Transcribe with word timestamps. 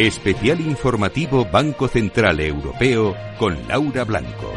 Especial 0.00 0.62
informativo 0.62 1.44
Banco 1.44 1.86
Central 1.86 2.40
Europeo 2.40 3.14
con 3.38 3.68
Laura 3.68 4.02
Blanco. 4.04 4.50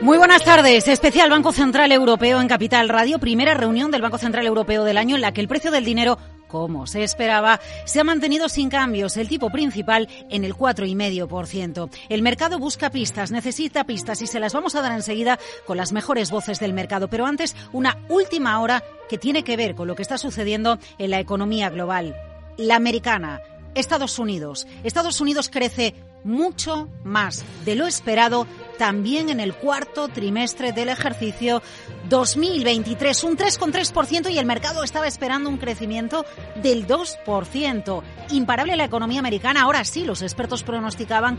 Muy 0.00 0.18
buenas 0.18 0.42
tardes. 0.42 0.88
Especial 0.88 1.30
Banco 1.30 1.52
Central 1.52 1.92
Europeo 1.92 2.40
en 2.40 2.48
Capital 2.48 2.88
Radio. 2.88 3.20
Primera 3.20 3.54
reunión 3.54 3.92
del 3.92 4.02
Banco 4.02 4.18
Central 4.18 4.44
Europeo 4.44 4.82
del 4.82 4.98
año 4.98 5.14
en 5.14 5.22
la 5.22 5.32
que 5.32 5.40
el 5.40 5.46
precio 5.46 5.70
del 5.70 5.84
dinero 5.84 6.18
como 6.54 6.86
se 6.86 7.02
esperaba, 7.02 7.58
se 7.84 7.98
ha 7.98 8.04
mantenido 8.04 8.48
sin 8.48 8.70
cambios 8.70 9.16
el 9.16 9.26
tipo 9.26 9.50
principal 9.50 10.08
en 10.30 10.44
el 10.44 10.54
4,5%. 10.54 11.90
El 12.08 12.22
mercado 12.22 12.60
busca 12.60 12.90
pistas, 12.90 13.32
necesita 13.32 13.82
pistas 13.82 14.22
y 14.22 14.28
se 14.28 14.38
las 14.38 14.52
vamos 14.52 14.76
a 14.76 14.80
dar 14.80 14.92
enseguida 14.92 15.40
con 15.66 15.76
las 15.76 15.92
mejores 15.92 16.30
voces 16.30 16.60
del 16.60 16.72
mercado. 16.72 17.08
Pero 17.08 17.26
antes, 17.26 17.56
una 17.72 17.98
última 18.08 18.60
hora 18.60 18.84
que 19.08 19.18
tiene 19.18 19.42
que 19.42 19.56
ver 19.56 19.74
con 19.74 19.88
lo 19.88 19.96
que 19.96 20.02
está 20.02 20.16
sucediendo 20.16 20.78
en 20.98 21.10
la 21.10 21.18
economía 21.18 21.70
global. 21.70 22.14
La 22.56 22.76
americana, 22.76 23.40
Estados 23.74 24.20
Unidos. 24.20 24.68
Estados 24.84 25.20
Unidos 25.20 25.50
crece 25.50 25.96
mucho 26.24 26.88
más 27.04 27.44
de 27.64 27.74
lo 27.76 27.86
esperado 27.86 28.46
también 28.78 29.30
en 29.30 29.40
el 29.40 29.54
cuarto 29.54 30.08
trimestre 30.08 30.72
del 30.72 30.88
ejercicio 30.88 31.62
2023, 32.08 33.24
un 33.24 33.36
3,3% 33.36 34.30
y 34.32 34.38
el 34.38 34.46
mercado 34.46 34.82
estaba 34.82 35.06
esperando 35.06 35.48
un 35.48 35.58
crecimiento 35.58 36.24
del 36.56 36.86
2%. 36.86 38.02
Imparable 38.30 38.76
la 38.76 38.84
economía 38.84 39.20
americana, 39.20 39.62
ahora 39.62 39.84
sí 39.84 40.04
los 40.04 40.22
expertos 40.22 40.64
pronosticaban 40.64 41.38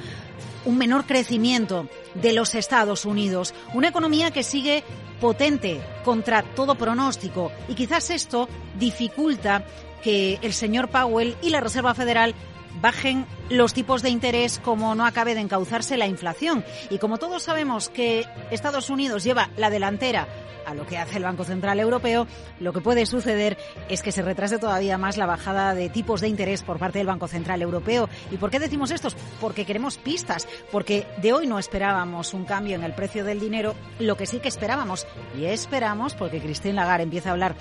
un 0.65 0.77
menor 0.77 1.05
crecimiento 1.05 1.87
de 2.15 2.33
los 2.33 2.55
Estados 2.55 3.05
Unidos, 3.05 3.53
una 3.73 3.89
economía 3.89 4.31
que 4.31 4.43
sigue 4.43 4.83
potente 5.19 5.81
contra 6.03 6.41
todo 6.41 6.75
pronóstico. 6.75 7.51
Y 7.67 7.75
quizás 7.75 8.09
esto 8.09 8.49
dificulta 8.77 9.65
que 10.03 10.39
el 10.41 10.53
señor 10.53 10.89
Powell 10.89 11.35
y 11.41 11.49
la 11.49 11.61
Reserva 11.61 11.93
Federal 11.93 12.35
bajen 12.81 13.25
los 13.49 13.73
tipos 13.73 14.01
de 14.01 14.09
interés 14.09 14.59
como 14.59 14.95
no 14.95 15.05
acabe 15.05 15.35
de 15.35 15.41
encauzarse 15.41 15.97
la 15.97 16.07
inflación. 16.07 16.63
Y 16.89 16.97
como 16.97 17.17
todos 17.17 17.43
sabemos 17.43 17.89
que 17.89 18.25
Estados 18.51 18.89
Unidos 18.89 19.23
lleva 19.23 19.49
la 19.57 19.69
delantera 19.69 20.27
a 20.65 20.73
lo 20.73 20.85
que 20.85 20.97
hace 20.97 21.17
el 21.17 21.23
Banco 21.23 21.43
Central 21.43 21.79
Europeo, 21.79 22.25
lo 22.59 22.73
que 22.73 22.81
puede 22.81 23.05
suceder 23.05 23.55
es 23.87 24.01
que 24.01 24.11
se 24.11 24.23
retrase 24.23 24.57
todavía 24.57 24.97
más 24.97 25.15
la 25.15 25.27
bajada 25.27 25.75
de 25.75 25.89
tipos 25.89 26.21
de 26.21 26.27
interés 26.27 26.63
por 26.63 26.79
parte 26.79 26.97
del 26.97 27.07
Banco 27.07 27.27
Central 27.27 27.61
Europeo. 27.61 28.09
¿Y 28.31 28.37
por 28.37 28.49
qué 28.49 28.59
decimos 28.59 28.89
esto? 28.89 29.09
Porque 29.39 29.65
queremos 29.65 29.97
pistas, 29.97 30.47
porque 30.71 31.05
de 31.21 31.33
hoy 31.33 31.45
no 31.45 31.59
esperábamos 31.59 32.33
un 32.33 32.45
cambio 32.45 32.75
en 32.75 32.83
el 32.83 32.93
precio 32.93 33.23
del 33.23 33.39
dinero, 33.39 33.75
lo 33.99 34.17
que 34.17 34.25
sí 34.25 34.39
que 34.39 34.47
esperábamos, 34.47 35.05
y 35.37 35.45
esperamos, 35.45 36.15
porque 36.15 36.41
Christine 36.41 36.73
Lagarde 36.73 37.03
empieza 37.03 37.29
a 37.29 37.33
hablar 37.33 37.55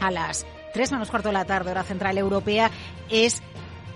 a 0.00 0.10
las 0.10 0.44
3 0.74 0.92
menos 0.92 1.10
cuarto 1.10 1.28
de 1.28 1.34
la 1.34 1.44
tarde, 1.44 1.70
hora 1.70 1.84
central 1.84 2.18
europea, 2.18 2.70
es 3.08 3.42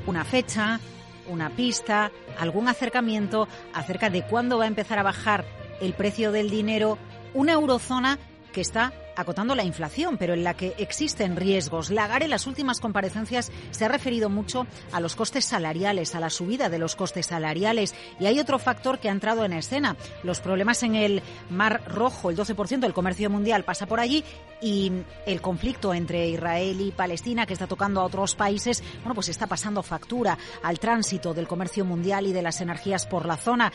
una 0.08 0.24
fecha, 0.24 0.80
una 1.28 1.50
pista, 1.50 2.10
algún 2.38 2.66
acercamiento 2.66 3.46
acerca 3.74 4.08
de 4.08 4.22
cuándo 4.22 4.56
va 4.56 4.64
a 4.64 4.68
empezar 4.68 4.98
a 4.98 5.02
bajar 5.02 5.44
el 5.82 5.92
precio 5.92 6.32
del 6.32 6.48
dinero, 6.48 6.96
una 7.34 7.52
eurozona 7.52 8.18
que 8.52 8.62
está 8.62 8.94
acotando 9.18 9.56
la 9.56 9.64
inflación, 9.64 10.16
pero 10.16 10.34
en 10.34 10.44
la 10.44 10.54
que 10.54 10.74
existen 10.78 11.36
riesgos. 11.36 11.90
Lagar 11.90 12.22
en 12.22 12.30
las 12.30 12.46
últimas 12.46 12.80
comparecencias 12.80 13.50
se 13.72 13.84
ha 13.84 13.88
referido 13.88 14.30
mucho 14.30 14.66
a 14.92 15.00
los 15.00 15.16
costes 15.16 15.44
salariales, 15.44 16.14
a 16.14 16.20
la 16.20 16.30
subida 16.30 16.68
de 16.68 16.78
los 16.78 16.94
costes 16.94 17.26
salariales. 17.26 17.94
Y 18.20 18.26
hay 18.26 18.38
otro 18.38 18.58
factor 18.60 19.00
que 19.00 19.08
ha 19.08 19.12
entrado 19.12 19.44
en 19.44 19.52
escena, 19.52 19.96
los 20.22 20.40
problemas 20.40 20.82
en 20.84 20.94
el 20.94 21.22
Mar 21.50 21.82
Rojo, 21.86 22.30
el 22.30 22.36
12% 22.36 22.78
del 22.78 22.94
comercio 22.94 23.28
mundial 23.28 23.64
pasa 23.64 23.86
por 23.86 23.98
allí 23.98 24.24
y 24.60 24.92
el 25.26 25.40
conflicto 25.40 25.92
entre 25.92 26.28
Israel 26.28 26.80
y 26.80 26.92
Palestina 26.92 27.44
que 27.44 27.54
está 27.54 27.66
tocando 27.66 28.00
a 28.00 28.04
otros 28.04 28.36
países, 28.36 28.82
bueno, 29.00 29.14
pues 29.14 29.28
está 29.28 29.48
pasando 29.48 29.82
factura 29.82 30.38
al 30.62 30.78
tránsito 30.78 31.34
del 31.34 31.48
comercio 31.48 31.84
mundial 31.84 32.26
y 32.26 32.32
de 32.32 32.42
las 32.42 32.60
energías 32.60 33.06
por 33.06 33.26
la 33.26 33.36
zona. 33.36 33.72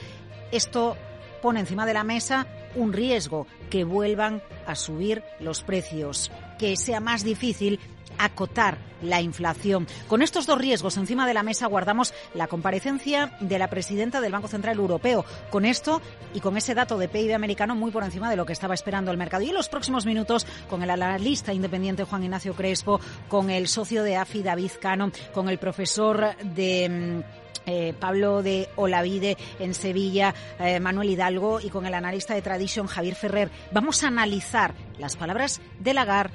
Esto 0.52 0.96
pone 1.44 1.59
encima 1.59 1.86
de 1.86 1.94
la 1.94 2.06
mesa 2.06 2.48
un 2.74 2.94
riesgo, 2.94 3.48
que 3.70 3.84
vuelvan 3.84 4.42
a 4.66 4.76
subir 4.76 5.24
los 5.42 5.62
precios, 5.62 6.31
que 6.58 6.78
sea 6.78 7.02
más 7.02 7.26
difícil 7.26 7.81
acotar 8.18 8.78
la 9.02 9.20
inflación. 9.20 9.86
Con 10.08 10.22
estos 10.22 10.46
dos 10.46 10.58
riesgos 10.58 10.96
encima 10.96 11.28
de 11.28 11.34
la 11.34 11.44
mesa 11.44 11.68
guardamos 11.68 12.14
la 12.34 12.48
comparecencia 12.48 13.36
de 13.42 13.59
la 13.59 13.70
presidenta 13.70 14.22
del 14.22 14.31
Banco 14.31 14.48
Central 14.48 14.78
Europeo. 14.78 15.26
Con 15.50 15.66
esto 15.66 16.02
y 16.34 16.40
con 16.40 16.56
ese 16.56 16.76
dato 16.76 16.98
de 16.98 17.09
PIB 17.09 17.34
americano 17.34 17.75
muy 17.75 17.92
por 17.92 18.06
encima 18.06 18.30
de 18.30 18.38
lo 18.38 18.46
que 18.46 18.54
estaba 18.54 18.74
esperando 18.74 19.12
el 19.12 19.18
mercado. 19.18 19.44
Y 19.44 19.50
en 19.50 19.56
los 19.56 19.68
próximos 19.68 20.06
minutos 20.06 20.48
con 20.70 20.81
el 20.81 20.90
analista 20.90 21.52
independiente 21.52 22.06
Juan 22.06 22.24
Ignacio 22.24 22.54
Crespo, 22.54 23.02
con 23.28 23.50
el 23.50 23.68
socio 23.68 24.04
de 24.04 24.16
AFI 24.16 24.44
David 24.44 24.72
Cano, 24.80 25.12
con 25.34 25.50
el 25.50 25.58
profesor 25.58 26.38
de 26.38 27.24
mm, 27.28 27.43
eh, 27.66 27.94
Pablo 28.00 28.44
de 28.44 28.69
Olavide 28.75 29.38
en 29.59 29.74
Sevilla, 29.74 30.34
eh, 30.59 30.79
Manuel 30.79 31.09
Hidalgo 31.09 31.59
y 31.59 31.69
con 31.69 31.85
el 31.85 31.94
analista 31.94 32.34
de 32.34 32.41
Tradition 32.41 32.88
Javier 32.88 33.16
Ferrer. 33.16 33.50
Vamos 33.72 34.03
a 34.03 34.07
analizar 34.07 34.74
las 34.97 35.16
palabras 35.16 35.62
de 35.79 35.94
Lagarde 35.94 36.34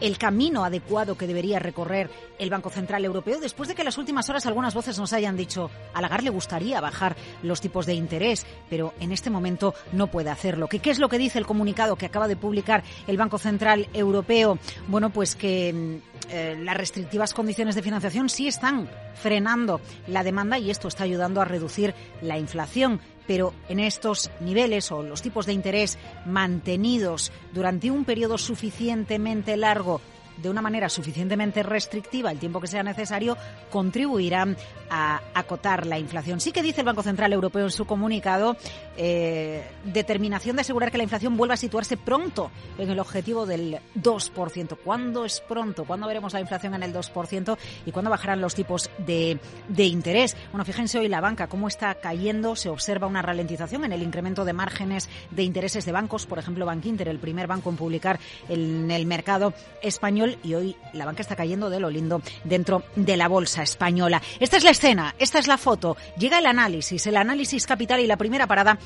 el 0.00 0.18
camino 0.18 0.64
adecuado 0.64 1.16
que 1.16 1.26
debería 1.26 1.58
recorrer 1.58 2.10
el 2.38 2.50
Banco 2.50 2.70
Central 2.70 3.04
Europeo 3.04 3.40
después 3.40 3.68
de 3.68 3.74
que 3.74 3.82
en 3.82 3.86
las 3.86 3.98
últimas 3.98 4.28
horas 4.28 4.46
algunas 4.46 4.74
voces 4.74 4.98
nos 4.98 5.12
hayan 5.12 5.36
dicho 5.36 5.70
a 5.92 6.00
Lagarde 6.00 6.24
le 6.24 6.30
gustaría 6.30 6.80
bajar 6.80 7.16
los 7.42 7.60
tipos 7.60 7.86
de 7.86 7.94
interés, 7.94 8.46
pero 8.68 8.94
en 9.00 9.12
este 9.12 9.30
momento 9.30 9.74
no 9.92 10.08
puede 10.08 10.30
hacerlo. 10.30 10.68
¿Qué, 10.68 10.78
¿Qué 10.78 10.90
es 10.90 10.98
lo 10.98 11.08
que 11.08 11.18
dice 11.18 11.38
el 11.38 11.46
comunicado 11.46 11.96
que 11.96 12.06
acaba 12.06 12.28
de 12.28 12.36
publicar 12.36 12.82
el 13.06 13.16
Banco 13.16 13.38
Central 13.38 13.88
Europeo? 13.92 14.58
Bueno, 14.88 15.10
pues 15.10 15.34
que 15.34 15.72
mm, 15.72 16.09
eh, 16.28 16.56
las 16.62 16.76
restrictivas 16.76 17.34
condiciones 17.34 17.74
de 17.74 17.82
financiación 17.82 18.28
sí 18.28 18.46
están 18.46 18.88
frenando 19.14 19.80
la 20.06 20.22
demanda 20.22 20.58
y 20.58 20.70
esto 20.70 20.88
está 20.88 21.04
ayudando 21.04 21.40
a 21.40 21.44
reducir 21.44 21.94
la 22.20 22.38
inflación. 22.38 23.00
Pero 23.26 23.54
en 23.68 23.80
estos 23.80 24.30
niveles 24.40 24.90
o 24.92 25.02
los 25.02 25.22
tipos 25.22 25.46
de 25.46 25.52
interés 25.52 25.98
mantenidos 26.26 27.32
durante 27.52 27.90
un 27.90 28.04
periodo 28.04 28.38
suficientemente 28.38 29.56
largo 29.56 30.00
de 30.36 30.50
una 30.50 30.62
manera 30.62 30.88
suficientemente 30.88 31.62
restrictiva 31.62 32.30
el 32.30 32.38
tiempo 32.38 32.60
que 32.60 32.66
sea 32.66 32.82
necesario, 32.82 33.36
contribuirán 33.70 34.56
a 34.90 35.20
acotar 35.34 35.86
la 35.86 35.98
inflación. 35.98 36.40
Sí 36.40 36.52
que 36.52 36.62
dice 36.62 36.80
el 36.80 36.86
Banco 36.86 37.02
Central 37.02 37.32
Europeo 37.32 37.64
en 37.64 37.70
su 37.70 37.84
comunicado 37.84 38.56
eh, 38.96 39.64
determinación 39.84 40.56
de 40.56 40.62
asegurar 40.62 40.90
que 40.90 40.98
la 40.98 41.04
inflación 41.04 41.36
vuelva 41.36 41.54
a 41.54 41.56
situarse 41.56 41.96
pronto 41.96 42.50
en 42.78 42.90
el 42.90 42.98
objetivo 42.98 43.46
del 43.46 43.78
2%. 43.96 44.78
¿Cuándo 44.82 45.24
es 45.24 45.40
pronto? 45.40 45.84
¿Cuándo 45.84 46.06
veremos 46.06 46.32
la 46.32 46.40
inflación 46.40 46.74
en 46.74 46.82
el 46.82 46.92
2%? 46.92 47.56
¿Y 47.86 47.92
cuándo 47.92 48.10
bajarán 48.10 48.40
los 48.40 48.54
tipos 48.54 48.90
de, 48.98 49.38
de 49.68 49.84
interés? 49.84 50.36
Bueno, 50.52 50.64
fíjense 50.64 50.98
hoy 50.98 51.08
la 51.08 51.20
banca 51.20 51.46
cómo 51.46 51.68
está 51.68 51.94
cayendo. 51.94 52.56
Se 52.56 52.68
observa 52.68 53.06
una 53.06 53.22
ralentización 53.22 53.84
en 53.84 53.92
el 53.92 54.02
incremento 54.02 54.44
de 54.44 54.52
márgenes 54.52 55.08
de 55.30 55.44
intereses 55.44 55.84
de 55.84 55.92
bancos. 55.92 56.26
Por 56.26 56.38
ejemplo, 56.38 56.66
Bank 56.66 56.84
Inter, 56.86 57.08
el 57.08 57.18
primer 57.18 57.46
banco 57.46 57.70
en 57.70 57.76
publicar 57.76 58.18
en 58.48 58.90
el 58.90 59.06
mercado 59.06 59.54
español 59.82 60.29
y 60.42 60.54
hoy 60.54 60.76
la 60.92 61.04
banca 61.04 61.22
está 61.22 61.36
cayendo 61.36 61.70
de 61.70 61.80
lo 61.80 61.90
lindo 61.90 62.22
dentro 62.44 62.82
de 62.96 63.16
la 63.16 63.28
bolsa 63.28 63.62
española. 63.62 64.22
Esta 64.38 64.56
es 64.56 64.64
la 64.64 64.70
escena, 64.70 65.14
esta 65.18 65.38
es 65.38 65.46
la 65.46 65.58
foto. 65.58 65.96
Llega 66.18 66.38
el 66.38 66.46
análisis, 66.46 67.06
el 67.06 67.16
análisis 67.16 67.66
capital 67.66 68.00
y 68.00 68.06
la 68.06 68.16
primera 68.16 68.46
parada 68.46 68.78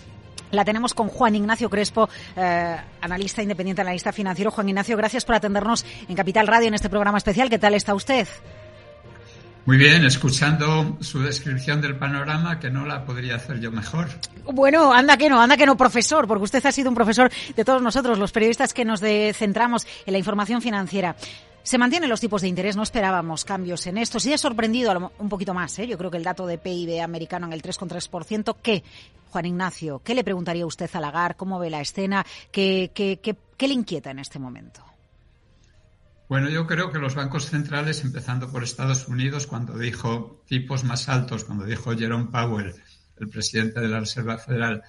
la 0.50 0.64
tenemos 0.64 0.94
con 0.94 1.08
Juan 1.08 1.34
Ignacio 1.34 1.68
Crespo, 1.68 2.08
eh, 2.36 2.76
analista 3.00 3.42
independiente, 3.42 3.82
analista 3.82 4.12
financiero. 4.12 4.50
Juan 4.50 4.68
Ignacio, 4.68 4.96
gracias 4.96 5.24
por 5.24 5.34
atendernos 5.34 5.84
en 6.08 6.14
Capital 6.14 6.46
Radio 6.46 6.68
en 6.68 6.74
este 6.74 6.88
programa 6.88 7.18
especial. 7.18 7.50
¿Qué 7.50 7.58
tal 7.58 7.74
está 7.74 7.94
usted? 7.94 8.28
Muy 9.66 9.78
bien, 9.78 10.04
escuchando 10.04 10.98
su 11.00 11.20
descripción 11.20 11.80
del 11.80 11.96
panorama, 11.96 12.60
que 12.60 12.68
no 12.68 12.84
la 12.84 13.06
podría 13.06 13.36
hacer 13.36 13.60
yo 13.60 13.72
mejor. 13.72 14.08
Bueno, 14.52 14.92
anda 14.92 15.16
que 15.16 15.30
no, 15.30 15.40
anda 15.40 15.56
que 15.56 15.64
no, 15.64 15.74
profesor, 15.74 16.28
porque 16.28 16.44
usted 16.44 16.66
ha 16.66 16.72
sido 16.72 16.90
un 16.90 16.94
profesor 16.94 17.32
de 17.56 17.64
todos 17.64 17.80
nosotros, 17.80 18.18
los 18.18 18.30
periodistas 18.30 18.74
que 18.74 18.84
nos 18.84 19.00
centramos 19.00 19.86
en 20.04 20.12
la 20.12 20.18
información 20.18 20.60
financiera. 20.60 21.16
Se 21.62 21.78
mantienen 21.78 22.10
los 22.10 22.20
tipos 22.20 22.42
de 22.42 22.48
interés, 22.48 22.76
no 22.76 22.82
esperábamos 22.82 23.46
cambios 23.46 23.86
en 23.86 23.96
esto. 23.96 24.20
Sí 24.20 24.34
ha 24.34 24.38
sorprendido 24.38 25.10
un 25.18 25.28
poquito 25.30 25.54
más, 25.54 25.78
¿eh? 25.78 25.86
yo 25.86 25.96
creo 25.96 26.10
que 26.10 26.18
el 26.18 26.24
dato 26.24 26.46
de 26.46 26.58
PIB 26.58 27.00
americano 27.00 27.46
en 27.46 27.54
el 27.54 27.62
3,3%. 27.62 28.56
¿Qué, 28.62 28.84
Juan 29.30 29.46
Ignacio? 29.46 30.02
¿Qué 30.04 30.14
le 30.14 30.24
preguntaría 30.24 30.66
usted 30.66 30.90
a 30.92 31.00
Lagar? 31.00 31.36
¿Cómo 31.36 31.58
ve 31.58 31.70
la 31.70 31.80
escena? 31.80 32.26
¿Qué, 32.52 32.90
qué, 32.94 33.18
qué, 33.22 33.34
qué 33.56 33.66
le 33.66 33.72
inquieta 33.72 34.10
en 34.10 34.18
este 34.18 34.38
momento? 34.38 34.82
Bueno, 36.26 36.48
yo 36.48 36.66
creo 36.66 36.90
que 36.90 36.98
los 36.98 37.14
bancos 37.14 37.46
centrales, 37.50 38.02
empezando 38.02 38.50
por 38.50 38.64
Estados 38.64 39.08
Unidos, 39.08 39.46
cuando 39.46 39.76
dijo 39.78 40.42
tipos 40.46 40.82
más 40.82 41.08
altos, 41.08 41.44
cuando 41.44 41.64
dijo 41.64 41.94
Jerome 41.94 42.30
Powell, 42.30 42.74
el 43.18 43.28
presidente 43.28 43.80
de 43.80 43.88
la 43.88 44.00
Reserva 44.00 44.38
Federal, 44.38 44.82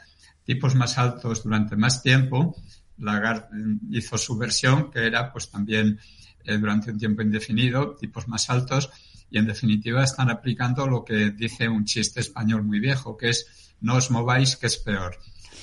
tipos 0.45 0.75
más 0.75 0.97
altos 0.97 1.43
durante 1.43 1.75
más 1.75 2.01
tiempo, 2.01 2.55
Lagarde 2.97 3.47
hizo 3.91 4.17
su 4.17 4.37
versión, 4.37 4.89
que 4.89 5.05
era 5.05 5.33
pues 5.33 5.49
también 5.49 5.99
eh, 6.45 6.57
durante 6.57 6.91
un 6.91 6.97
tiempo 6.97 7.21
indefinido, 7.21 7.95
tipos 7.95 8.29
más 8.29 8.49
altos, 8.49 8.89
y 9.29 9.37
en 9.37 9.47
definitiva 9.47 10.05
están 10.05 10.29
aplicando 10.29 10.87
lo 10.87 11.03
que 11.03 11.31
dice 11.31 11.67
un 11.67 11.83
chiste 11.83 12.21
español 12.21 12.63
muy 12.63 12.79
viejo, 12.79 13.17
que 13.17 13.29
es 13.29 13.75
no 13.81 13.95
os 13.95 14.09
mováis, 14.09 14.55
que 14.55 14.67
es 14.67 14.77
peor. 14.77 15.17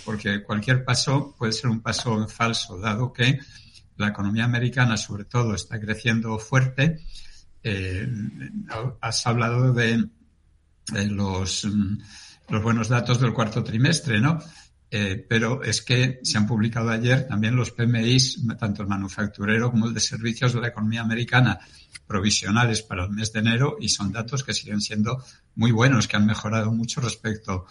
porque 0.05 0.43
cualquier 0.43 0.85
paso 0.85 1.35
puede 1.39 1.53
ser 1.53 1.71
un 1.71 1.81
paso 1.81 2.27
falso, 2.27 2.79
dado 2.79 3.13
que 3.13 3.39
la 4.02 4.08
economía 4.08 4.44
americana, 4.44 4.96
sobre 4.96 5.25
todo, 5.25 5.54
está 5.54 5.81
creciendo 5.81 6.38
fuerte. 6.38 7.00
Eh, 7.62 8.08
has 9.00 9.26
hablado 9.26 9.72
de, 9.72 10.04
los, 11.08 11.66
buenos 12.49 12.88
datos 12.88 13.20
del 13.20 13.32
cuarto 13.32 13.62
trimestre, 13.64 14.20
¿no? 14.20 14.38
Eh, 14.90 15.25
pero 15.26 15.62
es 15.62 15.81
que 15.81 16.20
se 16.22 16.37
han 16.37 16.46
publicado 16.46 16.90
ayer 16.90 17.26
también 17.26 17.56
los 17.56 17.70
PMIs, 17.70 18.43
tanto 18.58 18.82
el 18.82 18.88
manufacturero 18.88 19.70
como 19.70 19.87
el 19.87 19.94
de 19.94 20.00
servicios 20.00 20.52
de 20.52 20.60
la 20.60 20.69
economía 20.69 21.00
americana, 21.00 21.58
provisionales 22.06 22.82
para 22.82 23.04
el 23.04 23.10
mes 23.10 23.32
de 23.32 23.40
enero, 23.40 23.78
y 23.81 23.88
son 23.88 24.12
datos 24.12 24.44
que 24.44 24.52
siguen 24.52 24.82
siendo 24.82 25.25
muy 25.54 25.70
buenos, 25.70 26.08
que 26.08 26.16
han 26.16 26.26
mejorado 26.26 26.72
mucho 26.72 27.00
respecto 27.00 27.64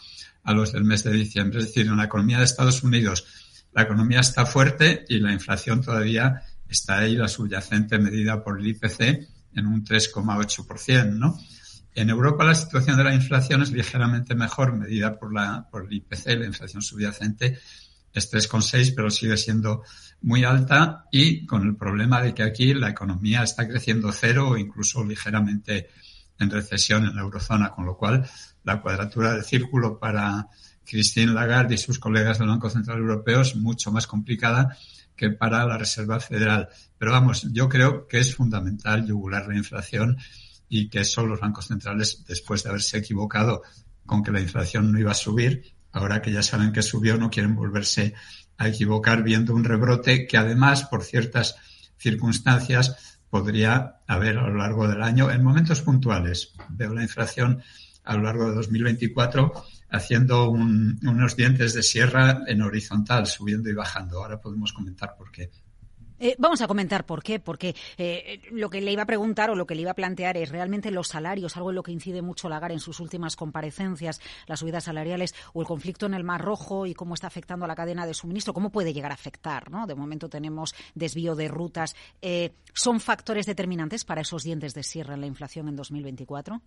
a 0.43 0.53
los 0.53 0.71
del 0.71 0.83
mes 0.83 1.03
de 1.03 1.11
diciembre. 1.11 1.59
Es 1.59 1.67
decir, 1.67 1.85
en 1.85 1.97
la 1.97 2.05
economía 2.05 2.39
de 2.39 2.45
Estados 2.45 2.81
Unidos 2.81 3.50
la 3.73 3.83
economía 3.83 4.19
está 4.19 4.45
fuerte 4.45 5.05
y 5.07 5.19
la 5.19 5.31
inflación 5.31 5.81
todavía 5.81 6.43
está 6.67 6.99
ahí, 6.99 7.15
la 7.15 7.27
subyacente 7.27 7.99
medida 7.99 8.43
por 8.43 8.59
el 8.59 8.67
IPC, 8.67 9.27
en 9.53 9.67
un 9.67 9.83
3,8%, 9.83 11.11
¿no? 11.13 11.37
En 11.93 12.09
Europa 12.09 12.45
la 12.45 12.55
situación 12.55 12.95
de 12.95 13.03
la 13.03 13.13
inflación 13.13 13.61
es 13.61 13.71
ligeramente 13.71 14.33
mejor 14.33 14.73
medida 14.73 15.19
por, 15.19 15.33
la, 15.33 15.67
por 15.69 15.85
el 15.85 15.93
IPC, 15.93 16.27
la 16.37 16.45
inflación 16.45 16.81
subyacente 16.81 17.59
es 18.13 18.31
3,6, 18.31 18.93
pero 18.95 19.09
sigue 19.09 19.35
siendo 19.37 19.83
muy 20.21 20.43
alta 20.43 21.05
y 21.11 21.45
con 21.45 21.67
el 21.67 21.75
problema 21.75 22.21
de 22.21 22.33
que 22.33 22.43
aquí 22.43 22.73
la 22.73 22.89
economía 22.89 23.43
está 23.43 23.67
creciendo 23.67 24.11
cero 24.11 24.49
o 24.49 24.57
incluso 24.57 25.03
ligeramente 25.03 25.89
en 26.39 26.49
recesión 26.49 27.05
en 27.05 27.15
la 27.15 27.21
eurozona, 27.21 27.71
con 27.71 27.85
lo 27.85 27.97
cual 27.97 28.29
la 28.63 28.81
cuadratura 28.81 29.33
del 29.33 29.43
círculo 29.43 29.99
para 29.99 30.47
Christine 30.85 31.33
Lagarde 31.33 31.75
y 31.75 31.77
sus 31.77 31.99
colegas 31.99 32.39
del 32.39 32.47
Banco 32.47 32.69
Central 32.69 32.99
Europeo 32.99 33.41
es 33.41 33.55
mucho 33.55 33.91
más 33.91 34.07
complicada 34.07 34.77
que 35.15 35.29
para 35.29 35.65
la 35.65 35.77
Reserva 35.77 36.19
Federal. 36.19 36.69
Pero 36.97 37.11
vamos, 37.11 37.47
yo 37.51 37.69
creo 37.69 38.07
que 38.07 38.19
es 38.19 38.35
fundamental 38.35 39.05
yugular 39.05 39.47
la 39.47 39.55
inflación 39.55 40.17
y 40.67 40.89
que 40.89 41.03
son 41.03 41.29
los 41.29 41.39
bancos 41.39 41.67
centrales, 41.67 42.23
después 42.27 42.63
de 42.63 42.69
haberse 42.69 42.97
equivocado 42.97 43.61
con 44.05 44.23
que 44.23 44.31
la 44.31 44.41
inflación 44.41 44.91
no 44.91 44.99
iba 44.99 45.11
a 45.11 45.15
subir, 45.15 45.73
ahora 45.91 46.21
que 46.21 46.31
ya 46.31 46.41
saben 46.41 46.71
que 46.71 46.81
subió, 46.81 47.17
no 47.17 47.29
quieren 47.29 47.55
volverse 47.55 48.13
a 48.57 48.67
equivocar 48.67 49.23
viendo 49.23 49.53
un 49.53 49.63
rebrote 49.63 50.25
que 50.27 50.37
además, 50.37 50.83
por 50.83 51.03
ciertas 51.03 51.55
circunstancias, 51.97 53.19
podría 53.29 54.01
haber 54.07 54.37
a 54.37 54.47
lo 54.47 54.55
largo 54.55 54.87
del 54.87 55.01
año 55.01 55.31
en 55.31 55.43
momentos 55.43 55.81
puntuales. 55.81 56.53
Veo 56.69 56.93
la 56.93 57.03
inflación 57.03 57.61
a 58.03 58.15
lo 58.15 58.23
largo 58.23 58.49
de 58.49 58.55
2024 58.55 59.53
haciendo 59.91 60.49
unos 60.49 61.35
dientes 61.35 61.73
de 61.73 61.83
sierra 61.83 62.43
en 62.47 62.61
horizontal, 62.61 63.27
subiendo 63.27 63.69
y 63.69 63.73
bajando. 63.73 64.19
Ahora 64.19 64.39
podemos 64.39 64.71
comentar 64.73 65.15
por 65.15 65.31
qué. 65.31 65.51
Eh, 66.23 66.35
vamos 66.37 66.61
a 66.61 66.67
comentar 66.67 67.03
por 67.07 67.23
qué, 67.23 67.39
porque 67.39 67.75
eh, 67.97 68.39
lo 68.51 68.69
que 68.69 68.79
le 68.79 68.91
iba 68.91 69.01
a 69.01 69.07
preguntar 69.07 69.49
o 69.49 69.55
lo 69.55 69.65
que 69.65 69.73
le 69.73 69.81
iba 69.81 69.89
a 69.89 69.95
plantear 69.95 70.37
es 70.37 70.49
realmente 70.49 70.91
los 70.91 71.07
salarios, 71.07 71.57
algo 71.57 71.71
en 71.71 71.75
lo 71.75 71.81
que 71.81 71.91
incide 71.91 72.21
mucho 72.21 72.47
Lagar 72.47 72.71
en 72.71 72.79
sus 72.79 72.99
últimas 72.99 73.35
comparecencias, 73.35 74.21
las 74.45 74.59
subidas 74.59 74.83
salariales 74.83 75.33
o 75.53 75.61
el 75.61 75.67
conflicto 75.67 76.05
en 76.05 76.13
el 76.13 76.23
Mar 76.23 76.41
Rojo 76.41 76.85
y 76.85 76.93
cómo 76.93 77.15
está 77.15 77.25
afectando 77.25 77.65
a 77.65 77.67
la 77.67 77.75
cadena 77.75 78.05
de 78.05 78.13
suministro, 78.13 78.53
cómo 78.53 78.71
puede 78.71 78.93
llegar 78.93 79.09
a 79.09 79.15
afectar, 79.15 79.71
¿no? 79.71 79.87
De 79.87 79.95
momento 79.95 80.29
tenemos 80.29 80.75
desvío 80.93 81.33
de 81.33 81.47
rutas. 81.47 81.95
Eh, 82.21 82.53
¿Son 82.71 82.99
factores 82.99 83.47
determinantes 83.47 84.05
para 84.05 84.21
esos 84.21 84.43
dientes 84.43 84.75
de 84.75 84.83
sierra 84.83 85.15
en 85.15 85.21
la 85.21 85.27
inflación 85.27 85.69
en 85.69 85.75
2024? 85.75 86.61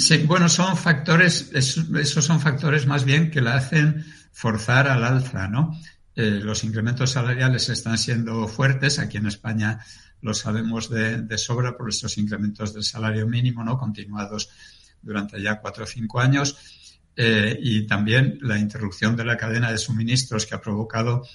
Sí, 0.00 0.18
bueno, 0.18 0.48
son 0.48 0.76
factores, 0.76 1.50
esos 1.52 2.24
son 2.24 2.40
factores 2.40 2.86
más 2.86 3.04
bien 3.04 3.32
que 3.32 3.40
la 3.40 3.56
hacen 3.56 4.06
forzar 4.30 4.86
al 4.86 5.02
alza, 5.02 5.48
¿no? 5.48 5.76
Eh, 6.14 6.38
los 6.40 6.62
incrementos 6.62 7.10
salariales 7.10 7.68
están 7.68 7.98
siendo 7.98 8.46
fuertes. 8.46 9.00
Aquí 9.00 9.16
en 9.16 9.26
España 9.26 9.80
lo 10.20 10.34
sabemos 10.34 10.88
de, 10.88 11.36
sobra 11.36 11.76
por 11.76 11.88
estos 11.88 12.16
incrementos 12.16 12.72
del 12.72 12.84
salario 12.84 13.26
mínimo, 13.26 13.64
¿no? 13.64 13.76
Continuados 13.76 14.48
durante 15.02 15.42
ya 15.42 15.60
cuatro 15.60 15.82
o 15.82 15.86
cinco 15.86 16.20
años. 16.20 16.56
Eh, 17.16 17.58
y 17.60 17.84
también 17.84 18.38
la 18.40 18.56
interrupción 18.56 19.16
de 19.16 19.24
la 19.24 19.36
cadena 19.36 19.72
de 19.72 19.78
suministros 19.78 20.46
que 20.46 20.54
ha 20.54 20.60
provocado 20.60 21.26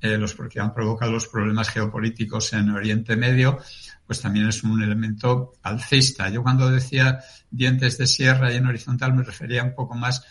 eh, 0.00 0.16
los 0.16 0.34
que 0.34 0.60
han 0.60 0.72
provocado 0.72 1.12
los 1.12 1.26
problemas 1.26 1.68
geopolíticos 1.68 2.52
en 2.52 2.70
Oriente 2.70 3.16
Medio, 3.16 3.58
pues 4.06 4.20
también 4.20 4.48
es 4.48 4.62
un 4.62 4.82
elemento 4.82 5.52
alcista. 5.62 6.28
Yo 6.28 6.42
cuando 6.42 6.70
decía 6.70 7.20
dientes 7.50 7.98
de 7.98 8.06
sierra 8.06 8.52
y 8.52 8.56
en 8.56 8.66
horizontal 8.66 9.14
me 9.14 9.22
refería 9.22 9.62
un 9.62 9.74
poco 9.74 9.94
más 9.94 10.24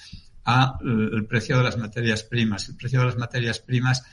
el 0.82 1.26
precio 1.28 1.58
de 1.58 1.64
las 1.64 1.78
materias 1.78 2.24
primas. 2.24 2.70
El 2.70 2.76
precio 2.76 3.00
de 3.00 3.06
las 3.06 3.18
materias 3.18 3.60
primas 3.60 4.04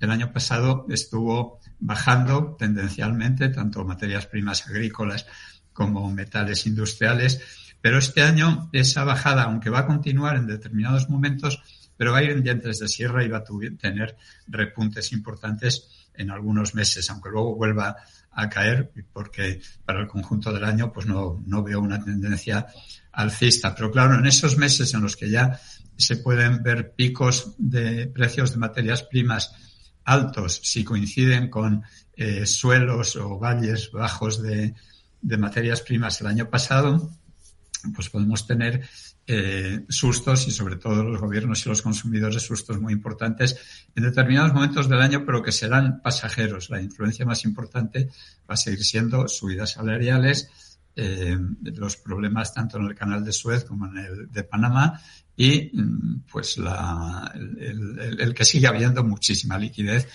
el 0.00 0.10
año 0.10 0.32
pasado 0.32 0.86
estuvo 0.88 1.60
bajando 1.78 2.56
tendencialmente, 2.58 3.48
tanto 3.48 3.84
materias 3.84 4.26
primas 4.26 4.66
agrícolas 4.66 5.26
como 5.72 6.10
metales 6.10 6.66
industriales, 6.66 7.40
pero 7.80 7.98
este 7.98 8.22
año 8.22 8.70
esa 8.72 9.04
bajada, 9.04 9.44
aunque 9.44 9.70
va 9.70 9.80
a 9.80 9.86
continuar 9.86 10.36
en 10.36 10.46
determinados 10.46 11.08
momentos, 11.08 11.62
pero 11.96 12.12
va 12.12 12.18
a 12.18 12.22
ir 12.22 12.30
en 12.30 12.42
dientes 12.42 12.78
de 12.78 12.88
sierra 12.88 13.24
y 13.24 13.28
va 13.28 13.38
a 13.38 13.44
tener 13.78 14.16
repuntes 14.46 15.12
importantes 15.12 16.08
en 16.14 16.30
algunos 16.30 16.74
meses, 16.74 17.08
aunque 17.10 17.30
luego 17.30 17.56
vuelva 17.56 17.96
a 18.30 18.48
caer, 18.48 18.90
porque 19.12 19.60
para 19.84 20.00
el 20.00 20.06
conjunto 20.06 20.52
del 20.52 20.64
año 20.64 20.92
pues 20.92 21.06
no, 21.06 21.42
no 21.46 21.62
veo 21.62 21.80
una 21.80 22.02
tendencia 22.02 22.66
alcista. 23.12 23.74
Pero 23.74 23.90
claro, 23.90 24.18
en 24.18 24.26
esos 24.26 24.56
meses 24.56 24.92
en 24.94 25.02
los 25.02 25.16
que 25.16 25.30
ya 25.30 25.60
se 25.96 26.16
pueden 26.16 26.62
ver 26.62 26.92
picos 26.94 27.54
de 27.58 28.08
precios 28.08 28.52
de 28.52 28.58
materias 28.58 29.02
primas 29.02 29.52
altos 30.04 30.60
si 30.62 30.84
coinciden 30.84 31.48
con 31.48 31.82
eh, 32.16 32.46
suelos 32.46 33.16
o 33.16 33.38
valles 33.38 33.90
bajos 33.90 34.42
de, 34.42 34.74
de, 35.20 35.38
materias 35.38 35.80
primas 35.80 36.20
el 36.20 36.26
año 36.26 36.50
pasado, 36.50 37.10
pues 37.94 38.10
podemos 38.10 38.46
tener 38.46 38.86
eh, 39.26 39.86
sustos 39.88 40.46
y 40.48 40.50
sobre 40.50 40.76
todo 40.76 41.02
los 41.02 41.20
gobiernos 41.20 41.64
y 41.64 41.68
los 41.70 41.80
consumidores 41.80 42.42
sustos 42.42 42.78
muy 42.78 42.92
importantes 42.92 43.56
en 43.94 44.02
determinados 44.02 44.52
momentos 44.52 44.88
del 44.88 45.00
año, 45.00 45.24
pero 45.24 45.42
que 45.42 45.52
serán 45.52 46.02
pasajeros. 46.02 46.68
La 46.68 46.82
influencia 46.82 47.24
más 47.24 47.44
importante 47.44 48.10
va 48.48 48.54
a 48.54 48.56
seguir 48.56 48.84
siendo 48.84 49.26
subidas 49.28 49.72
salariales, 49.72 50.50
eh, 50.96 51.38
los 51.62 51.96
problemas 51.96 52.52
tanto 52.52 52.78
en 52.78 52.84
el 52.84 52.94
canal 52.94 53.24
de 53.24 53.32
Suez 53.32 53.64
como 53.64 53.86
en 53.86 53.96
el 53.96 54.30
de 54.30 54.44
Panamá 54.44 55.00
y 55.36 55.70
mm, 55.72 56.24
pues 56.30 56.58
la, 56.58 57.32
el, 57.34 58.16
el, 58.20 58.34
que 58.34 58.44
sigue 58.44 58.66
habiendo 58.66 59.02
muchísima 59.02 59.58
liquidez 59.58 60.06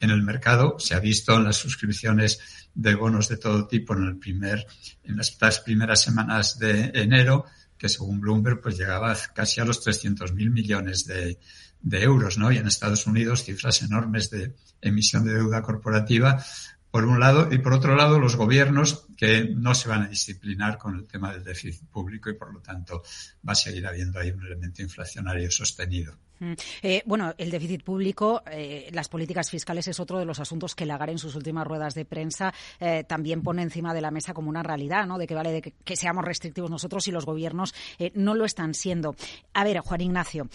en 0.00 0.10
el 0.10 0.22
mercado. 0.22 0.78
Se 0.78 0.94
ha 0.94 1.00
visto 1.00 1.34
en 1.36 1.44
las 1.44 1.56
suscripciones 1.56 2.38
de 2.74 2.94
bonos 2.94 3.28
de 3.28 3.38
todo 3.38 3.66
tipo 3.66 3.94
en 3.94 4.04
el 4.04 4.18
primer, 4.18 4.66
en 5.02 5.16
las 5.16 5.60
primeras 5.60 6.02
semanas 6.02 6.58
de 6.58 6.92
enero, 6.94 7.46
que 7.80 7.88
según 7.88 8.20
Bloomberg 8.20 8.60
pues 8.60 8.76
llegaba 8.76 9.16
casi 9.34 9.58
a 9.58 9.64
los 9.64 9.80
300 9.80 10.34
mil 10.34 10.50
millones 10.50 11.06
de, 11.06 11.38
de 11.80 12.02
euros, 12.02 12.36
¿no? 12.36 12.52
Y 12.52 12.58
en 12.58 12.66
Estados 12.66 13.06
Unidos 13.06 13.42
cifras 13.42 13.80
enormes 13.80 14.28
de 14.28 14.54
emisión 14.82 15.24
de 15.24 15.32
deuda 15.32 15.62
corporativa 15.62 16.44
por 16.90 17.04
un 17.04 17.20
lado, 17.20 17.48
y 17.52 17.58
por 17.58 17.72
otro 17.72 17.94
lado, 17.94 18.18
los 18.18 18.36
gobiernos 18.36 19.06
que 19.16 19.48
no 19.54 19.74
se 19.74 19.88
van 19.88 20.02
a 20.02 20.08
disciplinar 20.08 20.78
con 20.78 20.96
el 20.96 21.06
tema 21.06 21.32
del 21.32 21.44
déficit 21.44 21.88
público 21.88 22.30
y, 22.30 22.34
por 22.34 22.52
lo 22.52 22.60
tanto, 22.60 23.02
va 23.46 23.52
a 23.52 23.56
seguir 23.56 23.86
habiendo 23.86 24.18
ahí 24.18 24.30
un 24.30 24.44
elemento 24.44 24.82
inflacionario 24.82 25.50
sostenido. 25.50 26.16
Mm. 26.40 26.52
Eh, 26.82 27.02
bueno, 27.04 27.34
el 27.36 27.50
déficit 27.50 27.84
público, 27.84 28.42
eh, 28.50 28.88
las 28.92 29.08
políticas 29.08 29.50
fiscales 29.50 29.86
es 29.88 30.00
otro 30.00 30.18
de 30.18 30.24
los 30.24 30.40
asuntos 30.40 30.74
que 30.74 30.86
Lagar 30.86 31.10
en 31.10 31.18
sus 31.18 31.36
últimas 31.36 31.66
ruedas 31.66 31.94
de 31.94 32.06
prensa 32.06 32.52
eh, 32.80 33.04
también 33.04 33.42
pone 33.42 33.62
encima 33.62 33.94
de 33.94 34.00
la 34.00 34.10
mesa 34.10 34.32
como 34.32 34.48
una 34.48 34.62
realidad, 34.62 35.06
¿no? 35.06 35.18
De 35.18 35.26
que 35.26 35.34
vale 35.34 35.52
de 35.52 35.62
que, 35.62 35.96
seamos 35.96 36.24
restrictivos 36.24 36.70
nosotros 36.70 37.06
y 37.08 37.12
los 37.12 37.26
gobiernos 37.26 37.74
no 38.14 38.34
lo 38.34 38.46
están 38.46 38.72
siendo. 38.72 39.14
A 39.52 39.64
ver, 39.64 39.80
Juan 39.80 40.00
Ignacio, 40.00 40.48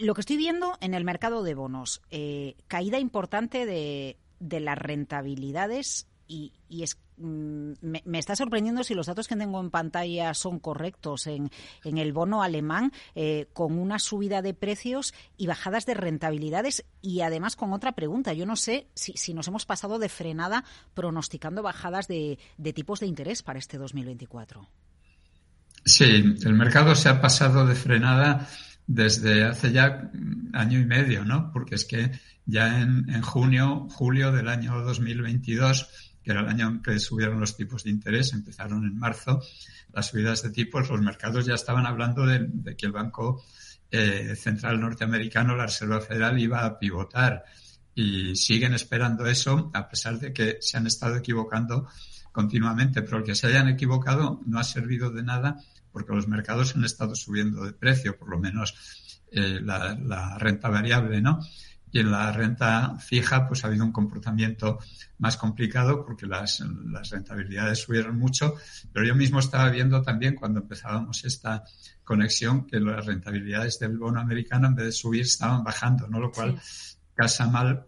lo 0.00 0.14
que 0.14 0.20
estoy 0.20 0.36
viendo 0.36 0.76
en 0.80 0.94
el 0.94 1.04
mercado 1.04 1.44
de 1.44 1.54
bonos, 1.54 2.02
caída 2.66 2.98
importante 2.98 3.66
de 3.66 4.16
de 4.40 4.60
las 4.60 4.76
rentabilidades 4.76 6.08
y, 6.30 6.52
es, 6.82 6.96
mm, 7.16 7.72
me, 7.82 8.18
está 8.18 8.36
sorprendiendo 8.36 8.84
si 8.84 8.94
los 8.94 9.06
datos 9.06 9.26
que 9.26 9.36
tengo 9.36 9.60
en 9.60 9.70
pantalla 9.70 10.32
son 10.32 10.60
correctos 10.60 11.26
en, 11.26 11.50
en 11.82 11.98
el 11.98 12.12
bono 12.12 12.42
alemán, 12.42 12.92
eh, 13.14 13.48
con 13.52 13.78
una 13.78 13.98
subida 13.98 14.40
de 14.40 14.54
precios 14.54 15.12
y 15.36 15.48
bajadas 15.48 15.86
de 15.86 15.94
rentabilidades 15.94 16.84
y 17.02 17.22
además 17.22 17.56
con 17.56 17.72
otra 17.72 17.92
pregunta. 17.92 18.32
Yo 18.32 18.46
no 18.46 18.56
sé 18.56 18.86
si, 18.94 19.12
si 19.14 19.34
nos 19.34 19.48
hemos 19.48 19.66
pasado 19.66 19.98
de 19.98 20.08
frenada 20.08 20.64
pronosticando 20.94 21.62
bajadas 21.62 22.06
de, 22.06 22.38
de 22.56 22.72
tipos 22.72 23.00
de 23.00 23.06
interés 23.06 23.42
para 23.42 23.58
este 23.58 23.76
2024. 23.76 24.68
Sí, 25.84 26.04
el 26.04 26.54
mercado 26.54 26.94
se 26.94 27.08
ha 27.08 27.20
pasado 27.20 27.66
de 27.66 27.74
frenada 27.74 28.48
desde 28.92 29.44
hace 29.44 29.70
ya 29.70 30.10
año 30.52 30.80
y 30.80 30.84
medio, 30.84 31.24
¿no? 31.24 31.52
Porque 31.52 31.76
es 31.76 31.84
que 31.84 32.10
ya 32.44 32.80
en, 32.80 33.08
en, 33.08 33.22
junio, 33.22 33.86
julio 33.88 34.32
del 34.32 34.48
año 34.48 34.82
2022, 34.82 35.88
que 36.24 36.32
era 36.32 36.40
el 36.40 36.48
año 36.48 36.68
en 36.68 36.82
que 36.82 36.98
subieron 36.98 37.38
los 37.38 37.56
tipos 37.56 37.84
de 37.84 37.90
interés, 37.90 38.32
empezaron 38.32 38.84
en 38.84 38.98
marzo 38.98 39.40
las 39.92 40.08
subidas 40.08 40.42
de 40.42 40.50
tipos, 40.50 40.90
los 40.90 41.00
mercados 41.00 41.46
ya 41.46 41.54
estaban 41.54 41.86
hablando 41.86 42.26
de, 42.26 42.74
que 42.76 42.86
el 42.86 42.92
Banco 42.92 43.44
eh, 43.92 44.34
central 44.34 44.80
norteamericano, 44.80 45.54
la 45.54 45.66
Reserva 45.66 46.00
Federal, 46.00 46.40
iba 46.40 46.64
a 46.64 46.76
pivotar. 46.76 47.44
Y 47.94 48.34
siguen 48.34 48.74
esperando 48.74 49.26
eso, 49.26 49.70
a 49.72 49.88
pesar 49.88 50.18
de 50.18 50.32
que 50.32 50.58
se 50.60 50.76
han 50.78 50.88
estado 50.88 51.16
equivocando 51.16 51.86
continuamente. 52.32 53.02
Pero 53.02 53.18
el 53.18 53.24
que 53.24 53.36
se 53.36 53.46
hayan 53.46 53.68
equivocado 53.68 54.40
no 54.46 54.58
ha 54.58 54.64
servido 54.64 55.12
de 55.12 55.22
nada 55.22 55.58
porque 55.92 56.14
los 56.14 56.28
mercados 56.28 56.76
han 56.76 56.84
estado 56.84 57.14
subiendo 57.14 57.64
de 57.64 57.72
precio, 57.72 58.18
por 58.18 58.28
lo 58.28 58.38
menos 58.38 58.74
eh, 59.32 59.60
la, 59.62 59.94
la, 59.94 60.38
renta 60.38 60.68
variable, 60.68 61.20
¿no? 61.20 61.40
Y 61.92 62.00
en 62.00 62.10
la 62.10 62.30
renta 62.30 62.96
fija, 62.98 63.48
pues 63.48 63.64
ha 63.64 63.68
habido 63.68 63.84
un 63.84 63.92
comportamiento 63.92 64.78
más 65.18 65.36
complicado 65.36 66.04
porque 66.04 66.26
las, 66.26 66.60
las 66.60 67.10
rentabilidades 67.10 67.80
subieron 67.80 68.18
mucho, 68.18 68.54
pero 68.92 69.06
yo 69.06 69.14
mismo 69.14 69.40
estaba 69.40 69.68
viendo 69.70 70.00
también 70.02 70.36
cuando 70.36 70.60
empezábamos 70.60 71.24
esta 71.24 71.64
conexión 72.04 72.66
que 72.66 72.80
las 72.80 73.06
rentabilidades 73.06 73.78
del 73.78 73.98
bono 73.98 74.20
americano 74.20 74.68
en 74.68 74.76
vez 74.76 74.86
de 74.86 74.92
subir 74.92 75.22
estaban 75.22 75.64
bajando, 75.64 76.06
¿no? 76.06 76.20
Lo 76.20 76.30
cual 76.30 76.60
casa 77.14 77.48
mal 77.48 77.86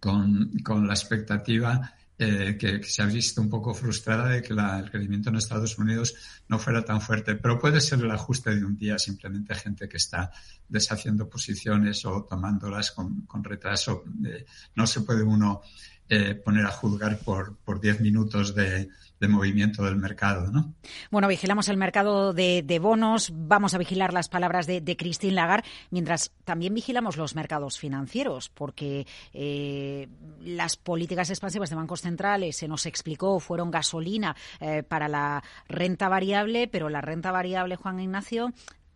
con, 0.00 0.52
con 0.64 0.86
la 0.86 0.94
expectativa 0.94 1.94
eh, 2.20 2.56
que, 2.58 2.82
se 2.82 3.00
ha 3.00 3.06
visto 3.06 3.40
un 3.40 3.48
poco 3.48 3.72
frustrada 3.72 4.30
de 4.30 4.42
que 4.42 4.52
la, 4.52 4.80
el 4.80 4.90
crecimiento 4.90 5.30
en 5.30 5.36
Estados 5.36 5.78
Unidos 5.78 6.14
no 6.48 6.58
fuera 6.58 6.84
tan 6.84 7.00
fuerte. 7.00 7.36
Pero 7.36 7.60
puede 7.60 7.80
ser 7.80 8.00
el 8.00 8.10
ajuste 8.10 8.56
de 8.56 8.64
un 8.64 8.76
día, 8.76 8.98
simplemente 8.98 9.54
gente 9.54 9.88
que 9.88 9.98
está 9.98 10.32
deshaciendo 10.68 11.28
posiciones 11.28 12.04
o 12.04 12.24
tomándolas 12.24 12.90
con, 12.90 13.20
con 13.22 13.44
retraso. 13.44 14.02
Eh, 14.26 14.44
no 14.74 14.86
se 14.86 15.02
puede 15.02 15.22
uno 15.22 15.62
eh, 16.08 16.34
poner 16.34 16.66
a 16.66 16.70
juzgar 16.70 17.18
por, 17.18 17.56
por 17.58 17.80
10 17.80 18.00
minutos 18.00 18.54
de, 18.54 18.88
de 19.20 19.28
movimiento 19.28 19.84
del 19.84 19.96
mercado. 19.96 20.50
¿no? 20.50 20.74
Bueno, 21.10 21.28
vigilamos 21.28 21.68
el 21.68 21.76
mercado 21.76 22.32
de, 22.32 22.62
de 22.64 22.78
bonos, 22.78 23.32
vamos 23.34 23.74
a 23.74 23.78
vigilar 23.78 24.12
las 24.12 24.28
palabras 24.28 24.66
de, 24.66 24.80
de, 24.80 24.96
Christine 24.96 25.34
Lagarde, 25.34 25.68
mientras 25.90 26.32
también 26.44 26.74
vigilamos 26.74 27.16
los 27.16 27.34
mercados 27.34 27.78
financieros, 27.78 28.48
porque 28.48 29.06
eh, 29.32 30.08
las 30.40 30.76
políticas 30.76 31.30
expansivas 31.30 31.70
de 31.70 31.76
bancos 31.76 32.02
centrales, 32.02 32.56
se 32.56 32.68
nos 32.68 32.86
explicó, 32.86 33.40
fueron 33.40 33.70
gasolina 33.70 34.36
eh, 34.60 34.82
para 34.82 35.08
la 35.08 35.42
renta 35.68 36.08
variable, 36.08 36.68
pero 36.68 36.88
la 36.88 37.00
renta 37.00 37.32
variable, 37.32 37.76
Juan 37.76 38.00
Ignacio, 38.00 38.52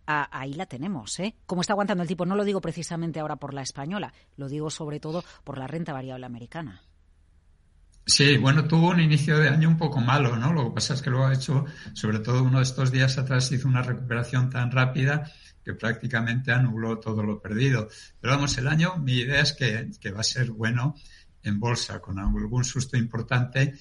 ahí 0.07 0.53
la 0.55 0.67
tenemos, 0.67 1.19
¿eh? 1.21 1.37
¿Cómo 1.47 1.63
está 1.63 1.73
aguantando 1.73 2.03
el 2.03 2.09
tipo? 2.09 2.27
No 2.27 2.37
lo 2.37 2.45
digo 2.45 2.61
precisamente 2.61 3.21
ahora 3.21 3.37
por 3.37 3.55
la 3.55 3.63
española, 3.63 4.13
lo 4.37 4.49
digo 4.49 4.69
sobre 4.69 5.01
todo 5.01 5.25
por 5.45 5.59
la 5.59 5.67
renta 5.67 5.93
variable 5.93 6.27
americana. 6.27 6.83
Sí, 8.05 8.37
bueno, 8.37 8.67
tuvo 8.67 8.91
un 8.91 9.01
inicio 9.01 9.39
de 9.39 9.49
año 9.49 9.69
un 9.69 9.77
poco 9.77 10.01
malo, 10.01 10.37
¿no? 10.37 10.53
Lo 10.53 10.65
que 10.65 10.75
pasa 10.75 10.95
es 10.95 11.03
que 11.03 11.11
luego 11.11 11.27
ha 11.27 11.35
hecho, 11.35 11.65
sobre 11.93 12.19
todo 12.19 12.43
uno 12.43 12.59
de 12.59 12.65
estos 12.65 12.91
días 12.91 13.17
atrás, 13.17 13.51
hizo 13.53 13.69
una 13.69 13.83
recuperación 13.83 14.51
tan 14.51 14.73
rápida 14.73 15.31
que 15.65 15.75
prácticamente 15.75 16.51
anuló 16.51 16.99
todo 16.99 17.23
lo 17.23 17.41
perdido. 17.41 17.89
Pero 18.21 18.35
vamos, 18.35 18.59
el 18.59 18.67
año, 18.67 18.97
mi 18.97 19.19
idea 19.19 19.43
es 19.43 19.53
que, 19.53 20.11
va 20.11 20.21
a 20.21 20.25
ser 20.25 20.51
bueno 20.51 20.97
en 21.45 21.61
bolsa, 21.61 22.01
con 22.01 22.19
algún 22.19 22.65
susto 22.65 22.97
importante, 22.97 23.75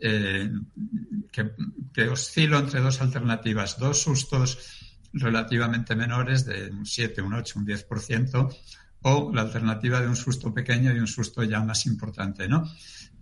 eh, 0.00 0.50
que, 1.30 1.52
que 1.94 2.08
oscilo 2.08 2.58
entre 2.58 2.80
dos 2.80 3.00
alternativas, 3.00 3.78
dos 3.78 4.02
sustos 4.02 4.58
relativamente 5.14 5.96
menores 5.96 6.44
de 6.44 6.70
un 6.70 6.84
7, 6.84 7.22
un 7.22 7.34
8, 7.34 7.58
un 7.58 7.66
10%, 7.66 8.56
o 9.02 9.32
la 9.34 9.42
alternativa 9.42 10.00
de 10.00 10.08
un 10.08 10.16
susto 10.16 10.52
pequeño 10.54 10.94
y 10.94 10.98
un 10.98 11.06
susto 11.06 11.42
ya 11.42 11.60
más 11.60 11.86
importante, 11.86 12.48
¿no? 12.48 12.70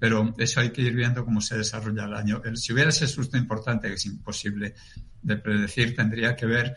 Pero 0.00 0.34
eso 0.38 0.60
hay 0.60 0.70
que 0.70 0.80
ir 0.80 0.94
viendo 0.94 1.24
cómo 1.24 1.42
se 1.42 1.58
desarrolla 1.58 2.06
el 2.06 2.14
año. 2.14 2.42
Si 2.54 2.72
hubiera 2.72 2.88
ese 2.88 3.06
susto 3.06 3.36
importante, 3.36 3.88
que 3.88 3.94
es 3.94 4.06
imposible 4.06 4.74
de 5.22 5.36
predecir, 5.36 5.94
tendría 5.94 6.34
que 6.34 6.46
ver 6.46 6.74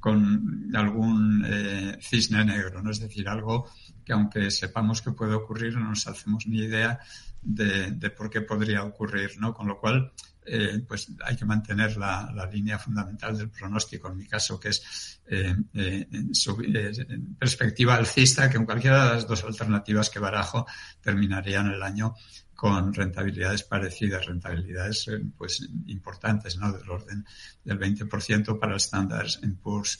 con 0.00 0.70
algún 0.74 1.44
eh, 1.46 1.96
cisne 2.02 2.44
negro, 2.44 2.82
¿no? 2.82 2.90
Es 2.90 2.98
decir, 2.98 3.28
algo 3.28 3.70
que 4.04 4.12
aunque 4.12 4.50
sepamos 4.50 5.00
que 5.00 5.12
puede 5.12 5.34
ocurrir, 5.34 5.76
no 5.76 5.88
nos 5.88 6.06
hacemos 6.08 6.46
ni 6.48 6.64
idea 6.64 6.98
de, 7.40 7.92
de 7.92 8.10
por 8.10 8.28
qué 8.28 8.40
podría 8.40 8.82
ocurrir, 8.82 9.30
¿no? 9.38 9.54
Con 9.54 9.68
lo 9.68 9.78
cual, 9.78 10.12
eh, 10.46 10.84
pues 10.86 11.08
hay 11.24 11.36
que 11.36 11.44
mantener 11.44 11.96
la, 11.96 12.30
la, 12.34 12.46
línea 12.46 12.78
fundamental 12.78 13.36
del 13.36 13.50
pronóstico, 13.50 14.08
en 14.08 14.16
mi 14.16 14.26
caso, 14.26 14.60
que 14.60 14.68
es 14.68 15.20
eh, 15.26 15.54
eh, 15.74 16.06
en 16.10 17.34
perspectiva 17.36 17.94
alcista, 17.94 18.50
que 18.50 18.58
en 18.58 18.66
cualquiera 18.66 19.04
de 19.04 19.14
las 19.14 19.26
dos 19.26 19.42
alternativas 19.44 20.10
que 20.10 20.18
barajo 20.18 20.66
terminarían 21.00 21.68
el 21.68 21.82
año 21.82 22.14
con 22.54 22.94
rentabilidades 22.94 23.62
parecidas, 23.64 24.26
rentabilidades 24.26 25.08
eh, 25.08 25.20
pues 25.36 25.68
importantes, 25.86 26.56
¿no? 26.56 26.72
Del 26.72 26.88
orden 26.88 27.24
del 27.64 27.78
20% 27.78 28.58
para 28.58 28.72
el 28.72 28.80
Standard 28.80 29.28
Poor's 29.62 29.98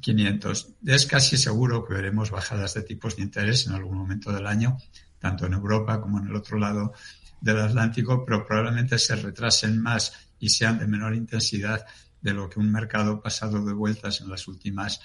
500. 0.00 0.74
Es 0.84 1.06
casi 1.06 1.36
seguro 1.36 1.84
que 1.84 1.94
veremos 1.94 2.30
bajadas 2.30 2.74
de 2.74 2.82
tipos 2.82 3.16
de 3.16 3.22
interés 3.22 3.66
en 3.66 3.72
algún 3.72 3.96
momento 3.96 4.30
del 4.32 4.46
año, 4.46 4.76
tanto 5.18 5.46
en 5.46 5.54
Europa 5.54 6.00
como 6.00 6.18
en 6.18 6.26
el 6.26 6.36
otro 6.36 6.58
lado 6.58 6.92
del 7.40 7.60
Atlántico, 7.60 8.24
pero 8.24 8.46
probablemente 8.46 8.98
se 8.98 9.16
retrasen 9.16 9.80
más 9.80 10.12
y 10.38 10.48
sean 10.48 10.78
de 10.78 10.86
menor 10.86 11.14
intensidad 11.14 11.86
de 12.20 12.34
lo 12.34 12.48
que 12.48 12.58
un 12.58 12.72
mercado 12.72 13.20
pasado 13.20 13.64
de 13.64 13.72
vueltas 13.72 14.20
en 14.20 14.30
las 14.30 14.48
últimas 14.48 15.00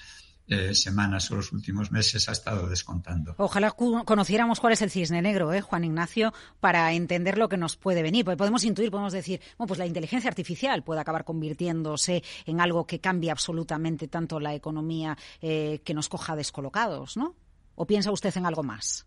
eh, 0.48 0.74
semanas 0.74 1.30
o 1.30 1.36
los 1.36 1.52
últimos 1.52 1.92
meses 1.92 2.28
ha 2.28 2.32
estado 2.32 2.68
descontando. 2.68 3.34
Ojalá 3.38 3.70
conociéramos 3.70 4.58
cuál 4.58 4.72
es 4.72 4.82
el 4.82 4.90
cisne 4.90 5.22
negro, 5.22 5.52
¿eh, 5.52 5.60
Juan 5.60 5.84
Ignacio, 5.84 6.34
para 6.58 6.92
entender 6.92 7.38
lo 7.38 7.48
que 7.48 7.56
nos 7.56 7.76
puede 7.76 8.02
venir. 8.02 8.24
Porque 8.24 8.36
podemos 8.36 8.64
intuir, 8.64 8.90
podemos 8.90 9.12
decir, 9.12 9.40
bueno, 9.56 9.68
pues 9.68 9.78
la 9.78 9.86
inteligencia 9.86 10.28
artificial 10.28 10.82
puede 10.82 11.00
acabar 11.00 11.24
convirtiéndose 11.24 12.24
en 12.44 12.60
algo 12.60 12.86
que 12.86 13.00
cambie 13.00 13.30
absolutamente 13.30 14.08
tanto 14.08 14.40
la 14.40 14.52
economía 14.52 15.16
eh, 15.40 15.80
que 15.84 15.94
nos 15.94 16.08
coja 16.08 16.34
descolocados, 16.34 17.16
¿no? 17.16 17.36
¿O 17.76 17.86
piensa 17.86 18.10
usted 18.10 18.36
en 18.36 18.44
algo 18.44 18.64
más? 18.64 19.06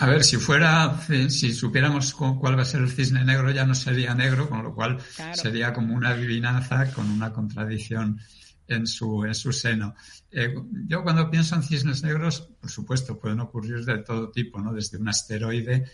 A 0.00 0.06
ver, 0.06 0.22
si 0.24 0.36
fuera, 0.36 1.00
si 1.28 1.52
supiéramos 1.52 2.14
cuál 2.14 2.56
va 2.56 2.62
a 2.62 2.64
ser 2.64 2.82
el 2.82 2.90
cisne 2.90 3.24
negro, 3.24 3.50
ya 3.50 3.66
no 3.66 3.74
sería 3.74 4.14
negro, 4.14 4.48
con 4.48 4.62
lo 4.62 4.74
cual 4.74 4.98
sería 5.34 5.72
como 5.72 5.94
una 5.94 6.10
adivinanza 6.10 6.92
con 6.92 7.10
una 7.10 7.32
contradicción 7.32 8.20
en 8.66 8.86
su, 8.86 9.24
en 9.24 9.34
su 9.34 9.52
seno. 9.52 9.94
Eh, 10.30 10.54
yo 10.86 11.02
cuando 11.02 11.30
pienso 11.30 11.56
en 11.56 11.62
cisnes 11.62 12.02
negros, 12.02 12.48
por 12.60 12.70
supuesto, 12.70 13.18
pueden 13.18 13.40
ocurrir 13.40 13.84
de 13.84 13.98
todo 13.98 14.30
tipo, 14.30 14.60
¿no? 14.60 14.72
Desde 14.72 14.98
un 14.98 15.08
asteroide 15.08 15.84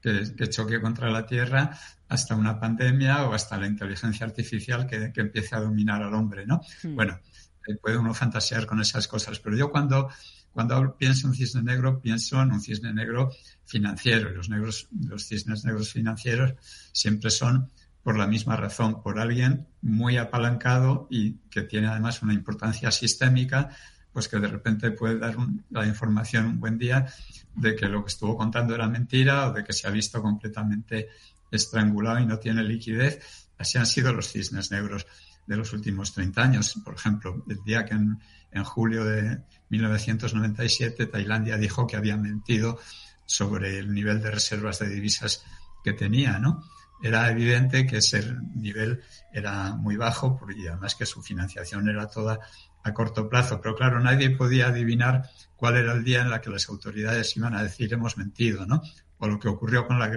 que, 0.00 0.34
que 0.36 0.48
choque 0.48 0.80
contra 0.80 1.10
la 1.10 1.26
Tierra 1.26 1.78
hasta 2.08 2.34
una 2.34 2.58
pandemia 2.58 3.24
o 3.24 3.34
hasta 3.34 3.58
la 3.58 3.66
inteligencia 3.66 4.26
artificial 4.26 4.86
que, 4.86 5.12
que 5.12 5.20
empiece 5.20 5.54
a 5.54 5.60
dominar 5.60 6.02
al 6.02 6.14
hombre, 6.14 6.46
¿no? 6.46 6.60
Hmm. 6.82 6.96
Bueno, 6.96 7.20
eh, 7.66 7.76
puede 7.76 7.98
uno 7.98 8.12
fantasear 8.14 8.66
con 8.66 8.80
esas 8.80 9.06
cosas, 9.06 9.38
pero 9.38 9.56
yo 9.56 9.70
cuando, 9.70 10.08
cuando 10.52 10.96
pienso 10.96 11.26
en 11.28 11.34
cisne 11.34 11.62
negro, 11.62 12.00
pienso 12.00 12.40
en 12.42 12.52
un 12.52 12.60
cisne 12.60 12.92
negro 12.92 13.30
financiero. 13.64 14.30
Los, 14.30 14.48
negros, 14.48 14.88
los 15.06 15.26
cisnes 15.26 15.64
negros 15.64 15.92
financieros 15.92 16.54
siempre 16.92 17.30
son 17.30 17.70
por 18.02 18.18
la 18.18 18.26
misma 18.26 18.56
razón, 18.56 19.02
por 19.02 19.18
alguien 19.18 19.66
muy 19.80 20.16
apalancado 20.16 21.06
y 21.10 21.34
que 21.50 21.62
tiene 21.62 21.86
además 21.86 22.22
una 22.22 22.34
importancia 22.34 22.90
sistémica, 22.90 23.70
pues 24.12 24.28
que 24.28 24.38
de 24.38 24.48
repente 24.48 24.90
puede 24.90 25.18
dar 25.18 25.36
la 25.70 25.86
información 25.86 26.46
un 26.46 26.60
buen 26.60 26.78
día 26.78 27.06
de 27.54 27.76
que 27.76 27.86
lo 27.86 28.04
que 28.04 28.08
estuvo 28.08 28.36
contando 28.36 28.74
era 28.74 28.88
mentira 28.88 29.48
o 29.48 29.52
de 29.52 29.64
que 29.64 29.72
se 29.72 29.86
ha 29.86 29.90
visto 29.90 30.20
completamente 30.20 31.08
estrangulado 31.50 32.18
y 32.18 32.26
no 32.26 32.38
tiene 32.38 32.62
liquidez. 32.62 33.48
Así 33.56 33.78
han 33.78 33.86
sido 33.86 34.12
los 34.12 34.30
cisnes 34.30 34.70
negros 34.70 35.06
de 35.46 35.56
los 35.56 35.72
últimos 35.72 36.12
30 36.12 36.42
años. 36.42 36.74
Por 36.84 36.94
ejemplo, 36.94 37.44
el 37.48 37.62
día 37.64 37.84
que 37.84 37.94
en, 37.94 38.18
en 38.50 38.64
julio 38.64 39.04
de 39.04 39.38
1997 39.72 41.06
Tailandia 41.06 41.56
dijo 41.56 41.86
que 41.86 41.96
había 41.96 42.16
mentido 42.16 42.78
sobre 43.26 43.78
el 43.78 43.92
nivel 43.92 44.22
de 44.22 44.30
reservas 44.30 44.78
de 44.78 44.88
divisas 44.88 45.44
que 45.82 45.92
tenía, 45.92 46.38
¿no? 46.38 46.62
era 47.02 47.28
evidente 47.28 47.84
que 47.84 47.96
ese 47.96 48.22
nivel 48.54 49.02
era 49.32 49.74
muy 49.74 49.96
bajo 49.96 50.40
y 50.56 50.68
además 50.68 50.94
que 50.94 51.04
su 51.04 51.20
financiación 51.20 51.88
era 51.88 52.06
toda 52.06 52.38
a 52.84 52.94
corto 52.94 53.28
plazo. 53.28 53.60
Pero 53.60 53.74
claro, 53.74 53.98
nadie 54.00 54.30
podía 54.30 54.68
adivinar 54.68 55.28
cuál 55.56 55.76
era 55.76 55.92
el 55.92 56.04
día 56.04 56.22
en 56.22 56.30
la 56.30 56.40
que 56.40 56.50
las 56.50 56.68
autoridades 56.68 57.36
iban 57.36 57.54
a 57.54 57.62
decir 57.62 57.92
hemos 57.92 58.16
mentido, 58.16 58.66
¿no? 58.66 58.82
O 59.18 59.26
lo 59.26 59.38
que 59.38 59.48
ocurrió 59.48 59.86
con 59.86 59.98
la 59.98 60.10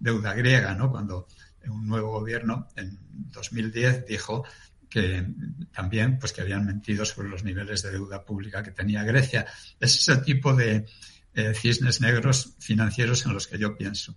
deuda 0.00 0.34
griega, 0.34 0.74
¿no? 0.74 0.90
Cuando 0.90 1.28
un 1.68 1.86
nuevo 1.86 2.10
gobierno 2.10 2.66
en 2.76 2.98
2010 3.32 4.06
dijo 4.06 4.44
que 4.88 5.26
también 5.72 6.18
pues 6.18 6.32
que 6.32 6.40
habían 6.40 6.66
mentido 6.66 7.04
sobre 7.04 7.28
los 7.28 7.44
niveles 7.44 7.82
de 7.82 7.90
deuda 7.90 8.24
pública 8.24 8.62
que 8.62 8.70
tenía 8.70 9.04
Grecia. 9.04 9.46
Es 9.80 9.96
ese 9.96 10.16
tipo 10.22 10.54
de 10.54 10.86
eh, 11.34 11.54
cisnes 11.54 12.00
negros 12.00 12.54
financieros 12.58 13.24
en 13.26 13.34
los 13.34 13.46
que 13.46 13.58
yo 13.58 13.76
pienso. 13.76 14.16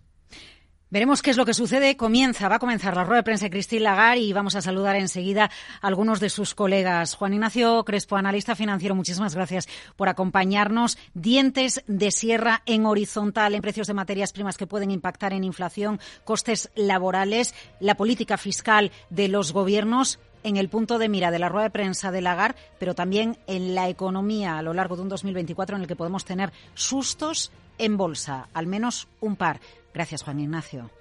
Veremos 0.91 1.21
qué 1.21 1.31
es 1.31 1.37
lo 1.37 1.45
que 1.45 1.53
sucede. 1.53 1.95
Comienza, 1.95 2.49
va 2.49 2.55
a 2.55 2.59
comenzar 2.59 2.97
la 2.97 3.05
rueda 3.05 3.21
de 3.21 3.23
prensa 3.23 3.45
de 3.45 3.51
Cristín 3.51 3.83
Lagar 3.83 4.17
y 4.17 4.33
vamos 4.33 4.57
a 4.57 4.61
saludar 4.61 4.97
enseguida 4.97 5.49
a 5.79 5.87
algunos 5.87 6.19
de 6.19 6.29
sus 6.29 6.53
colegas. 6.53 7.15
Juan 7.15 7.33
Ignacio 7.33 7.85
Crespo, 7.85 8.17
analista 8.17 8.57
financiero, 8.57 8.93
muchísimas 8.93 9.33
gracias 9.33 9.69
por 9.95 10.09
acompañarnos. 10.09 10.97
Dientes 11.13 11.81
de 11.87 12.11
sierra 12.11 12.61
en 12.65 12.85
horizontal 12.85 13.55
en 13.55 13.61
precios 13.61 13.87
de 13.87 13.93
materias 13.93 14.33
primas 14.33 14.57
que 14.57 14.67
pueden 14.67 14.91
impactar 14.91 15.31
en 15.31 15.45
inflación, 15.45 16.01
costes 16.25 16.69
laborales, 16.75 17.55
la 17.79 17.95
política 17.95 18.37
fiscal 18.37 18.91
de 19.09 19.29
los 19.29 19.53
gobiernos 19.53 20.19
en 20.43 20.57
el 20.57 20.69
punto 20.69 20.97
de 20.97 21.09
mira 21.09 21.31
de 21.31 21.39
la 21.39 21.49
rueda 21.49 21.65
de 21.65 21.71
prensa 21.71 22.11
de 22.11 22.21
Lagar, 22.21 22.55
pero 22.79 22.95
también 22.95 23.37
en 23.47 23.75
la 23.75 23.89
economía 23.89 24.57
a 24.57 24.61
lo 24.61 24.73
largo 24.73 24.95
de 24.95 25.03
un 25.03 25.09
2024 25.09 25.75
en 25.75 25.81
el 25.83 25.87
que 25.87 25.95
podemos 25.95 26.25
tener 26.25 26.51
sustos 26.73 27.51
en 27.77 27.97
bolsa, 27.97 28.47
al 28.53 28.67
menos 28.67 29.07
un 29.19 29.35
par. 29.35 29.59
Gracias, 29.93 30.23
Juan 30.23 30.39
Ignacio. 30.39 31.00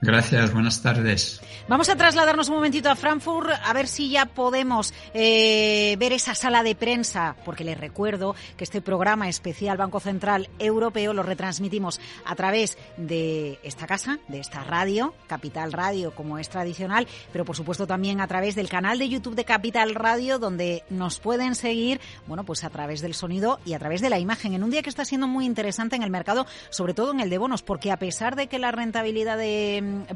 Gracias, 0.00 0.52
buenas 0.52 0.80
tardes. 0.80 1.40
Vamos 1.66 1.88
a 1.88 1.96
trasladarnos 1.96 2.48
un 2.48 2.54
momentito 2.54 2.88
a 2.88 2.94
Frankfurt 2.94 3.50
a 3.50 3.72
ver 3.72 3.88
si 3.88 4.08
ya 4.08 4.26
podemos 4.26 4.94
eh, 5.12 5.96
ver 5.98 6.12
esa 6.12 6.36
sala 6.36 6.62
de 6.62 6.76
prensa, 6.76 7.34
porque 7.44 7.64
les 7.64 7.78
recuerdo 7.78 8.36
que 8.56 8.62
este 8.62 8.80
programa 8.80 9.28
especial 9.28 9.76
Banco 9.76 9.98
Central 9.98 10.48
Europeo 10.60 11.12
lo 11.12 11.24
retransmitimos 11.24 12.00
a 12.24 12.36
través 12.36 12.78
de 12.96 13.58
esta 13.64 13.88
casa, 13.88 14.20
de 14.28 14.38
esta 14.38 14.62
radio, 14.62 15.14
Capital 15.26 15.72
Radio, 15.72 16.14
como 16.14 16.38
es 16.38 16.48
tradicional, 16.48 17.08
pero 17.32 17.44
por 17.44 17.56
supuesto 17.56 17.86
también 17.86 18.20
a 18.20 18.28
través 18.28 18.54
del 18.54 18.68
canal 18.68 19.00
de 19.00 19.08
YouTube 19.08 19.34
de 19.34 19.44
Capital 19.44 19.96
Radio, 19.96 20.38
donde 20.38 20.84
nos 20.90 21.18
pueden 21.18 21.56
seguir, 21.56 22.00
bueno, 22.28 22.44
pues 22.44 22.62
a 22.62 22.70
través 22.70 23.00
del 23.00 23.14
sonido 23.14 23.58
y 23.64 23.74
a 23.74 23.80
través 23.80 24.00
de 24.00 24.10
la 24.10 24.20
imagen, 24.20 24.54
en 24.54 24.62
un 24.62 24.70
día 24.70 24.82
que 24.82 24.90
está 24.90 25.04
siendo 25.04 25.26
muy 25.26 25.44
interesante 25.44 25.96
en 25.96 26.04
el 26.04 26.10
mercado, 26.10 26.46
sobre 26.70 26.94
todo 26.94 27.10
en 27.10 27.18
el 27.18 27.30
de 27.30 27.38
bonos, 27.38 27.62
porque 27.62 27.90
a 27.90 27.98
pesar 27.98 28.36
de 28.36 28.46
que 28.46 28.60
la 28.60 28.70
rentabilidad 28.70 29.36
de 29.36 29.57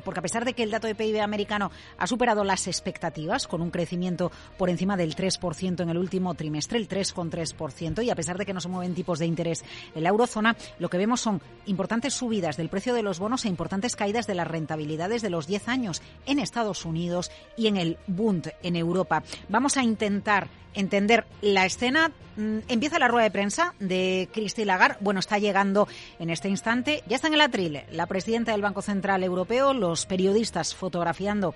porque 0.05 0.21
a 0.21 0.23
pesar 0.23 0.45
de 0.45 0.55
que 0.55 0.63
el 0.63 0.71
dato 0.71 0.87
de 0.87 0.95
PIB 0.95 1.21
americano 1.21 1.71
ha 1.99 2.07
superado 2.07 2.45
las 2.45 2.67
expectativas 2.67 3.47
con 3.47 3.63
un 3.63 3.71
crecimiento 3.71 4.31
por 4.59 4.71
encima 4.71 4.97
del 4.97 5.15
3% 5.15 5.81
en 5.81 5.89
el 5.89 5.99
último 5.99 6.35
trimestre, 6.35 6.79
el 6.79 6.89
3,3%, 6.89 8.05
y 8.05 8.11
a 8.11 8.15
pesar 8.15 8.39
de 8.39 8.47
que 8.47 8.55
no 8.55 8.61
se 8.61 8.69
mueven 8.69 8.95
tipos 8.95 9.19
de 9.19 9.27
interés 9.27 9.65
en 9.95 10.03
la 10.03 10.11
eurozona, 10.11 10.57
lo 10.79 10.89
que 10.91 10.99
vemos 10.99 11.21
son 11.21 11.41
importantes 11.67 12.15
subidas 12.15 12.57
del 12.57 12.69
precio 12.69 12.95
de 12.95 13.03
los 13.03 13.19
bonos 13.19 13.45
e 13.45 13.49
importantes 13.49 13.97
caídas 13.97 14.27
de 14.27 14.35
las 14.35 14.47
rentabilidades 14.47 15.23
de 15.23 15.31
los 15.31 15.47
10 15.47 15.69
años 15.69 16.03
en 16.27 16.39
Estados 16.39 16.85
Unidos 16.85 17.31
y 17.57 17.67
en 17.67 17.77
el 17.77 17.99
Bund 18.07 18.53
en 18.63 18.77
Europa. 18.77 19.23
Vamos 19.49 19.77
a 19.77 19.83
intentar 19.83 20.49
entender 20.75 21.26
la 21.41 21.67
escena. 21.67 22.11
Mm, 22.37 22.59
empieza 22.69 22.99
la 22.99 23.09
rueda 23.09 23.25
de 23.25 23.31
prensa 23.31 23.75
de 23.79 24.29
Christine 24.33 24.67
Lagarde. 24.67 24.97
Bueno, 25.00 25.21
está 25.21 25.38
llegando 25.38 25.88
en 26.19 26.31
este 26.31 26.49
instante. 26.49 27.02
Ya 27.07 27.17
está 27.17 27.29
en 27.29 27.35
el 27.35 27.41
atril 27.41 27.83
la 27.91 28.07
presidenta 28.07 28.52
del 28.52 28.62
Banco 28.62 28.83
Central 28.83 29.23
Europeo, 29.23 29.75
los 29.75 30.07
periodistas 30.07 30.75
fotografiando 30.75 31.55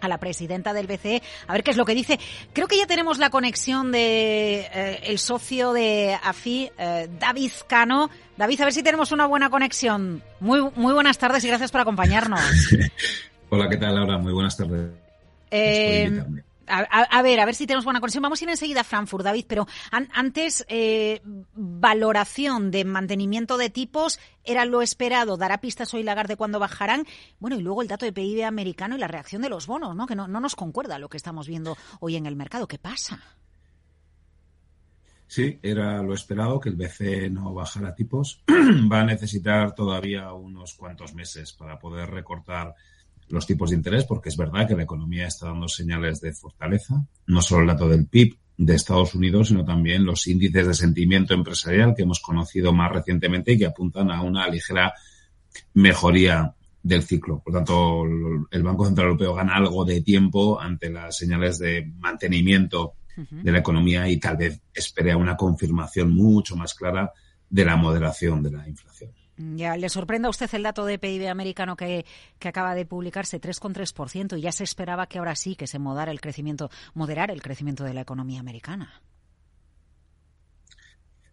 a 0.00 0.08
la 0.08 0.18
presidenta 0.18 0.72
del 0.72 0.86
BCE, 0.86 1.22
a 1.46 1.52
ver 1.52 1.62
qué 1.62 1.70
es 1.70 1.76
lo 1.76 1.84
que 1.84 1.94
dice. 1.94 2.18
Creo 2.52 2.68
que 2.68 2.76
ya 2.76 2.86
tenemos 2.86 3.18
la 3.18 3.30
conexión 3.30 3.92
de 3.92 4.60
eh, 4.60 5.00
el 5.04 5.18
socio 5.18 5.72
de 5.72 6.18
AFI, 6.22 6.70
eh, 6.78 7.08
David 7.18 7.52
Cano. 7.66 8.10
David, 8.36 8.60
a 8.60 8.64
ver 8.64 8.72
si 8.72 8.82
tenemos 8.82 9.12
una 9.12 9.26
buena 9.26 9.50
conexión. 9.50 10.22
Muy, 10.40 10.60
muy 10.74 10.92
buenas 10.92 11.18
tardes 11.18 11.44
y 11.44 11.48
gracias 11.48 11.70
por 11.70 11.80
acompañarnos. 11.80 12.40
Hola, 13.48 13.68
¿qué 13.68 13.76
tal, 13.76 13.94
Laura? 13.94 14.18
Muy 14.18 14.32
buenas 14.32 14.56
tardes. 14.56 14.90
Eh, 15.50 16.10
a, 16.66 17.22
ver, 17.22 17.40
a 17.40 17.44
ver 17.44 17.54
si 17.54 17.66
tenemos 17.66 17.84
buena 17.84 18.00
conexión. 18.00 18.22
Vamos 18.22 18.40
a 18.40 18.44
ir 18.44 18.50
enseguida 18.50 18.80
a 18.80 18.84
Frankfurt, 18.84 19.24
David, 19.24 19.46
pero 19.48 19.66
antes, 19.90 20.64
eh, 20.68 21.20
valoración 21.54 22.70
de 22.70 22.84
mantenimiento 22.84 23.56
de 23.58 23.70
tipos, 23.70 24.18
era 24.44 24.64
lo 24.64 24.82
esperado, 24.82 25.36
dará 25.36 25.58
pistas 25.60 25.92
hoy 25.94 26.02
Lagarde 26.02 26.34
de 26.34 26.36
cuándo 26.36 26.58
bajarán. 26.58 27.04
Bueno, 27.38 27.56
y 27.56 27.62
luego 27.62 27.82
el 27.82 27.88
dato 27.88 28.04
de 28.04 28.12
PIB 28.12 28.44
americano 28.44 28.96
y 28.96 28.98
la 28.98 29.08
reacción 29.08 29.42
de 29.42 29.48
los 29.48 29.66
bonos, 29.66 29.94
¿no? 29.94 30.06
Que 30.06 30.14
no, 30.14 30.28
no 30.28 30.40
nos 30.40 30.56
concuerda 30.56 30.98
lo 30.98 31.08
que 31.08 31.16
estamos 31.16 31.46
viendo 31.46 31.76
hoy 32.00 32.16
en 32.16 32.26
el 32.26 32.36
mercado. 32.36 32.66
¿Qué 32.66 32.78
pasa? 32.78 33.20
Sí, 35.28 35.58
era 35.62 36.02
lo 36.02 36.14
esperado 36.14 36.60
que 36.60 36.68
el 36.68 36.76
BCE 36.76 37.30
no 37.30 37.52
bajara 37.52 37.94
tipos. 37.94 38.42
Va 38.92 39.00
a 39.00 39.04
necesitar 39.04 39.74
todavía 39.74 40.32
unos 40.32 40.74
cuantos 40.74 41.14
meses 41.14 41.52
para 41.52 41.78
poder 41.78 42.10
recortar 42.10 42.74
los 43.28 43.46
tipos 43.46 43.70
de 43.70 43.76
interés, 43.76 44.04
porque 44.04 44.28
es 44.28 44.36
verdad 44.36 44.66
que 44.66 44.76
la 44.76 44.84
economía 44.84 45.26
está 45.26 45.46
dando 45.46 45.68
señales 45.68 46.20
de 46.20 46.32
fortaleza, 46.32 47.06
no 47.26 47.42
solo 47.42 47.62
el 47.62 47.68
dato 47.68 47.88
del 47.88 48.06
PIB 48.06 48.36
de 48.58 48.74
Estados 48.74 49.14
Unidos, 49.14 49.48
sino 49.48 49.64
también 49.64 50.04
los 50.04 50.26
índices 50.26 50.66
de 50.66 50.74
sentimiento 50.74 51.34
empresarial 51.34 51.94
que 51.94 52.02
hemos 52.02 52.20
conocido 52.20 52.72
más 52.72 52.92
recientemente 52.92 53.52
y 53.52 53.58
que 53.58 53.66
apuntan 53.66 54.10
a 54.10 54.22
una 54.22 54.48
ligera 54.48 54.94
mejoría 55.74 56.54
del 56.82 57.02
ciclo. 57.02 57.42
Por 57.44 57.52
tanto, 57.52 58.04
el 58.50 58.62
Banco 58.62 58.86
Central 58.86 59.08
Europeo 59.08 59.34
gana 59.34 59.56
algo 59.56 59.84
de 59.84 60.00
tiempo 60.02 60.60
ante 60.60 60.88
las 60.88 61.16
señales 61.16 61.58
de 61.58 61.90
mantenimiento 61.98 62.94
de 63.16 63.50
la 63.50 63.58
economía 63.58 64.08
y 64.08 64.18
tal 64.18 64.36
vez 64.36 64.60
espere 64.74 65.14
una 65.14 65.36
confirmación 65.36 66.14
mucho 66.14 66.54
más 66.54 66.74
clara 66.74 67.12
de 67.48 67.64
la 67.64 67.76
moderación 67.76 68.42
de 68.42 68.50
la 68.50 68.68
inflación. 68.68 69.10
Ya, 69.38 69.76
¿Le 69.76 69.88
sorprende 69.90 70.26
a 70.26 70.30
usted 70.30 70.48
el 70.54 70.62
dato 70.62 70.86
de 70.86 70.98
PIB 70.98 71.28
americano 71.28 71.76
que, 71.76 72.06
acaba 72.42 72.74
de 72.74 72.86
publicarse, 72.86 73.40
3,3%, 73.40 74.38
y 74.38 74.40
ya 74.40 74.52
se 74.52 74.64
esperaba 74.64 75.06
que 75.06 75.18
ahora 75.18 75.36
sí 75.36 75.56
que 75.56 75.66
se 75.66 75.78
moderara 75.78 76.10
el 76.10 76.20
crecimiento, 76.20 76.70
moderar 76.94 77.30
el 77.30 77.42
crecimiento 77.42 77.84
de 77.84 77.92
la 77.92 78.00
economía 78.00 78.40
americana? 78.40 79.02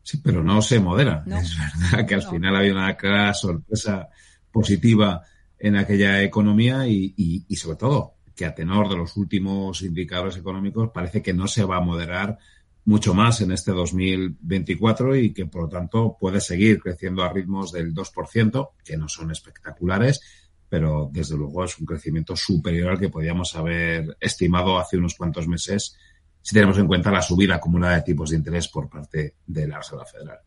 Sí, 0.02 0.18
pero 0.18 0.44
no 0.44 0.62
se 0.62 0.82
modera. 0.82 1.24
Es 1.28 1.58
verdad 1.58 2.06
que 2.06 2.16
al 2.16 2.24
final 2.24 2.58
había 2.58 2.74
una 2.74 2.98
clara 2.98 3.34
sorpresa 3.34 4.10
positiva 4.52 5.22
en 5.58 5.78
aquella 5.78 6.22
economía 6.24 6.86
y, 6.88 7.14
y 7.16 7.56
sobre 7.56 7.78
todo 7.78 8.16
que 8.36 8.46
a 8.46 8.54
tenor 8.54 8.90
de 8.90 8.98
los 8.98 9.16
últimos 9.16 9.82
indicadores 9.82 10.36
económicos 10.36 10.90
parece 10.94 11.22
que 11.22 11.34
no 11.34 11.48
se 11.48 11.64
va 11.64 11.78
a 11.78 11.82
moderar 11.82 12.38
mucho 12.86 13.14
más 13.14 13.42
en 13.42 13.52
este 13.52 13.72
2024 13.72 15.16
y 15.16 15.34
que, 15.34 15.46
por 15.46 15.64
lo 15.64 15.70
tanto, 15.70 16.18
puede 16.20 16.42
seguir 16.42 16.82
creciendo 16.82 17.24
a 17.24 17.32
ritmos 17.32 17.72
del 17.72 17.94
2%, 17.94 18.70
que 18.84 18.98
no 18.98 19.08
son 19.08 19.32
espectaculares, 19.32 20.22
pero 20.68 21.10
desde 21.12 21.38
luego 21.38 21.64
es 21.64 21.78
un 21.80 21.86
crecimiento 21.86 22.36
superior 22.36 22.92
al 22.92 23.00
que 23.00 23.10
podíamos 23.10 23.56
haber 23.56 24.18
estimado 24.20 24.80
hace 24.80 24.98
unos 24.98 25.16
cuantos 25.16 25.48
meses 25.48 25.96
si 26.42 26.54
tenemos 26.54 26.78
en 26.78 26.88
cuenta 26.88 27.10
la 27.10 27.22
subida 27.22 27.56
acumulada 27.56 27.96
de 27.96 28.02
tipos 28.02 28.30
de 28.30 28.36
interés 28.36 28.68
por 28.68 28.90
parte 28.90 29.36
de 29.48 29.68
la 29.68 29.78
Reserva 29.78 30.06
Federal. 30.06 30.40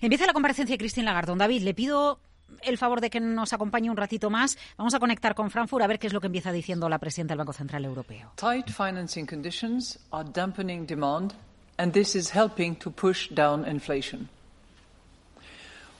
Empieza 0.00 0.26
la 0.26 0.32
comparecencia 0.32 0.74
de 0.74 0.78
Cristín 0.78 1.04
Lagardón. 1.04 1.38
David, 1.38 1.62
le 1.62 1.74
pido 1.74 2.20
el 2.62 2.78
favor 2.78 3.00
de 3.00 3.10
que 3.10 3.18
nos 3.18 3.52
acompañe 3.52 3.90
un 3.90 3.96
ratito 3.96 4.30
más. 4.30 4.56
Vamos 4.76 4.94
a 4.94 5.00
conectar 5.00 5.34
con 5.34 5.50
Frankfurt 5.50 5.82
a 5.82 5.88
ver 5.88 5.98
qué 5.98 6.06
es 6.06 6.12
lo 6.12 6.20
que 6.20 6.28
empieza 6.28 6.52
diciendo 6.52 6.88
la 6.88 6.98
presidenta 6.98 7.32
del 7.32 7.38
Banco 7.38 7.52
Central 7.52 7.84
Europeo. 7.84 8.32
Tight 8.36 8.68
financing 8.70 9.26
conditions 9.26 9.98
are 10.12 10.28
dampening 10.32 10.86
demand 10.86 11.32
and 11.78 11.92
this 11.92 12.14
is 12.14 12.30
helping 12.30 12.76
to 12.76 12.90
push 12.90 13.28
down 13.28 13.64
inflation. 13.64 14.28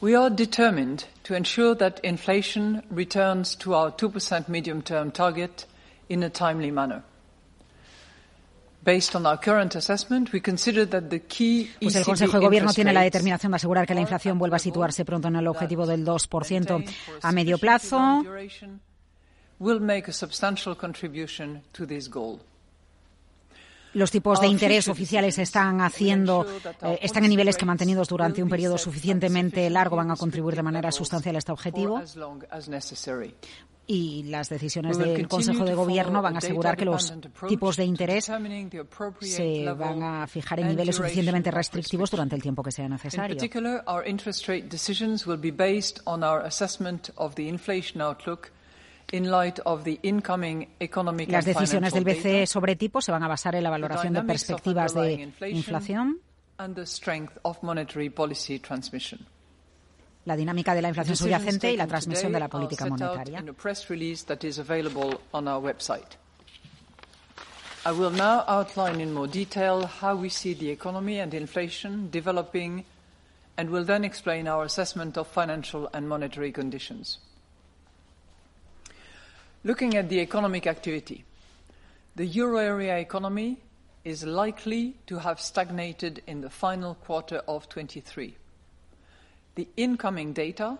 We 0.01 0.15
are 0.15 0.31
determined 0.31 1.07
to 1.25 1.35
ensure 1.35 1.75
that 1.77 2.01
inflation 2.05 2.83
returns 2.91 3.57
to 3.57 3.75
our 3.75 3.91
2% 3.91 4.49
medium-term 4.49 5.11
target 5.11 5.67
in 6.09 6.23
a 6.23 6.31
timely 6.31 6.71
manner. 6.71 7.03
Based 8.85 9.17
on 9.17 9.27
our 9.27 9.37
current 9.37 9.75
assessment, 9.75 10.33
we 10.33 10.41
consider 10.41 10.85
that 10.87 11.11
the 11.11 11.19
key 11.19 11.71
pues 11.81 11.97
el 11.97 12.05
Consejo 12.05 12.39
de 12.39 12.47
Gobierno 12.47 12.73
tiene 12.73 12.93
la 12.93 13.03
determinación 13.03 13.51
de 13.51 13.57
asegurar 13.57 13.85
que 13.85 13.95
la 13.95 14.01
inflación 14.01 14.39
vuelva 14.39 14.57
a 14.57 14.61
situarse 14.61 15.05
pronto 15.05 15.27
en 15.27 15.37
el 15.37 15.47
objetivo 15.49 15.87
del 15.87 16.05
2% 16.05 16.85
a 17.23 17.33
medio 17.33 17.59
plazo. 17.59 18.23
will 19.59 19.81
make 19.81 20.07
a 20.07 20.13
substantial 20.13 20.75
contribution 20.75 21.63
to 21.73 21.87
this 21.87 22.09
goal. 22.09 22.41
Los 23.97 24.11
tipos 24.11 24.43
de 24.43 24.47
interés 24.47 24.89
oficiales 24.89 25.39
están 25.39 25.81
haciendo, 25.81 26.47
eh, 26.83 26.99
están 27.01 27.25
en 27.25 27.31
niveles 27.31 27.57
que 27.57 27.65
mantenidos 27.65 28.09
durante 28.09 28.43
un 28.43 28.49
periodo 28.51 28.77
suficientemente 28.77 29.71
largo 29.71 29.97
van 29.97 30.11
a 30.11 30.17
contribuir 30.17 30.55
de 30.55 30.63
manera 30.63 30.93
sustancial 30.93 31.35
a 31.35 31.39
este 31.39 31.53
objetivo. 31.53 32.03
y 33.89 34.25
las 34.25 34.49
decisiones 34.49 34.99
del 34.99 35.29
Consejo 35.29 35.65
de 35.65 35.75
Gobierno 35.75 36.21
van 36.21 36.35
a 36.35 36.39
asegurar 36.39 36.77
que 36.77 36.85
los 36.85 37.15
tipos 37.49 37.77
de 37.77 37.85
interés 37.85 38.25
se 39.21 39.73
van 39.73 40.03
a 40.03 40.27
fijar 40.27 40.61
en 40.61 40.69
niveles 40.69 40.97
suficientemente 40.97 41.51
restrictivos 41.51 42.11
durante 42.11 42.35
el 42.35 42.43
tiempo 42.43 42.63
que 42.63 42.73
sea 42.73 42.89
necesario. 42.89 43.37
Las 51.29 51.45
decisiones 51.45 51.93
del 51.93 52.05
BCE 52.05 52.47
sobre 52.47 52.77
tipos 52.77 53.05
se 53.05 53.13
van 53.13 53.23
a 53.23 53.29
basar 53.29 53.55
en 53.55 53.63
la 53.63 53.71
valoración 53.71 54.15
de 54.15 54.23
perspectivas 54.23 54.95
de 54.95 55.33
inflación 55.51 56.21
la 60.27 60.37
dinámica 60.37 60.75
de 60.75 60.83
la 60.83 60.89
inflación 60.89 61.17
subyacente 61.17 61.73
y 61.73 61.77
la 61.77 61.87
transmisión 61.87 62.33
de 62.33 62.41
la 62.41 62.49
política 62.49 62.87
monetaria. 62.87 63.43
I 67.87 67.93
will 67.93 68.11
now 68.11 68.43
outline 68.49 69.01
in 69.01 69.15
more 69.15 69.29
detail 69.29 69.89
how 70.03 70.17
we 70.17 70.29
see 70.29 70.55
the 70.55 70.69
economy 70.69 71.21
and 71.21 71.33
inflation 71.33 72.11
developing 72.11 72.85
and 73.57 73.71
will 73.71 73.85
then 73.85 74.05
explain 74.05 74.49
our 74.49 74.65
assessment 74.65 75.17
of 75.17 75.29
financial 75.29 75.89
and 75.93 76.09
monetary 76.09 76.51
conditions. 76.51 77.21
Looking 79.65 79.97
at 79.97 80.09
the 80.09 80.21
economic 80.21 80.67
activity, 80.67 81.25
the 82.15 82.27
euro 82.27 82.59
area 82.59 82.99
economy 82.99 83.59
is 84.05 84.25
likely 84.25 84.95
to 85.07 85.19
have 85.19 85.41
stagnated 85.41 86.23
in 86.27 86.41
the 86.41 86.51
final 86.51 86.95
quarter 86.95 87.43
of 87.49 87.69
23. 87.69 88.37
The 89.57 89.69
incoming 89.77 90.33
data 90.33 90.79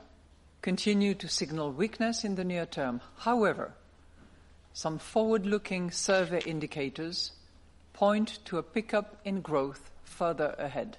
continue 0.63 1.15
to 1.15 1.29
signal 1.29 1.73
weakness 1.73 2.25
in 2.25 2.37
the 2.37 2.45
near 2.45 2.67
term. 2.67 3.01
However, 3.19 3.73
some 4.73 4.99
forward-looking 4.99 5.91
survey 5.91 6.43
indicators 6.47 7.33
point 7.93 8.39
to 8.45 8.59
a 8.59 8.63
pickup 8.63 9.17
in 9.25 9.41
growth 9.41 9.91
further 10.05 10.55
ahead. 10.59 10.99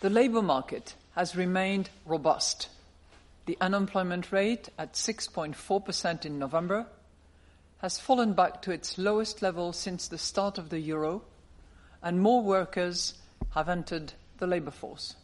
The 0.00 0.10
labour 0.10 0.42
market 0.42 0.94
has 1.14 1.36
remained 1.36 1.88
robust. 2.04 2.68
The 3.46 3.58
unemployment 3.60 4.32
rate 4.32 4.70
at 4.78 4.94
6.4% 4.94 6.24
in 6.24 6.38
November 6.38 6.86
has 7.78 7.98
fallen 7.98 8.32
back 8.32 8.62
to 8.62 8.70
its 8.70 8.96
lowest 8.96 9.42
level 9.42 9.72
since 9.72 10.08
the 10.08 10.16
start 10.16 10.56
of 10.56 10.70
the 10.70 10.78
euro, 10.78 11.22
and 12.02 12.20
more 12.20 12.42
workers 12.42 13.14
have 13.50 13.68
entered 13.68 14.14
the 14.38 14.46
labour 14.46 14.70
force. 14.70 15.14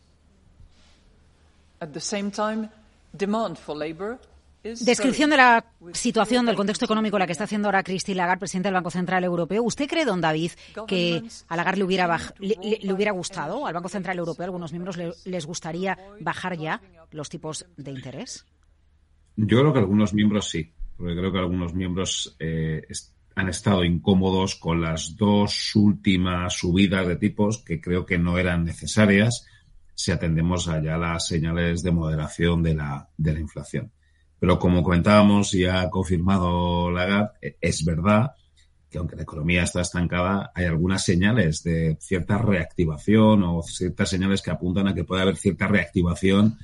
At 1.80 1.94
the 1.94 2.00
same 2.00 2.30
time, 2.30 2.68
demand 3.16 3.59
for 3.59 3.74
labour 3.74 4.18
Descripción 4.62 5.31
de 5.31 5.38
la 5.38 5.64
situación, 5.92 6.44
del 6.44 6.57
contexto 6.57 6.85
económico, 6.85 7.18
la 7.18 7.27
que 7.27 7.33
está 7.33 7.44
haciendo 7.44 7.68
ahora 7.68 7.83
Christine 7.83 8.16
Lagarde, 8.16 8.40
presidente 8.40 8.68
del 8.68 8.75
Banco 8.75 8.90
Central 8.90 9.25
Europeo. 9.25 9.62
¿Usted 9.62 9.88
cree, 9.88 10.05
don 10.05 10.20
David, 10.20 10.53
que 10.87 11.23
a 11.49 11.57
Lagarde 11.57 11.79
le 11.79 11.85
hubiera, 11.85 12.18
le, 12.38 12.92
hubiera 12.92 13.12
gustado, 13.12 13.66
al 13.66 13.73
Banco 13.73 13.88
Central 13.88 14.18
Europeo, 14.18 14.44
a 14.44 14.46
algunos 14.46 14.73
miembros 14.73 14.99
les 15.25 15.46
gustaría 15.46 15.99
bajar 16.20 16.59
ya 16.59 16.81
los 17.11 17.29
tipos 17.29 17.66
de 17.77 17.90
interés? 17.90 18.44
Yo 19.37 19.61
creo 19.61 19.73
que 19.73 19.79
algunos 19.79 20.12
miembros 20.12 20.51
sí, 20.51 20.73
porque 20.96 21.16
creo 21.16 21.33
que 21.33 21.38
algunos 21.38 21.73
miembros 21.75 22.37
eh, 22.38 22.83
han 23.37 23.49
estado 23.49 23.85
incómodos 23.85 24.57
con 24.57 24.83
las 24.83 25.16
dos 25.16 25.75
últimas 25.75 26.55
subidas 26.55 27.07
de 27.07 27.16
tipos 27.16 27.64
que 27.64 27.81
creo 27.81 28.05
que 28.05 28.18
no 28.18 28.37
eran 28.38 28.64
necesarias 28.64 29.46
si 29.94 30.11
atendemos 30.11 30.68
allá 30.68 30.99
las 30.99 31.27
señales 31.27 31.83
de 31.83 31.90
moderación 31.92 32.62
de 32.62 32.75
la, 32.75 33.09
de 33.16 33.33
la 33.33 33.40
inflación. 33.40 33.92
Pero 34.40 34.59
como 34.59 34.83
comentábamos 34.83 35.55
y 35.55 35.66
ha 35.66 35.88
confirmado 35.90 36.90
Lagarde, 36.90 37.57
es 37.61 37.85
verdad 37.85 38.33
que 38.90 38.98
aunque 38.98 39.14
la 39.14 39.22
economía 39.22 39.62
está 39.62 39.83
estancada, 39.83 40.50
hay 40.55 40.64
algunas 40.64 41.05
señales 41.05 41.62
de 41.62 41.96
cierta 42.00 42.38
reactivación 42.38 43.44
o 43.44 43.62
ciertas 43.62 44.09
señales 44.09 44.42
que 44.42 44.50
apuntan 44.50 44.88
a 44.88 44.94
que 44.94 45.05
puede 45.05 45.22
haber 45.22 45.37
cierta 45.37 45.68
reactivación 45.68 46.59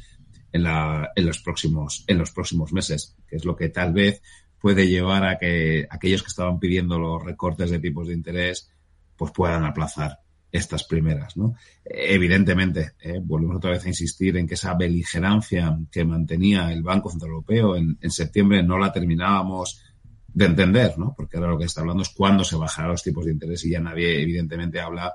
en, 0.51 0.63
la, 0.65 1.11
en, 1.15 1.27
los, 1.27 1.39
próximos, 1.39 2.05
en 2.09 2.19
los 2.19 2.33
próximos 2.33 2.73
meses, 2.73 3.15
que 3.29 3.37
es 3.37 3.45
lo 3.45 3.55
que 3.55 3.69
tal 3.69 3.93
vez 3.93 4.23
puede 4.59 4.89
llevar 4.89 5.25
a 5.25 5.39
que 5.39 5.87
aquellos 5.89 6.23
que 6.23 6.29
estaban 6.29 6.59
pidiendo 6.59 6.99
los 6.99 7.23
recortes 7.23 7.71
de 7.71 7.79
tipos 7.79 8.09
de 8.09 8.15
interés 8.15 8.71
pues 9.17 9.31
puedan 9.33 9.65
aplazar 9.65 10.19
estas 10.57 10.85
primeras. 10.85 11.37
¿no? 11.37 11.55
Evidentemente, 11.85 12.93
eh, 13.01 13.21
volvemos 13.23 13.57
otra 13.57 13.71
vez 13.71 13.85
a 13.85 13.89
insistir 13.89 14.37
en 14.37 14.47
que 14.47 14.55
esa 14.55 14.75
beligerancia 14.75 15.79
que 15.91 16.05
mantenía 16.05 16.73
el 16.73 16.83
Banco 16.83 17.11
Central 17.11 17.31
Europeo 17.31 17.77
en, 17.77 17.99
septiembre 18.11 18.63
no 18.63 18.79
la 18.79 18.93
terminábamos 18.93 19.83
de 20.29 20.47
entender, 20.47 20.99
¿no? 20.99 21.15
porque 21.17 21.37
ahora 21.37 21.51
lo 21.51 21.59
que 21.59 21.65
está 21.65 21.81
hablando 21.81 22.03
es 22.03 22.11
cuándo 22.11 22.45
se 22.45 22.57
bajarán 22.57 22.93
los 22.93 23.03
tipos 23.03 23.25
de 23.25 23.33
interés 23.33 23.65
y 23.65 23.71
ya 23.71 23.81
nadie 23.81 24.21
evidentemente 24.21 24.81
habla 24.81 25.15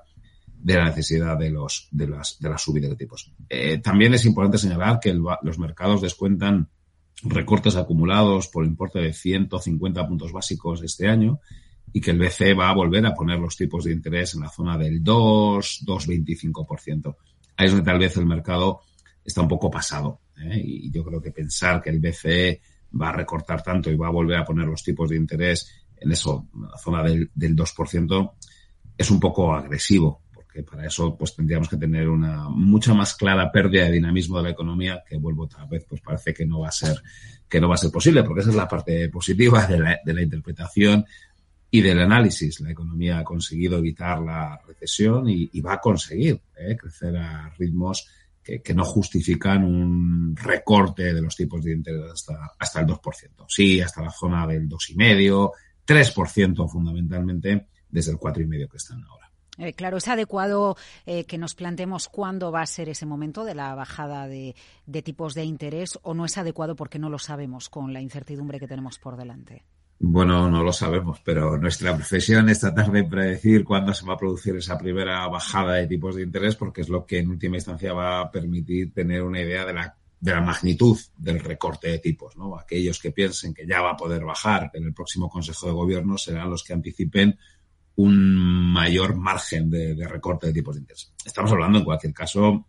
de 0.64 0.76
la 0.76 0.86
necesidad 0.86 1.38
de 1.38 1.50
los 1.50 1.88
de 1.92 2.08
las 2.08 2.38
de 2.40 2.50
las 2.50 2.62
subidas 2.62 2.92
de 2.92 2.96
tipos. 2.96 3.34
Eh, 3.50 3.80
también 3.80 4.14
es 4.14 4.26
importante 4.26 4.60
señalar 4.60 5.00
que 5.00 5.14
los 5.14 5.58
mercados 5.58 6.02
descuentan 6.02 6.70
recortes 7.24 7.76
acumulados 7.76 8.48
por 8.48 8.66
importe 8.66 9.00
de 9.00 9.14
150 9.14 10.08
puntos 10.08 10.32
básicos 10.32 10.84
este 10.84 11.08
año 11.08 11.40
y 11.94 12.02
que 12.02 12.12
el 12.12 12.20
BCE 12.20 12.54
va 12.54 12.70
a 12.70 12.76
volver 12.76 13.06
a 13.06 13.14
poner 13.14 13.40
los 13.40 13.56
tipos 13.56 13.84
de 13.84 13.92
interés 13.92 14.34
en 14.36 14.42
la 14.42 14.50
zona 14.50 14.78
del 14.78 15.04
2, 15.04 15.84
2,25%. 15.86 17.16
Ahí 17.58 17.66
es 17.66 17.72
donde 17.72 17.86
tal 17.86 18.00
vez 18.00 18.16
el 18.18 18.26
mercado 18.26 18.82
está 19.24 19.42
un 19.42 19.48
poco 19.48 19.70
pasado. 19.70 20.22
¿eh? 20.38 20.62
Y 20.64 20.92
yo 20.92 21.04
creo 21.04 21.22
que 21.22 21.32
pensar 21.32 21.82
que 21.82 21.90
el 21.90 22.00
BCE 22.00 22.62
va 23.00 23.10
a 23.10 23.14
recortar 23.14 23.62
tanto 23.62 23.90
y 23.90 23.96
va 23.96 24.08
a 24.08 24.12
volver 24.12 24.38
a 24.38 24.46
poner 24.46 24.68
los 24.68 24.84
tipos 24.84 25.10
de 25.10 25.16
interés 25.18 25.86
en 25.98 26.12
eso, 26.12 26.48
en 26.56 26.64
la 26.64 26.78
zona 26.78 27.04
del, 27.04 27.30
del 27.34 27.56
2%, 27.56 28.32
es 28.98 29.12
un 29.12 29.20
poco 29.20 29.54
agresivo, 29.54 30.22
porque 30.34 30.64
para 30.64 30.88
eso 30.88 31.16
pues 31.16 31.36
tendríamos 31.36 31.70
que 31.70 31.78
tener 31.78 32.10
una 32.10 32.50
mucha 32.50 32.94
más 32.94 33.16
clara 33.16 33.52
pérdida 33.52 33.86
de 33.86 33.92
dinamismo 33.92 34.38
de 34.38 34.44
la 34.44 34.50
economía, 34.50 35.04
que 35.08 35.18
vuelvo 35.18 35.44
otra 35.44 35.66
vez, 35.66 35.86
pues 35.88 36.02
parece 36.02 36.34
que 36.34 36.46
no 36.46 36.62
va 36.62 36.70
a 36.70 36.72
ser, 36.72 37.02
que 37.48 37.62
no 37.62 37.70
va 37.70 37.76
a 37.76 37.78
ser 37.78 37.92
posible, 37.92 38.24
porque 38.24 38.42
esa 38.42 38.50
es 38.50 38.56
la 38.56 38.68
parte 38.68 39.10
positiva 39.10 39.66
de 39.68 39.80
la, 39.80 40.00
de 40.04 40.14
la 40.14 40.22
interpretación 40.22 41.06
y 41.72 41.82
del 41.82 42.00
análisis. 42.00 42.60
La 42.60 42.72
economía 42.72 43.20
ha 43.20 43.24
conseguido 43.24 43.78
evitar 43.78 44.20
la 44.22 44.62
recesión 44.68 45.28
y, 45.28 45.62
va 45.62 45.76
a 45.76 45.80
conseguir 45.80 46.42
¿eh? 46.58 46.76
crecer 46.76 47.16
a 47.16 47.50
ritmos 47.58 48.06
que, 48.44 48.74
no 48.74 48.84
justifican 48.84 49.64
un 49.64 50.36
recorte 50.36 51.14
de 51.14 51.22
los 51.22 51.36
tipos 51.36 51.64
de 51.64 51.72
interés 51.72 52.12
hasta, 52.12 52.52
hasta 52.60 52.82
el 52.82 52.88
2%. 52.88 53.46
Sí, 53.48 53.80
hasta 53.80 54.02
la 54.02 54.12
zona 54.12 54.46
del 54.46 54.68
2,5%, 54.68 55.52
3% 55.88 56.70
fundamentalmente 56.70 57.68
desde 57.90 58.12
el 58.12 58.18
4,5% 58.18 58.70
que 58.70 58.78
están 58.78 59.04
ahora. 59.06 59.32
Eh, 59.58 59.74
claro, 59.74 59.98
¿es 59.98 60.08
adecuado 60.08 60.76
eh, 61.06 61.26
que 61.26 61.38
nos 61.38 61.56
planteemos 61.56 62.10
cuándo 62.10 62.52
va 62.52 62.62
a 62.62 62.66
ser 62.66 62.90
ese 62.90 63.06
momento 63.06 63.46
de 63.46 63.54
la 63.54 63.76
bajada 63.76 64.28
de, 64.28 64.56
de 64.86 65.02
tipos 65.02 65.36
de 65.36 65.44
interés 65.44 66.00
o 66.02 66.14
no 66.14 66.26
es 66.26 66.38
adecuado 66.38 66.76
porque 66.76 67.00
no 67.00 67.10
lo 67.10 67.20
sabemos 67.20 67.70
con 67.70 67.94
la 67.94 68.02
incertidumbre 68.02 68.60
que 68.60 68.68
tenemos 68.68 68.98
por 68.98 69.18
delante? 69.18 69.64
Bueno, 70.04 70.50
no 70.50 70.64
lo 70.64 70.74
sabemos, 70.74 71.22
pero 71.24 71.60
nuestra 71.60 71.96
profesión 71.96 72.50
es 72.50 72.60
tratar 72.60 72.92
de 72.92 73.04
predecir 73.04 73.64
cuándo 73.64 73.94
se 73.94 74.04
va 74.04 74.16
a 74.16 74.18
producir 74.18 74.56
esa 74.56 74.76
primera 74.76 75.28
bajada 75.28 75.76
de 75.76 75.86
tipos 75.86 76.16
de 76.16 76.24
interés, 76.24 76.56
porque 76.56 76.82
es 76.82 76.90
lo 76.90 77.06
que 77.06 77.20
en 77.20 77.30
última 77.30 77.58
instancia 77.58 77.94
va 77.94 78.20
a 78.20 78.32
permitir 78.32 78.92
tener 78.92 79.22
una 79.22 79.40
idea 79.40 79.64
de 79.64 79.74
la, 79.74 79.96
de 80.20 80.32
la 80.32 80.42
magnitud 80.42 80.98
del 81.16 81.40
recorte 81.40 81.90
de 81.90 82.00
tipos. 82.00 82.36
¿no? 82.36 82.58
Aquellos 82.58 83.00
que 83.00 83.12
piensen 83.12 83.54
que 83.54 83.68
ya 83.68 83.82
va 83.82 83.92
a 83.92 83.98
poder 83.98 84.26
bajar 84.26 84.72
en 84.74 84.86
el 84.86 84.94
próximo 84.96 85.30
Consejo 85.30 85.68
de 85.68 85.74
Gobierno 85.74 86.18
serán 86.18 86.50
los 86.50 86.64
que 86.64 86.74
anticipen 86.74 87.38
un 87.98 88.74
mayor 88.74 89.16
margen 89.16 89.70
de, 89.70 89.94
de 89.94 90.08
recorte 90.08 90.48
de 90.48 90.54
tipos 90.54 90.74
de 90.74 90.82
interés. 90.82 91.14
Estamos 91.24 91.52
hablando, 91.52 91.78
en 91.78 91.86
cualquier 91.86 92.14
caso, 92.14 92.66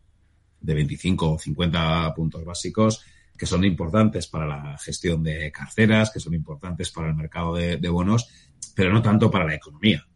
de 0.61 0.75
25 0.75 1.33
o 1.33 1.39
50 1.39 2.13
puntos 2.15 2.45
básicos 2.45 3.03
que 3.43 3.47
son 3.47 3.65
importantes 3.65 4.29
para 4.29 4.47
la 4.47 4.79
gestión 4.79 5.21
de 5.25 5.51
carceras, 5.51 6.13
que 6.13 6.21
son 6.21 6.33
importantes 6.33 6.93
para 6.93 7.09
el 7.09 7.17
mercado 7.17 7.57
de, 7.57 7.89
bonos, 7.89 8.29
pero 8.73 8.93
no 8.93 9.03
tanto 9.03 9.33
para 9.33 9.45
la 9.45 9.57
economía. 9.57 10.07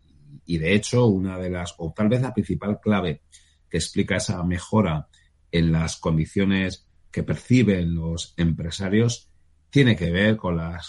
Y 0.44 0.58
de 0.58 0.76
hecho, 0.76 1.06
una 1.06 1.36
de 1.36 1.50
las, 1.50 1.74
o 1.78 1.92
tal 1.92 2.08
vez 2.08 2.22
la 2.22 2.32
principal 2.32 2.78
clave 2.78 3.22
que 3.68 3.78
explica 3.78 4.18
esa 4.18 4.40
mejora 4.44 5.08
en 5.50 5.72
las 5.72 5.96
condiciones 5.96 6.86
que 7.10 7.24
perciben 7.24 7.96
los 7.96 8.32
empresarios 8.36 9.28
tiene 9.70 9.96
que 9.96 10.12
ver 10.12 10.36
con 10.36 10.58
la 10.58 10.80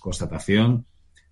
constatación 0.00 0.86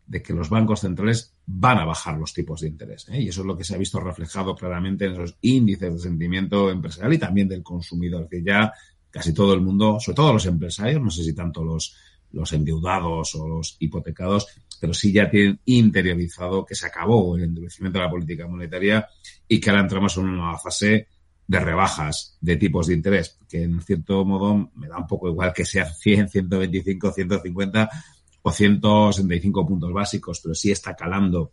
de 0.06 0.20
que 0.20 0.34
los 0.34 0.50
bancos 0.50 0.80
centrales 0.80 1.38
van 1.46 1.78
a 1.78 1.86
bajar 1.86 2.18
los 2.18 2.34
tipos 2.34 2.60
de 2.60 2.68
interés. 2.68 3.08
¿eh? 3.08 3.22
Y 3.22 3.28
eso 3.28 3.40
es 3.40 3.46
lo 3.46 3.56
que 3.56 3.64
se 3.64 3.76
ha 3.76 3.78
visto 3.78 3.98
reflejado 3.98 4.54
claramente 4.54 5.06
en 5.06 5.12
esos 5.12 5.38
índices 5.40 5.94
de 5.94 6.00
sentimiento 6.00 6.70
empresarial 6.70 7.14
y 7.14 7.18
también 7.18 7.48
del 7.48 7.62
consumidor, 7.62 8.28
que 8.28 8.42
ya 8.42 8.74
casi 9.10 9.34
todo 9.34 9.54
el 9.54 9.60
mundo, 9.60 9.98
sobre 10.00 10.16
todo 10.16 10.32
los 10.32 10.46
empresarios, 10.46 11.02
no 11.02 11.10
sé 11.10 11.24
si 11.24 11.34
tanto 11.34 11.64
los, 11.64 11.96
los 12.32 12.52
endeudados 12.52 13.34
o 13.34 13.48
los 13.48 13.76
hipotecados, 13.80 14.46
pero 14.80 14.94
sí 14.94 15.12
ya 15.12 15.28
tienen 15.28 15.60
interiorizado 15.64 16.64
que 16.64 16.74
se 16.74 16.86
acabó 16.86 17.36
el 17.36 17.44
endurecimiento 17.44 17.98
de 17.98 18.04
la 18.04 18.10
política 18.10 18.46
monetaria 18.46 19.06
y 19.46 19.60
que 19.60 19.70
ahora 19.70 19.82
entramos 19.82 20.16
en 20.16 20.24
una 20.24 20.32
nueva 20.32 20.58
fase 20.58 21.08
de 21.46 21.58
rebajas 21.58 22.38
de 22.40 22.56
tipos 22.56 22.86
de 22.86 22.94
interés, 22.94 23.36
que 23.48 23.64
en 23.64 23.80
cierto 23.82 24.24
modo 24.24 24.70
me 24.76 24.86
da 24.86 24.98
un 24.98 25.06
poco 25.06 25.28
igual 25.28 25.52
que 25.52 25.64
sea 25.64 25.84
100, 25.84 26.28
125, 26.28 27.12
150 27.12 27.90
o 28.42 28.52
165 28.52 29.66
puntos 29.66 29.92
básicos, 29.92 30.40
pero 30.40 30.54
sí 30.54 30.70
está 30.70 30.94
calando 30.94 31.52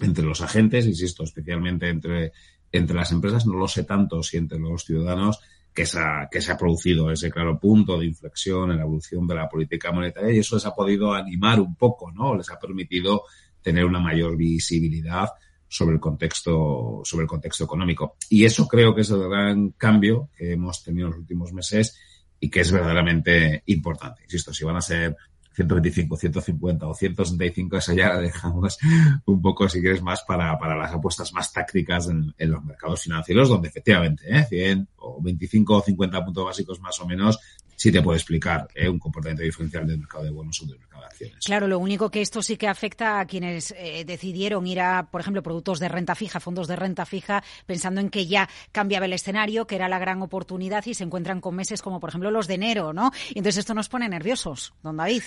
entre 0.00 0.24
los 0.24 0.40
agentes, 0.40 0.86
insisto, 0.86 1.24
especialmente 1.24 1.88
entre, 1.88 2.32
entre 2.70 2.96
las 2.96 3.12
empresas, 3.12 3.44
no 3.44 3.54
lo 3.54 3.68
sé 3.68 3.84
tanto 3.84 4.22
si 4.22 4.36
entre 4.36 4.58
los 4.58 4.84
ciudadanos, 4.84 5.40
que 5.74 5.86
se, 5.86 5.98
ha, 5.98 6.28
que 6.30 6.40
se 6.40 6.52
ha 6.52 6.56
producido 6.56 7.10
ese 7.10 7.30
claro 7.30 7.58
punto 7.58 7.98
de 7.98 8.06
inflexión 8.06 8.70
en 8.70 8.76
la 8.76 8.82
evolución 8.82 9.26
de 9.26 9.34
la 9.34 9.48
política 9.48 9.90
monetaria 9.90 10.32
y 10.32 10.38
eso 10.38 10.56
les 10.56 10.66
ha 10.66 10.74
podido 10.74 11.14
animar 11.14 11.60
un 11.60 11.76
poco, 11.76 12.12
¿no? 12.12 12.36
Les 12.36 12.50
ha 12.50 12.58
permitido 12.58 13.22
tener 13.62 13.84
una 13.84 14.00
mayor 14.00 14.36
visibilidad 14.36 15.28
sobre 15.66 15.94
el 15.94 16.00
contexto, 16.00 17.00
sobre 17.04 17.22
el 17.22 17.28
contexto 17.28 17.64
económico. 17.64 18.16
Y 18.28 18.44
eso 18.44 18.68
creo 18.68 18.94
que 18.94 19.00
es 19.00 19.10
el 19.10 19.26
gran 19.26 19.70
cambio 19.70 20.28
que 20.36 20.52
hemos 20.52 20.82
tenido 20.82 21.06
en 21.06 21.12
los 21.12 21.20
últimos 21.20 21.52
meses 21.54 21.98
y 22.38 22.50
que 22.50 22.60
es 22.60 22.70
verdaderamente 22.70 23.62
importante. 23.66 24.24
Insisto, 24.24 24.52
si 24.52 24.64
van 24.64 24.76
a 24.76 24.82
ser 24.82 25.16
125, 25.54 26.16
150 26.16 26.86
o 26.86 26.94
165, 26.94 27.76
esa 27.76 27.94
ya 27.94 28.08
la 28.08 28.20
dejamos 28.20 28.78
un 29.26 29.42
poco, 29.42 29.68
si 29.68 29.80
quieres, 29.80 30.02
más 30.02 30.22
para, 30.22 30.58
para 30.58 30.76
las 30.76 30.92
apuestas 30.92 31.32
más 31.32 31.52
tácticas 31.52 32.08
en, 32.08 32.34
en 32.38 32.50
los 32.50 32.64
mercados 32.64 33.02
financieros, 33.02 33.48
donde 33.48 33.68
efectivamente 33.68 34.24
¿eh? 34.28 34.44
100 34.48 34.88
o 34.96 35.20
25 35.22 35.76
o 35.76 35.82
50 35.82 36.24
puntos 36.24 36.44
básicos 36.44 36.80
más 36.80 37.00
o 37.00 37.06
menos 37.06 37.38
sí 37.82 37.90
te 37.90 38.00
puede 38.00 38.18
explicar 38.18 38.68
¿eh? 38.76 38.88
un 38.88 39.00
comportamiento 39.00 39.42
diferencial 39.42 39.84
del 39.84 39.98
mercado 39.98 40.22
de 40.22 40.30
bonos 40.30 40.62
o 40.62 40.66
del 40.66 40.78
mercado 40.78 41.02
de 41.02 41.08
acciones. 41.08 41.44
Claro, 41.44 41.66
lo 41.66 41.80
único 41.80 42.10
que 42.12 42.20
esto 42.20 42.40
sí 42.40 42.56
que 42.56 42.68
afecta 42.68 43.18
a 43.18 43.26
quienes 43.26 43.74
eh, 43.76 44.04
decidieron 44.06 44.68
ir 44.68 44.80
a, 44.80 45.08
por 45.10 45.20
ejemplo, 45.20 45.42
productos 45.42 45.80
de 45.80 45.88
renta 45.88 46.14
fija, 46.14 46.38
fondos 46.38 46.68
de 46.68 46.76
renta 46.76 47.04
fija, 47.06 47.42
pensando 47.66 48.00
en 48.00 48.08
que 48.08 48.28
ya 48.28 48.48
cambiaba 48.70 49.06
el 49.06 49.12
escenario, 49.12 49.66
que 49.66 49.74
era 49.74 49.88
la 49.88 49.98
gran 49.98 50.22
oportunidad 50.22 50.86
y 50.86 50.94
se 50.94 51.02
encuentran 51.02 51.40
con 51.40 51.56
meses 51.56 51.82
como, 51.82 51.98
por 51.98 52.10
ejemplo, 52.10 52.30
los 52.30 52.46
de 52.46 52.54
enero, 52.54 52.92
¿no? 52.92 53.10
Y 53.30 53.38
entonces 53.38 53.58
esto 53.58 53.74
nos 53.74 53.88
pone 53.88 54.08
nerviosos, 54.08 54.74
don 54.84 54.96
David. 54.96 55.22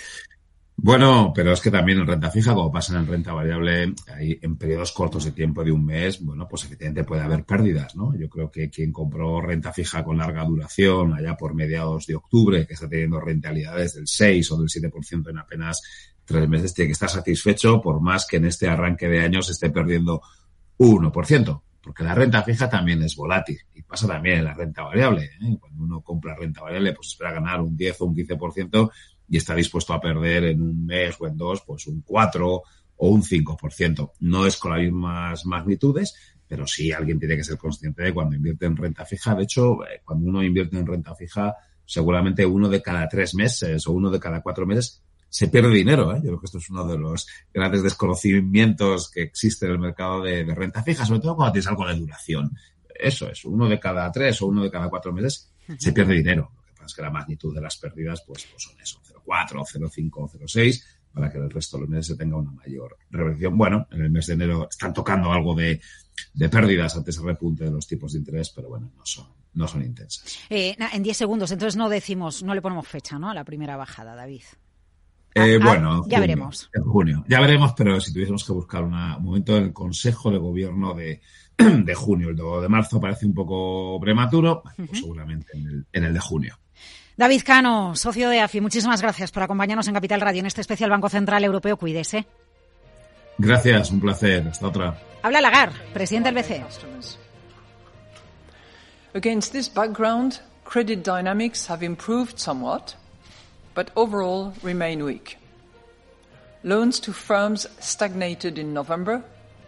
Bueno, 0.78 1.32
pero 1.34 1.52
es 1.52 1.60
que 1.62 1.70
también 1.70 1.98
en 1.98 2.06
renta 2.06 2.30
fija, 2.30 2.54
como 2.54 2.70
pasa 2.70 2.96
en 2.98 3.06
renta 3.06 3.32
variable, 3.32 3.94
hay 4.14 4.38
en 4.42 4.56
periodos 4.56 4.92
cortos 4.92 5.24
de 5.24 5.32
tiempo 5.32 5.64
de 5.64 5.72
un 5.72 5.86
mes, 5.86 6.22
bueno, 6.22 6.46
pues 6.46 6.64
efectivamente 6.64 7.02
puede 7.02 7.22
haber 7.22 7.44
pérdidas, 7.44 7.96
¿no? 7.96 8.14
Yo 8.14 8.28
creo 8.28 8.50
que 8.50 8.68
quien 8.68 8.92
compró 8.92 9.40
renta 9.40 9.72
fija 9.72 10.04
con 10.04 10.18
larga 10.18 10.44
duración 10.44 11.14
allá 11.14 11.34
por 11.34 11.54
mediados 11.54 12.06
de 12.06 12.16
octubre, 12.16 12.66
que 12.66 12.74
está 12.74 12.88
teniendo 12.88 13.18
rentabilidades 13.18 13.94
del 13.94 14.06
6 14.06 14.52
o 14.52 14.58
del 14.58 14.68
7% 14.68 15.30
en 15.30 15.38
apenas 15.38 15.82
tres 16.26 16.46
meses, 16.46 16.74
tiene 16.74 16.88
que 16.88 16.92
estar 16.92 17.08
satisfecho 17.08 17.80
por 17.80 18.02
más 18.02 18.26
que 18.26 18.36
en 18.36 18.44
este 18.44 18.68
arranque 18.68 19.08
de 19.08 19.20
años 19.20 19.48
esté 19.48 19.70
perdiendo 19.70 20.20
1%, 20.78 21.62
porque 21.80 22.04
la 22.04 22.14
renta 22.14 22.42
fija 22.42 22.68
también 22.68 23.02
es 23.02 23.16
volátil 23.16 23.58
y 23.74 23.82
pasa 23.82 24.06
también 24.06 24.40
en 24.40 24.44
la 24.44 24.54
renta 24.54 24.82
variable. 24.82 25.24
¿eh? 25.40 25.56
Cuando 25.58 25.82
uno 25.82 26.00
compra 26.02 26.36
renta 26.36 26.60
variable, 26.60 26.92
pues 26.92 27.08
espera 27.08 27.32
ganar 27.32 27.62
un 27.62 27.74
10 27.74 28.00
o 28.02 28.04
un 28.04 28.14
15% 28.14 28.90
y 29.28 29.36
está 29.36 29.54
dispuesto 29.54 29.92
a 29.92 30.00
perder 30.00 30.44
en 30.44 30.62
un 30.62 30.86
mes 30.86 31.16
o 31.18 31.26
en 31.26 31.36
dos, 31.36 31.62
pues 31.62 31.86
un 31.86 32.02
4 32.02 32.62
o 32.96 33.08
un 33.08 33.22
5%. 33.22 34.12
No 34.20 34.46
es 34.46 34.56
con 34.56 34.72
las 34.72 34.80
mismas 34.80 35.46
magnitudes, 35.46 36.14
pero 36.48 36.66
sí 36.66 36.92
alguien 36.92 37.18
tiene 37.18 37.36
que 37.36 37.44
ser 37.44 37.58
consciente 37.58 38.02
de 38.02 38.14
cuando 38.14 38.36
invierte 38.36 38.66
en 38.66 38.76
renta 38.76 39.04
fija. 39.04 39.34
De 39.34 39.44
hecho, 39.44 39.84
eh, 39.84 40.00
cuando 40.04 40.28
uno 40.28 40.42
invierte 40.42 40.78
en 40.78 40.86
renta 40.86 41.14
fija, 41.14 41.54
seguramente 41.84 42.46
uno 42.46 42.68
de 42.68 42.82
cada 42.82 43.08
tres 43.08 43.34
meses 43.34 43.86
o 43.86 43.92
uno 43.92 44.10
de 44.10 44.20
cada 44.20 44.42
cuatro 44.42 44.66
meses 44.66 45.02
se 45.28 45.48
pierde 45.48 45.70
dinero. 45.70 46.14
¿eh? 46.14 46.20
Yo 46.22 46.28
creo 46.28 46.40
que 46.40 46.46
esto 46.46 46.58
es 46.58 46.70
uno 46.70 46.86
de 46.86 46.98
los 46.98 47.26
grandes 47.52 47.82
desconocimientos 47.82 49.10
que 49.10 49.22
existe 49.22 49.66
en 49.66 49.72
el 49.72 49.78
mercado 49.78 50.22
de, 50.22 50.44
de 50.44 50.54
renta 50.54 50.82
fija, 50.82 51.04
sobre 51.04 51.20
todo 51.20 51.36
cuando 51.36 51.52
tienes 51.52 51.66
algo 51.66 51.86
de 51.86 51.96
duración. 51.96 52.56
Eso 52.98 53.28
es, 53.28 53.44
uno 53.44 53.68
de 53.68 53.78
cada 53.78 54.10
tres 54.10 54.40
o 54.40 54.46
uno 54.46 54.62
de 54.62 54.70
cada 54.70 54.88
cuatro 54.88 55.12
meses 55.12 55.52
se 55.78 55.92
pierde 55.92 56.14
dinero. 56.14 56.52
Lo 56.56 56.64
que 56.64 56.72
pasa 56.72 56.86
es 56.86 56.94
que 56.94 57.02
la 57.02 57.10
magnitud 57.10 57.54
de 57.54 57.60
las 57.60 57.76
pérdidas 57.76 58.22
pues, 58.26 58.46
pues 58.46 58.62
son 58.62 58.80
eso, 58.80 59.00
0,4, 59.26 59.64
0,5 59.64 60.10
o 60.14 60.28
0,6 60.28 60.82
para 61.12 61.30
que 61.32 61.38
el 61.38 61.50
resto 61.50 61.76
de 61.78 61.80
los 61.82 61.90
meses 61.90 62.06
se 62.08 62.16
tenga 62.16 62.36
una 62.36 62.50
mayor 62.52 62.96
reversión. 63.10 63.56
Bueno, 63.56 63.86
en 63.90 64.02
el 64.02 64.10
mes 64.10 64.26
de 64.26 64.34
enero 64.34 64.68
están 64.70 64.92
tocando 64.92 65.32
algo 65.32 65.54
de, 65.54 65.80
de 66.34 66.48
pérdidas 66.48 66.94
ante 66.96 67.10
ese 67.10 67.22
repunte 67.22 67.64
de 67.64 67.70
los 67.70 67.86
tipos 67.86 68.12
de 68.12 68.18
interés, 68.18 68.50
pero 68.50 68.68
bueno, 68.68 68.92
no 68.96 69.06
son, 69.06 69.26
no 69.54 69.66
son 69.66 69.82
intensas. 69.82 70.38
Eh, 70.50 70.76
en 70.92 71.02
10 71.02 71.16
segundos, 71.16 71.50
entonces 71.52 71.76
no 71.76 71.88
decimos, 71.88 72.42
no 72.42 72.54
le 72.54 72.60
ponemos 72.60 72.86
fecha, 72.86 73.18
¿no? 73.18 73.30
A 73.30 73.34
la 73.34 73.44
primera 73.44 73.76
bajada, 73.78 74.14
David. 74.14 74.42
Eh, 75.34 75.58
Ah, 75.60 75.64
bueno, 75.66 75.90
en 75.90 75.96
ya 75.96 76.02
junio, 76.02 76.20
veremos. 76.20 76.70
En 76.74 76.82
junio. 76.82 77.24
Ya 77.28 77.40
veremos, 77.40 77.72
pero 77.76 78.00
si 78.00 78.12
tuviésemos 78.12 78.44
que 78.44 78.52
buscar 78.52 78.82
una- 78.84 79.16
un 79.18 79.24
momento 79.24 79.56
en 79.56 79.64
el 79.64 79.72
Consejo 79.72 80.30
de 80.30 80.38
Gobierno 80.38 80.94
de, 80.94 81.20
de 81.58 81.94
junio, 81.94 82.28
el 82.30 82.36
de, 82.36 82.42
de 82.62 82.68
marzo 82.68 83.00
parece 83.00 83.24
un 83.26 83.32
poco 83.34 83.98
prematuro, 84.00 84.62
bueno, 84.76 84.92
seguramente 84.94 85.56
en 85.56 85.66
el, 85.66 85.86
en 85.92 86.04
el 86.04 86.12
de 86.14 86.20
junio. 86.20 86.58
David 87.16 87.42
Cano, 87.46 87.96
socio 87.96 88.28
de 88.28 88.40
AFI, 88.40 88.60
muchísimas 88.60 89.00
gracias 89.00 89.32
por 89.32 89.42
acompañarnos 89.42 89.88
en 89.88 89.94
Capital 89.94 90.20
Radio 90.20 90.40
en 90.40 90.46
este 90.46 90.60
especial 90.60 90.90
Banco 90.90 91.08
Central 91.08 91.42
Europeo. 91.44 91.78
Cuídese. 91.78 92.26
Gracias, 93.38 93.90
un 93.90 94.00
placer. 94.00 94.46
Hasta 94.46 94.66
otra. 94.66 94.98
Habla 95.22 95.40
Lagar, 95.40 95.72
presidente 95.94 96.30
del 96.30 96.42
BCE. 96.42 96.64
Against 99.14 99.52
this 99.52 99.72
background, 99.72 100.40
credit 100.64 101.02
dynamics 101.02 101.70
have 101.70 101.82
improved 101.82 102.38
somewhat, 102.38 102.96
but 103.74 103.90
overall 103.94 104.52
remain 104.62 105.02
weak. 105.02 105.38
Loans 106.64 107.00
to 107.00 107.14
firms 107.14 107.66
stagnated 107.80 108.58
in 108.58 108.74
November 108.74 109.22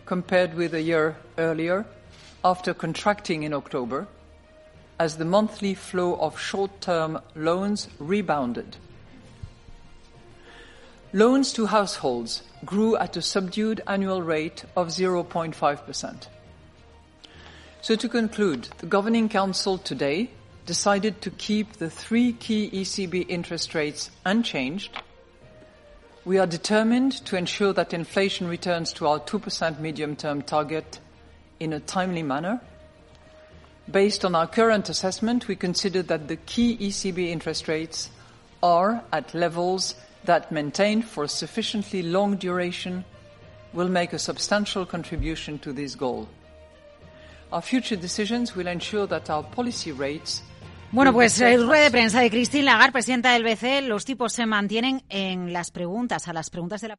compared 0.05 0.55
with 0.55 0.75
a 0.75 0.83
year 0.83 1.17
earlier 1.39 1.87
after 2.45 2.75
contracting 2.75 3.43
in 3.45 3.55
October 3.55 4.07
as 4.99 5.17
the 5.17 5.25
monthly 5.25 5.75
flow 5.75 6.17
of 6.17 6.39
short-term 6.39 7.21
loans 7.35 7.89
rebounded. 7.99 8.77
Loans 11.13 11.53
to 11.55 11.67
households 11.67 12.43
grew 12.65 12.97
at 12.97 13.17
a 13.17 13.23
subdued 13.23 13.81
annual 13.87 14.21
rate 14.23 14.65
of 14.77 14.89
0.5%. 14.89 16.27
So 17.81 17.97
to 17.97 18.09
conclude, 18.09 18.69
the 18.79 18.87
Governing 18.87 19.29
Council 19.29 19.79
today 19.79 20.31
decided 20.67 21.23
to 21.23 21.31
keep 21.31 21.75
the 21.75 21.89
three 21.89 22.33
key 22.33 22.69
ECB 22.71 23.25
interest 23.29 23.75
rates 23.75 24.11
unchanged. 24.27 24.91
We 26.27 26.39
are 26.39 26.47
determined 26.47 27.13
to 27.25 27.37
ensure 27.39 27.73
that 27.73 27.95
inflation 27.95 28.49
returns 28.49 28.93
to 28.95 29.07
our 29.07 29.19
2% 29.19 29.81
medium-term 29.81 30.43
target 30.43 31.01
in 31.59 31.73
a 31.73 31.81
timely 31.81 32.23
manner. 32.23 32.61
Based 33.91 34.25
on 34.25 34.35
our 34.35 34.47
current 34.47 34.89
assessment, 34.89 35.49
we 35.49 35.57
consider 35.57 36.03
that 36.03 36.29
the 36.29 36.37
key 36.37 36.77
ECB 36.77 37.29
interest 37.29 37.69
rates 37.69 38.11
are 38.63 39.03
at 39.13 39.35
levels 39.35 39.95
that, 40.25 40.53
maintained 40.53 41.07
for 41.07 41.25
a 41.25 41.29
sufficiently 41.29 42.03
long 42.03 42.37
duration, 42.37 43.05
will 43.73 43.89
make 43.89 44.13
a 44.13 44.19
substantial 44.19 44.85
contribution 44.85 45.59
to 45.61 45.73
this 45.73 45.95
goal. 45.95 46.29
Our 47.51 47.63
future 47.63 47.97
decisions 47.97 48.55
will 48.55 48.67
ensure 48.67 49.07
that 49.07 49.31
our 49.31 49.43
policy 49.43 49.93
rates 49.93 50.43
Bueno, 50.91 51.13
pues 51.13 51.35
eh, 51.35 51.51
set 51.51 51.61
rueda 51.61 51.85
de 51.85 51.91
prensa 51.91 52.21
de 52.21 52.31
Christine 52.31 52.65
Lagarde, 52.65 52.93
presidenta 52.93 53.33
del 53.33 53.45
BCE. 53.45 53.83
Los 53.83 54.07
tipos 54.07 54.33
se 54.33 54.47
mantienen 54.47 55.03
en 55.11 55.53
las 55.53 55.71
preguntas, 55.71 56.29
a 56.29 56.33
las 56.33 56.49
preguntas 56.49 56.81
de 56.81 56.89
la. 56.89 56.99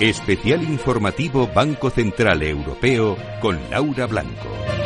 Especial 0.00 0.62
informativo 0.62 1.46
Banco 1.46 1.88
Central 1.88 2.42
Europeo 2.42 3.16
con 3.40 3.58
Laura 3.70 4.06
Blanco. 4.06 4.85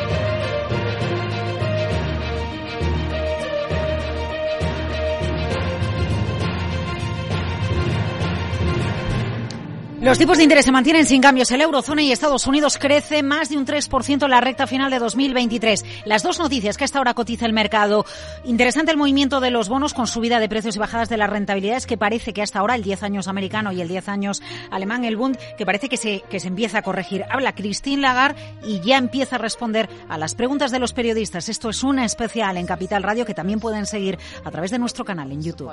Los 10.00 10.16
tipos 10.16 10.38
de 10.38 10.44
interés 10.44 10.64
se 10.64 10.72
mantienen 10.72 11.04
sin 11.04 11.20
cambios. 11.20 11.50
El 11.50 11.60
eurozona 11.60 12.00
y 12.00 12.10
Estados 12.10 12.46
Unidos 12.46 12.78
crece 12.78 13.22
más 13.22 13.50
de 13.50 13.58
un 13.58 13.66
3% 13.66 14.24
en 14.24 14.30
la 14.30 14.40
recta 14.40 14.66
final 14.66 14.90
de 14.90 14.98
2023. 14.98 15.84
Las 16.06 16.22
dos 16.22 16.38
noticias 16.38 16.78
que 16.78 16.84
hasta 16.84 16.96
ahora 16.96 17.12
cotiza 17.12 17.44
el 17.44 17.52
mercado. 17.52 18.06
Interesante 18.44 18.92
el 18.92 18.96
movimiento 18.96 19.40
de 19.40 19.50
los 19.50 19.68
bonos 19.68 19.92
con 19.92 20.06
subida 20.06 20.40
de 20.40 20.48
precios 20.48 20.74
y 20.74 20.78
bajadas 20.78 21.10
de 21.10 21.18
las 21.18 21.28
rentabilidades 21.28 21.86
que 21.86 21.98
parece 21.98 22.32
que 22.32 22.40
hasta 22.40 22.60
ahora 22.60 22.76
el 22.76 22.82
10 22.82 23.02
años 23.02 23.28
americano 23.28 23.72
y 23.72 23.82
el 23.82 23.88
10 23.88 24.08
años 24.08 24.42
alemán, 24.70 25.04
el 25.04 25.18
Bund, 25.18 25.36
que 25.58 25.66
parece 25.66 25.90
que 25.90 25.98
se, 25.98 26.22
que 26.30 26.40
se 26.40 26.48
empieza 26.48 26.78
a 26.78 26.82
corregir. 26.82 27.26
Habla 27.28 27.54
Christine 27.54 28.00
Lagarde 28.00 28.40
y 28.64 28.80
ya 28.80 28.96
empieza 28.96 29.36
a 29.36 29.38
responder 29.38 29.90
a 30.08 30.16
las 30.16 30.34
preguntas 30.34 30.70
de 30.70 30.78
los 30.78 30.94
periodistas. 30.94 31.50
Esto 31.50 31.68
es 31.68 31.84
una 31.84 32.06
especial 32.06 32.56
en 32.56 32.64
Capital 32.64 33.02
Radio 33.02 33.26
que 33.26 33.34
también 33.34 33.60
pueden 33.60 33.84
seguir 33.84 34.18
a 34.44 34.50
través 34.50 34.70
de 34.70 34.78
nuestro 34.78 35.04
canal 35.04 35.30
en 35.30 35.42
YouTube. 35.42 35.70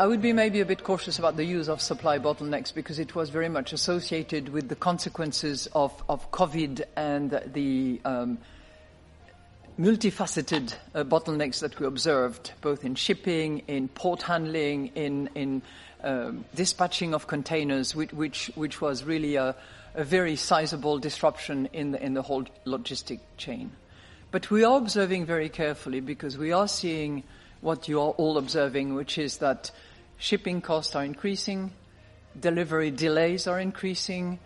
I 0.00 0.06
would 0.06 0.22
be 0.22 0.32
maybe 0.32 0.62
a 0.62 0.64
bit 0.64 0.82
cautious 0.82 1.18
about 1.18 1.36
the 1.36 1.44
use 1.44 1.68
of 1.68 1.82
supply 1.82 2.18
bottlenecks 2.18 2.72
because 2.72 2.98
it 2.98 3.14
was 3.14 3.28
very 3.28 3.50
much 3.50 3.74
associated 3.74 4.48
with 4.48 4.70
the 4.70 4.74
consequences 4.74 5.68
of, 5.74 5.92
of 6.08 6.30
COVID 6.30 6.84
and 6.96 7.38
the 7.52 8.00
um, 8.06 8.38
multifaceted 9.78 10.74
uh, 10.94 11.04
bottlenecks 11.04 11.60
that 11.60 11.78
we 11.78 11.86
observed, 11.86 12.52
both 12.62 12.82
in 12.82 12.94
shipping, 12.94 13.58
in 13.68 13.88
port 13.88 14.22
handling, 14.22 14.86
in, 14.94 15.28
in 15.34 15.60
um, 16.02 16.46
dispatching 16.54 17.12
of 17.12 17.26
containers, 17.26 17.94
which, 17.94 18.14
which, 18.14 18.50
which 18.54 18.80
was 18.80 19.04
really 19.04 19.36
a, 19.36 19.54
a 19.94 20.02
very 20.02 20.34
sizable 20.34 20.98
disruption 20.98 21.68
in 21.74 21.90
the, 21.90 22.02
in 22.02 22.14
the 22.14 22.22
whole 22.22 22.46
logistic 22.64 23.20
chain. 23.36 23.70
But 24.30 24.50
we 24.50 24.64
are 24.64 24.78
observing 24.78 25.26
very 25.26 25.50
carefully 25.50 26.00
because 26.00 26.38
we 26.38 26.52
are 26.52 26.68
seeing 26.68 27.22
what 27.60 27.86
you 27.86 28.00
are 28.00 28.12
all 28.12 28.38
observing, 28.38 28.94
which 28.94 29.18
is 29.18 29.36
that 29.36 29.70
shipping 30.20 30.60
costs 30.60 30.94
are 30.94 31.02
increasing, 31.02 31.72
delivery 32.38 32.90
delays 32.92 33.46
are 33.46 33.58
increasing, 33.58 34.38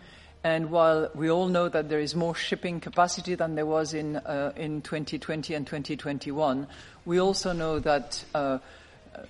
and 0.43 0.71
while 0.71 1.09
we 1.13 1.29
all 1.29 1.47
know 1.47 1.67
that 1.69 1.89
there 1.89 1.99
is 1.99 2.15
more 2.15 2.33
shipping 2.33 2.79
capacity 2.79 3.35
than 3.35 3.55
there 3.55 3.65
was 3.65 3.93
in, 3.93 4.15
uh, 4.15 4.53
in 4.55 4.81
2020 4.81 5.53
and 5.53 5.67
2021, 5.67 6.67
we 7.05 7.19
also 7.19 7.51
know 7.51 7.79
that 7.79 8.23
uh, 8.33 8.37
uh, 8.37 9.21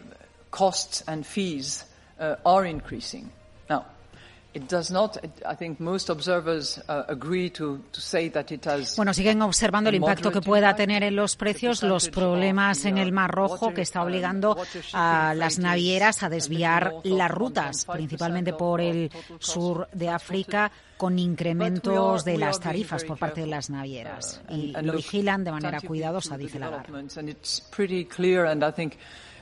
costs 0.51 1.03
and 1.07 1.25
fees 1.25 1.83
uh, 2.19 2.35
are 2.45 2.63
increasing. 2.63 3.31
Bueno, 8.95 9.13
siguen 9.13 9.41
observando 9.41 9.89
el 9.89 9.95
impacto 9.95 10.31
que 10.31 10.41
pueda 10.41 10.75
tener 10.75 11.03
en 11.03 11.15
los 11.15 11.35
precios 11.35 11.83
los 11.83 12.09
problemas 12.09 12.85
en 12.85 12.97
el 12.97 13.09
uh, 13.09 13.13
Mar 13.13 13.31
Rojo 13.31 13.65
water, 13.65 13.75
que 13.75 13.81
está 13.81 14.01
obligando 14.01 14.57
a 14.93 15.33
las 15.35 15.59
navieras 15.59 16.23
a 16.23 16.29
desviar 16.29 16.93
las 17.03 17.31
rutas, 17.31 17.85
1.5% 17.87 17.93
principalmente 17.93 18.53
por 18.53 18.81
el 18.81 19.11
sur 19.39 19.87
de. 19.91 20.05
África, 20.15 20.71
con 20.97 21.19
incrementos 21.19 22.23
de 22.23 22.37
las 22.37 22.59
tarifas 22.59 23.03
por 23.03 23.17
parte 23.17 23.41
de 23.41 23.47
las 23.47 23.69
navieras. 23.69 24.41
uh, 24.49 24.53
Y 24.53 24.71
lo 24.81 24.93
vigilan 24.93 25.43
de 25.43 25.51
manera 25.51 25.81
cuidadosa, 25.81 26.37
dice 26.37 26.59
Lagarde. 26.59 26.91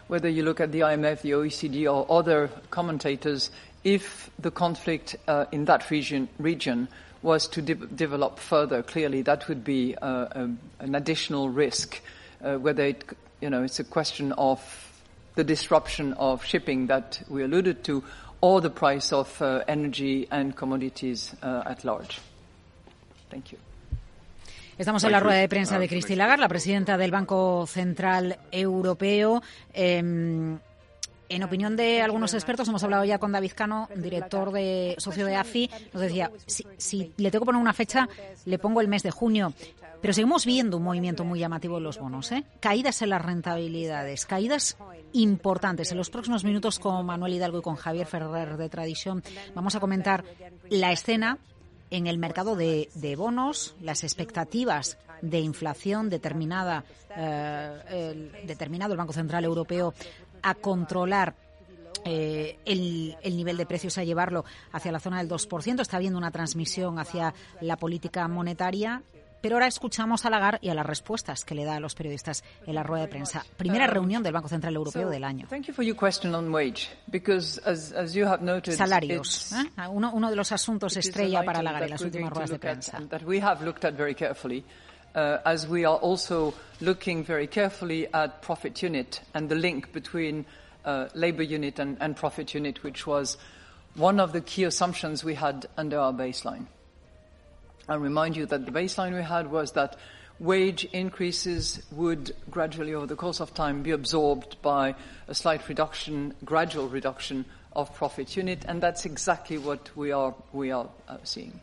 whether 0.07 0.29
you 0.29 0.43
look 0.43 0.59
at 0.59 0.71
the 0.71 0.81
IMF, 0.81 1.21
the 1.21 1.31
OECD, 1.31 1.87
or 1.87 2.05
other 2.09 2.49
commentators, 2.69 3.51
if 3.83 4.29
the 4.39 4.51
conflict 4.51 5.15
uh, 5.27 5.45
in 5.51 5.65
that 5.65 5.89
region, 5.89 6.29
region 6.39 6.87
was 7.21 7.47
to 7.47 7.61
de- 7.61 7.75
develop 7.75 8.39
further, 8.39 8.83
clearly 8.83 9.21
that 9.23 9.47
would 9.47 9.63
be 9.63 9.95
uh, 9.95 10.27
um, 10.33 10.59
an 10.79 10.95
additional 10.95 11.49
risk. 11.49 12.01
Uh, 12.43 12.57
whether 12.57 12.83
it, 12.83 13.05
you 13.41 13.49
know, 13.49 13.63
it's 13.63 13.79
a 13.79 13.83
question 13.83 14.33
of 14.33 14.59
the 15.35 15.43
disruption 15.43 16.13
of 16.13 16.43
shipping 16.43 16.87
that 16.87 17.21
we 17.29 17.43
alluded 17.43 17.83
to, 17.85 18.03
or 18.41 18.59
the 18.61 18.69
price 18.69 19.13
of 19.13 19.41
uh, 19.41 19.63
energy 19.67 20.27
and 20.29 20.55
commodities 20.55 21.33
uh, 21.41 21.63
at 21.65 21.83
large. 21.85 22.19
Thank 23.29 23.51
you. 23.53 23.57
Estamos 24.77 25.03
en 25.03 25.11
la 25.11 25.19
rueda 25.19 25.39
de 25.39 25.47
prensa 25.47 25.77
de 25.77 25.87
Christine 25.87 26.17
Lagarde, 26.17 26.41
la 26.41 26.47
presidenta 26.47 26.97
del 26.97 27.11
Banco 27.11 27.65
Central 27.67 28.37
Europeo. 28.51 29.41
Eh, 29.71 30.01
en 31.35 31.43
opinión 31.43 31.75
de 31.75 32.01
algunos 32.01 32.33
expertos, 32.33 32.67
hemos 32.67 32.83
hablado 32.83 33.03
ya 33.05 33.17
con 33.17 33.31
David 33.31 33.53
Cano, 33.55 33.89
director 33.95 34.51
de 34.51 34.95
socio 34.99 35.25
de 35.25 35.35
AFI, 35.35 35.69
nos 35.91 36.01
decía, 36.01 36.31
si, 36.45 37.11
le 37.17 37.31
tengo 37.31 37.43
que 37.43 37.47
poner 37.47 37.61
una 37.61 37.73
fecha, 37.73 38.07
le 38.45 38.59
pongo 38.59 38.81
el 38.81 38.87
mes 38.87 39.03
de 39.03 39.11
junio. 39.11 39.53
Pero 40.01 40.13
seguimos 40.13 40.45
viendo 40.45 40.77
un 40.77 40.83
movimiento 40.83 41.23
muy 41.23 41.39
llamativo 41.39 41.77
en 41.77 41.85
los 41.85 41.97
bonos, 41.97 42.31
¿eh? 42.33 42.43
caídas 42.59 43.01
en 43.01 43.09
las 43.09 43.21
rentabilidades, 43.21 44.25
caídas 44.25 44.77
importantes. 45.13 45.91
En 45.91 45.97
los 45.97 46.09
próximos 46.09 46.43
minutos 46.43 46.77
con 46.77 47.05
Manuel 47.05 47.33
Hidalgo 47.33 47.59
y 47.59 47.61
con 47.61 47.77
Javier 47.77 48.05
Ferrer 48.05 48.57
de 48.57 48.69
Tradición 48.69 49.23
vamos 49.55 49.75
a 49.75 49.79
comentar 49.79 50.25
la 50.69 50.91
escena 50.91 51.39
en 51.89 52.07
el 52.07 52.17
mercado 52.17 52.55
de, 52.55 53.15
bonos, 53.17 53.75
las 53.81 54.03
expectativas 54.03 54.97
de 55.21 55.39
inflación 55.39 56.09
determinada, 56.09 56.83
eh, 57.15 58.31
determinado 58.45 58.91
el 58.91 58.97
Banco 58.97 59.13
Central 59.13 59.45
Europeo 59.45 59.93
a 60.43 60.55
controlar 60.55 61.35
eh, 62.05 62.59
el, 62.65 63.15
el, 63.21 63.37
nivel 63.37 63.57
de 63.57 63.65
precios 63.65 63.97
a 63.97 64.03
llevarlo 64.03 64.43
hacia 64.71 64.91
la 64.91 64.99
zona 64.99 65.19
del 65.19 65.29
2%. 65.29 65.81
Está 65.81 65.97
habiendo 65.97 66.19
una 66.19 66.31
transmisión 66.31 66.99
hacia 66.99 67.33
la 67.61 67.77
política 67.77 68.27
monetaria. 68.27 69.01
Pero 69.41 69.57
ahora 69.57 69.67
escuchamos 69.67 70.25
a 70.25 70.29
Lagarde 70.29 70.59
y 70.61 70.69
a 70.69 70.73
las 70.73 70.85
respuestas 70.85 71.43
que 71.43 71.53
le 71.53 71.65
da 71.65 71.75
a 71.75 71.79
los 71.81 71.95
periodistas 71.95 72.45
en 72.65 72.75
la 72.75 72.83
rueda 72.83 73.03
de 73.03 73.09
prensa. 73.09 73.45
Primera 73.57 73.87
reunión 73.87 74.23
del 74.23 74.31
Banco 74.31 74.47
Central 74.47 74.73
Europeo 74.73 75.09
del 75.09 75.25
año. 75.25 75.47
Salarios. 78.77 79.51
¿eh? 79.51 79.89
Uno, 79.89 80.13
uno, 80.13 80.29
de 80.29 80.37
los 80.37 80.53
asuntos 80.53 80.95
estrella 80.95 81.43
para 81.43 81.61
Lagarde 81.61 81.87
en 81.87 81.91
las 81.91 82.01
últimas 82.01 82.31
ruedas 82.31 82.51
de 82.51 82.59
prensa. 82.59 83.01
Uh, 85.15 85.37
as 85.45 85.67
we 85.67 85.85
are 85.85 85.97
also 85.97 86.53
looking 86.81 87.23
very 87.23 87.45
carefully 87.45 88.11
at 88.13 88.41
profit 88.41 88.81
unit 88.81 89.21
and 89.33 89.47
the 89.47 89.55
link 89.55 89.93
between 89.93 90.45
uh, 90.85 91.07
labor 91.13 91.43
unit 91.43 91.77
and, 91.79 91.97
and 91.99 92.15
profit 92.15 92.53
unit, 92.53 92.83
which 92.83 93.05
was 93.05 93.37
one 93.95 94.19
of 94.19 94.33
the 94.33 94.41
key 94.41 94.63
assumptions 94.63 95.23
we 95.23 95.35
had 95.35 95.67
under 95.77 95.99
our 95.99 96.13
baseline. 96.13 96.65
I 97.87 97.95
remind 97.95 98.35
you 98.35 98.45
that 98.47 98.65
the 98.65 98.71
baseline 98.71 99.15
we 99.15 99.21
had 99.21 99.51
was 99.51 99.73
that 99.73 99.97
wage 100.39 100.85
increases 100.85 101.83
would 101.91 102.35
gradually, 102.49 102.93
over 102.93 103.05
the 103.05 103.15
course 103.15 103.39
of 103.39 103.53
time, 103.53 103.83
be 103.83 103.91
absorbed 103.91 104.61
by 104.61 104.95
a 105.27 105.35
slight 105.35 105.67
reduction, 105.69 106.33
gradual 106.43 106.87
reduction 106.87 107.45
of 107.75 107.93
profit 107.93 108.35
unit, 108.35 108.65
and 108.67 108.81
that's 108.81 109.05
exactly 109.05 109.57
what 109.57 109.95
we 109.95 110.11
are, 110.11 110.33
we 110.53 110.71
are 110.71 110.89
uh, 111.07 111.17
seeing. 111.23 111.59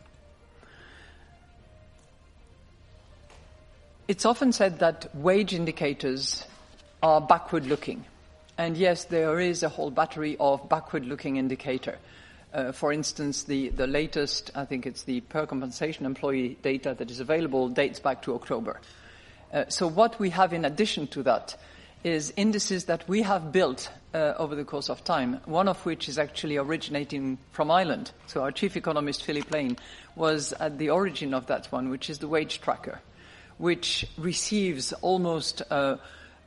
It's 4.10 4.26
often 4.26 4.50
said 4.50 4.80
that 4.80 5.14
wage 5.14 5.54
indicators 5.54 6.44
are 7.00 7.20
backward 7.20 7.66
looking. 7.66 8.04
And 8.58 8.76
yes, 8.76 9.04
there 9.04 9.38
is 9.38 9.62
a 9.62 9.68
whole 9.68 9.92
battery 9.92 10.36
of 10.40 10.68
backward 10.68 11.06
looking 11.06 11.36
indicator. 11.36 11.96
Uh, 12.52 12.72
for 12.72 12.92
instance, 12.92 13.44
the, 13.44 13.68
the 13.68 13.86
latest, 13.86 14.50
I 14.56 14.64
think 14.64 14.84
it's 14.84 15.04
the 15.04 15.20
per 15.20 15.46
compensation 15.46 16.06
employee 16.06 16.58
data 16.60 16.96
that 16.98 17.08
is 17.08 17.20
available 17.20 17.68
dates 17.68 18.00
back 18.00 18.22
to 18.22 18.34
October. 18.34 18.80
Uh, 19.52 19.66
so 19.68 19.86
what 19.86 20.18
we 20.18 20.30
have 20.30 20.52
in 20.52 20.64
addition 20.64 21.06
to 21.06 21.22
that 21.22 21.56
is 22.02 22.32
indices 22.36 22.86
that 22.86 23.08
we 23.08 23.22
have 23.22 23.52
built 23.52 23.92
uh, 24.12 24.34
over 24.38 24.56
the 24.56 24.64
course 24.64 24.90
of 24.90 25.04
time, 25.04 25.34
one 25.44 25.68
of 25.68 25.86
which 25.86 26.08
is 26.08 26.18
actually 26.18 26.56
originating 26.56 27.38
from 27.52 27.70
Ireland. 27.70 28.10
So 28.26 28.42
our 28.42 28.50
chief 28.50 28.76
economist, 28.76 29.22
Philip 29.22 29.52
Lane, 29.52 29.76
was 30.16 30.52
at 30.54 30.78
the 30.78 30.90
origin 30.90 31.32
of 31.32 31.46
that 31.46 31.70
one, 31.70 31.90
which 31.90 32.10
is 32.10 32.18
the 32.18 32.26
wage 32.26 32.60
tracker 32.60 33.00
which 33.60 34.06
receives 34.16 34.94
almost 35.02 35.60
uh, 35.70 35.98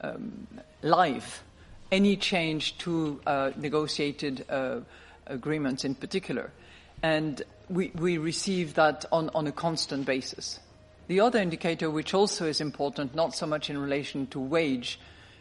um, 0.02 0.48
live 0.82 1.44
any 1.92 2.18
change 2.18 2.76
to 2.80 3.22
uh, 3.28 3.52
negotiated 3.56 4.44
uh, 4.50 4.80
agreements 5.28 5.86
in 5.86 5.94
particular. 5.94 6.52
And 7.04 7.40
we, 7.70 7.92
we 7.94 8.18
receive 8.18 8.74
that 8.74 9.06
on, 9.12 9.30
on 9.36 9.46
a 9.46 9.52
constant 9.52 10.08
basis. 10.08 10.60
The 11.08 11.20
other 11.20 11.38
indicator, 11.40 11.92
which 11.92 12.16
also 12.16 12.48
is 12.48 12.60
important, 12.60 13.14
not 13.14 13.36
so 13.36 13.46
much 13.46 13.70
in 13.70 13.78
relation 13.78 14.26
to 14.28 14.40
wage, 14.40 15.00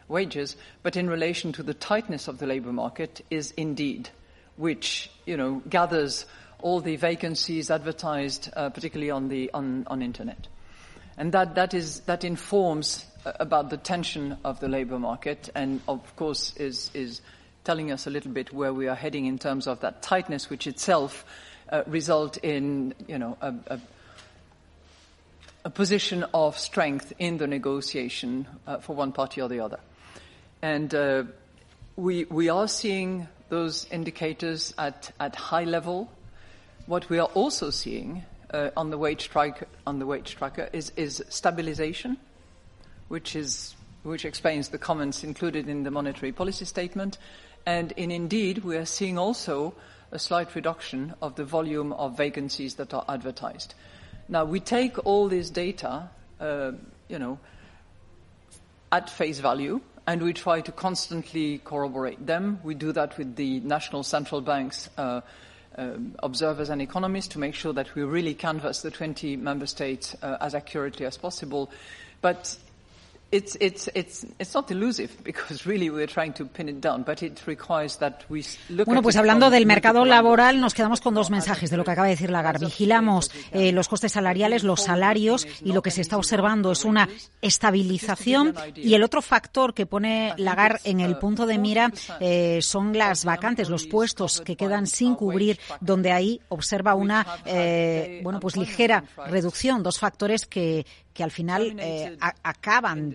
wages, 0.09 0.57
but 0.83 0.95
in 0.95 1.09
relation 1.09 1.53
to 1.53 1.63
the 1.63 1.73
tightness 1.73 2.29
of 2.29 2.37
the 2.37 2.47
labour 2.47 2.73
market, 2.73 3.25
is 3.31 3.53
Indeed, 3.53 4.11
which 4.57 5.11
you 5.25 5.39
know 5.39 5.63
gathers 5.71 6.27
all 6.61 6.81
the 6.81 6.97
vacancies 6.97 7.71
advertised, 7.71 8.51
uh, 8.55 8.69
particularly 8.69 9.11
on 9.11 9.29
the 9.29 9.51
on, 9.55 9.85
on 9.87 10.03
internet. 10.03 10.49
And 11.17 11.33
that, 11.33 11.55
that, 11.55 11.75
is, 11.75 12.01
that 12.01 12.25
informs 12.25 13.07
uh, 13.25 13.33
about 13.39 13.71
the 13.71 13.77
tension 13.77 14.37
of 14.45 14.61
the 14.61 14.69
labour 14.69 14.99
market 14.99 15.51
and, 15.55 15.81
of 15.87 16.17
course, 16.17 16.57
is, 16.57 16.91
is 16.95 17.21
telling 17.65 17.91
us 17.93 18.07
a 18.07 18.11
little 18.11 18.33
bit 18.33 18.53
where 18.53 18.73
we 18.73 18.89
are 18.89 18.95
heading 18.95 19.27
in 19.27 19.39
terms 19.39 19.67
of 19.67 19.81
that 19.81 20.03
tightness, 20.03 20.51
which 20.51 20.67
itself 20.67 21.25
uh, 21.71 21.83
result 21.87 22.37
in, 22.39 22.95
you 23.07 23.19
know, 23.19 23.37
a, 23.41 23.55
a, 23.67 23.81
a, 25.65 25.71
position 25.71 26.25
of 26.35 26.59
strength 26.59 27.13
in 27.19 27.39
the 27.39 27.47
negotiation 27.47 28.47
uh, 28.67 28.79
for 28.79 28.97
one 28.97 29.13
party 29.13 29.41
or 29.41 29.49
the 29.49 29.61
other. 29.61 29.79
And 30.61 30.95
uh, 30.95 31.25
we, 31.97 32.25
we 32.25 32.49
are 32.49 32.69
seeing 32.69 33.29
those 33.49 33.87
indicators 33.91 34.75
at, 34.79 35.13
at 35.21 35.37
high 35.37 35.65
level. 35.65 36.11
What 36.87 37.09
we 37.09 37.19
are 37.19 37.29
also 37.35 37.71
seeing 37.71 38.25
uh, 38.53 38.71
on 38.77 38.91
the 38.91 38.99
wage 38.99 39.29
tracker, 39.29 39.67
on 39.87 39.99
the 39.99 40.07
wage 40.07 40.37
is, 40.73 40.93
is 40.97 41.23
stabilization, 41.29 42.17
which 43.09 43.37
is 43.37 43.75
which 44.03 44.25
explains 44.25 44.69
the 44.69 44.79
comments 44.79 45.23
included 45.23 45.69
in 45.69 45.85
the 45.85 45.91
monetary 45.91 46.33
policy 46.33 46.65
statement. 46.65 47.19
And 47.65 47.93
in 47.93 48.11
indeed, 48.11 48.65
we 48.65 48.77
are 48.77 48.85
seeing 48.85 49.19
also 49.19 49.75
a 50.11 50.19
slight 50.19 50.55
reduction 50.55 51.15
of 51.23 51.37
the 51.37 51.45
volume 51.45 51.93
of 51.93 52.17
vacancies 52.17 52.75
that 52.75 52.93
are 52.93 53.05
advertised. 53.09 53.75
Now, 54.29 54.45
we 54.45 54.61
take 54.61 55.05
all 55.07 55.29
this 55.29 55.51
data, 55.51 56.11
uh, 56.41 56.73
you 57.09 57.19
know, 57.19 57.39
at 58.91 59.09
face 59.09 59.39
value, 59.39 59.81
and 60.07 60.21
we 60.21 60.33
try 60.33 60.61
to 60.61 60.73
constantly 60.73 61.59
corroborate 61.59 62.27
them. 62.27 62.61
We 62.65 62.75
do 62.75 62.93
that 62.93 63.17
with 63.17 63.37
the 63.37 63.61
national 63.61 64.03
central 64.03 64.41
banks 64.41 64.91
uh, 64.99 65.21
um, 65.77 66.15
observers 66.23 66.69
and 66.69 66.83
economists 66.83 67.29
to 67.29 67.39
make 67.39 67.55
sure 67.55 67.73
that 67.73 67.95
we 67.95 68.03
really 68.03 68.35
canvass 68.35 68.83
the 68.83 68.91
20 68.91 69.37
member 69.37 69.67
states 69.67 70.15
uh, 70.23 70.37
as 70.41 70.55
accurately 70.55 71.07
as 71.07 71.17
possible. 71.17 71.71
But 72.21 72.57
it's, 73.33 73.57
it's, 73.61 73.91
it's, 73.95 74.27
it's 74.39 74.55
not 74.55 74.71
elusive 74.71 75.11
because 75.25 75.67
really 75.67 75.91
we're 75.91 76.07
trying 76.07 76.33
to 76.35 76.45
pin 76.45 76.69
it 76.69 76.81
down, 76.81 77.03
but 77.03 77.23
it 77.23 77.41
requires 77.47 77.97
that 77.97 78.25
we 78.29 78.45
look 78.69 78.87
Bueno, 78.87 79.03
pues 79.03 79.17
hablando 79.17 79.51
del 79.51 79.67
mercado 79.67 80.05
laboral, 80.05 80.61
nos 80.61 80.75
quedamos 80.75 81.01
con 81.01 81.15
dos 81.15 81.31
mensajes 81.31 81.71
de 81.71 81.77
lo 81.77 81.85
que 81.85 81.91
acaba 81.91 82.07
de 82.07 82.15
decir 82.15 82.31
Lagarde. 82.31 82.67
Vigilamos 82.67 83.31
eh, 83.51 83.73
los 83.73 83.89
costes 83.89 84.13
salariales, 84.13 84.63
los 84.63 84.83
salarios 84.83 85.47
y 85.65 85.73
lo 85.73 85.83
que 85.83 85.91
se 85.91 86.03
está 86.03 86.19
observando 86.19 86.73
es 86.73 86.85
una 86.85 87.09
estabilización 87.41 88.55
y 88.77 88.95
el 88.95 89.03
otro 89.03 89.23
factor 89.23 89.75
que 89.75 89.87
pone 89.87 90.35
Lagarde 90.37 90.81
en 90.85 91.01
el 91.01 91.17
punto 91.19 91.47
de 91.47 91.59
mira 91.59 91.91
eh, 92.21 92.61
son 92.61 92.97
las 92.97 93.25
vacantes, 93.25 93.71
los 93.71 93.87
puestos 93.87 94.43
que 94.43 94.57
quedan 94.57 94.87
sin 94.87 95.15
cubrir, 95.15 95.59
donde 95.81 96.13
ahí 96.13 96.41
observa 96.49 96.95
una, 96.95 97.27
eh, 97.47 98.21
bueno, 98.23 98.41
pues 98.41 98.57
ligera 98.57 99.05
reducción, 99.27 99.83
dos 99.83 99.99
factores 99.99 100.47
que 100.47 100.85
que 101.13 101.23
al 101.23 101.31
final 101.31 101.77
eh, 101.79 102.17
a, 102.21 102.35
acaban 102.43 103.15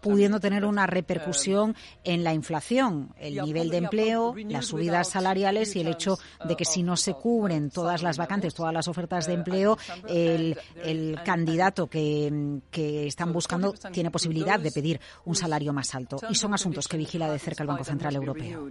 pudiendo 0.00 0.40
tener 0.40 0.64
una 0.64 0.86
repercusión 0.86 1.74
en 2.04 2.24
la 2.24 2.34
inflación, 2.34 3.14
el 3.18 3.36
nivel 3.42 3.70
de 3.70 3.78
empleo, 3.78 4.34
las 4.36 4.66
subidas 4.66 5.08
salariales 5.08 5.74
y 5.76 5.80
el 5.80 5.88
hecho 5.88 6.18
de 6.44 6.56
que 6.56 6.64
si 6.64 6.82
no 6.82 6.96
se 6.96 7.14
cubren 7.14 7.70
todas 7.70 8.02
las 8.02 8.18
vacantes, 8.18 8.54
todas 8.54 8.72
las 8.72 8.88
ofertas 8.88 9.26
de 9.26 9.34
empleo, 9.34 9.78
el, 10.08 10.58
el 10.82 11.18
candidato 11.24 11.86
que, 11.86 12.60
que, 12.70 13.06
están 13.06 13.32
buscando 13.32 13.72
tiene 13.92 14.10
posibilidad 14.10 14.60
de 14.60 14.70
pedir 14.70 15.00
un 15.24 15.34
salario 15.34 15.72
más 15.72 15.94
alto. 15.94 16.18
Y 16.28 16.34
son 16.34 16.54
asuntos 16.54 16.88
que 16.88 16.96
vigila 16.96 17.30
de 17.30 17.38
cerca 17.38 17.62
el 17.62 17.68
Banco 17.68 17.84
Central 17.84 18.16
Europeo. 18.16 18.70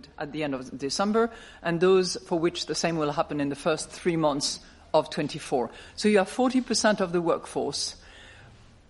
Of 4.93 5.09
24. 5.09 5.69
So 5.95 6.07
you 6.07 6.17
have 6.17 6.29
40% 6.29 7.01
of 7.01 7.11
the 7.11 7.19
workforce 7.19 7.96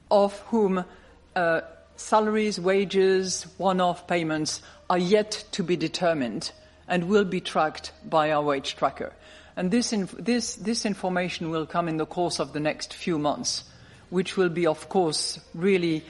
of 0.10 0.38
whom 0.52 0.84
uh, 1.36 1.62
salaries, 1.96 2.60
wages, 2.60 3.46
one-off 3.58 4.08
payments 4.08 4.62
are 4.90 4.98
yet 4.98 5.44
to 5.52 5.64
be 5.64 5.76
determined 5.76 6.52
and 6.88 7.10
will 7.10 7.26
be 7.26 7.42
tracked 7.42 7.92
by 8.06 8.32
our 8.32 8.44
wage 8.44 8.76
tracker. 8.76 9.14
And 9.56 9.72
this, 9.72 9.94
this, 10.20 10.56
this 10.56 10.86
information 10.86 11.50
will 11.50 11.66
come 11.66 11.88
in 11.88 11.98
the 11.98 12.06
course 12.06 12.40
of 12.40 12.54
the 12.54 12.60
next 12.60 12.94
few 12.94 13.18
months, 13.18 13.64
which 14.10 14.38
will 14.38 14.50
be, 14.50 14.68
of 14.68 14.88
course, 14.88 15.40
really 15.54 16.06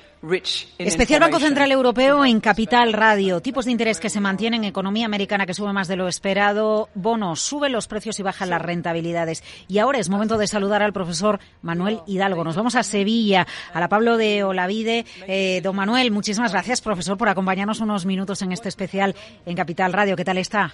Especial 0.80 1.20
Banco 1.20 1.40
Central 1.40 1.72
Europeo 1.72 2.26
en 2.26 2.40
Capital 2.40 2.92
Radio. 2.92 3.40
Tipos 3.40 3.66
de 3.66 3.72
interés 3.72 4.00
que 4.00 4.10
se 4.10 4.20
mantienen, 4.20 4.64
economía 4.64 5.06
americana 5.06 5.46
que 5.46 5.54
sube 5.54 5.74
más 5.74 5.88
de 5.88 5.96
lo 5.96 6.08
esperado, 6.08 6.90
bonos, 6.96 7.42
suben 7.42 7.72
los 7.72 7.88
precios 7.88 8.20
y 8.20 8.24
bajan 8.24 8.50
las 8.50 8.62
rentabilidades. 8.62 9.44
Y 9.68 9.78
ahora 9.78 10.00
es 10.00 10.10
momento 10.10 10.38
de 10.38 10.48
saludar 10.48 10.82
al 10.82 10.94
profesor 10.94 11.40
Manuel 11.62 12.00
Hidalgo. 12.08 12.44
Nos 12.44 12.56
vamos 12.56 12.76
a 12.76 12.84
Sevilla, 12.84 13.46
a 13.74 13.80
la 13.80 13.90
Pablo 13.90 14.18
de 14.18 14.44
Olavide. 14.44 15.06
Eh, 15.28 15.62
don 15.64 15.76
Manuel, 15.76 16.10
muchísimas 16.12 16.52
gracias, 16.52 16.82
profesor, 16.82 17.18
por 17.18 17.30
acompañarnos 17.30 17.80
unos 17.80 18.06
minutos 18.06 18.42
en 18.42 18.52
este 18.52 18.70
especial 18.70 19.16
en 19.46 19.56
Capital 19.56 19.94
Radio. 19.94 20.16
¿Qué 20.16 20.26
tal 20.26 20.40
está? 20.40 20.74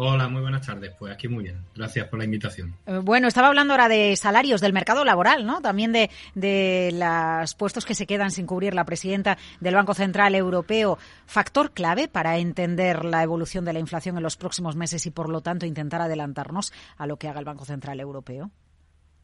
Hola, 0.00 0.28
muy 0.28 0.42
buenas 0.42 0.64
tardes. 0.64 0.92
Pues 0.96 1.12
aquí 1.12 1.26
muy 1.26 1.42
bien. 1.42 1.56
Gracias 1.74 2.06
por 2.06 2.20
la 2.20 2.24
invitación. 2.24 2.76
Eh, 2.86 2.98
bueno, 3.02 3.26
estaba 3.26 3.48
hablando 3.48 3.74
ahora 3.74 3.88
de 3.88 4.14
salarios, 4.14 4.60
del 4.60 4.72
mercado 4.72 5.04
laboral, 5.04 5.44
¿no? 5.44 5.60
También 5.60 5.90
de, 5.90 6.08
de 6.36 6.92
los 6.92 7.56
puestos 7.56 7.84
que 7.84 7.96
se 7.96 8.06
quedan 8.06 8.30
sin 8.30 8.46
cubrir 8.46 8.74
la 8.74 8.84
presidenta 8.84 9.38
del 9.58 9.74
Banco 9.74 9.94
Central 9.94 10.36
Europeo. 10.36 10.98
Factor 11.26 11.72
clave 11.72 12.06
para 12.06 12.38
entender 12.38 13.04
la 13.04 13.24
evolución 13.24 13.64
de 13.64 13.72
la 13.72 13.80
inflación 13.80 14.16
en 14.16 14.22
los 14.22 14.36
próximos 14.36 14.76
meses 14.76 15.04
y, 15.04 15.10
por 15.10 15.28
lo 15.28 15.40
tanto, 15.40 15.66
intentar 15.66 16.00
adelantarnos 16.00 16.72
a 16.96 17.08
lo 17.08 17.16
que 17.16 17.26
haga 17.26 17.40
el 17.40 17.46
Banco 17.46 17.64
Central 17.64 17.98
Europeo. 17.98 18.52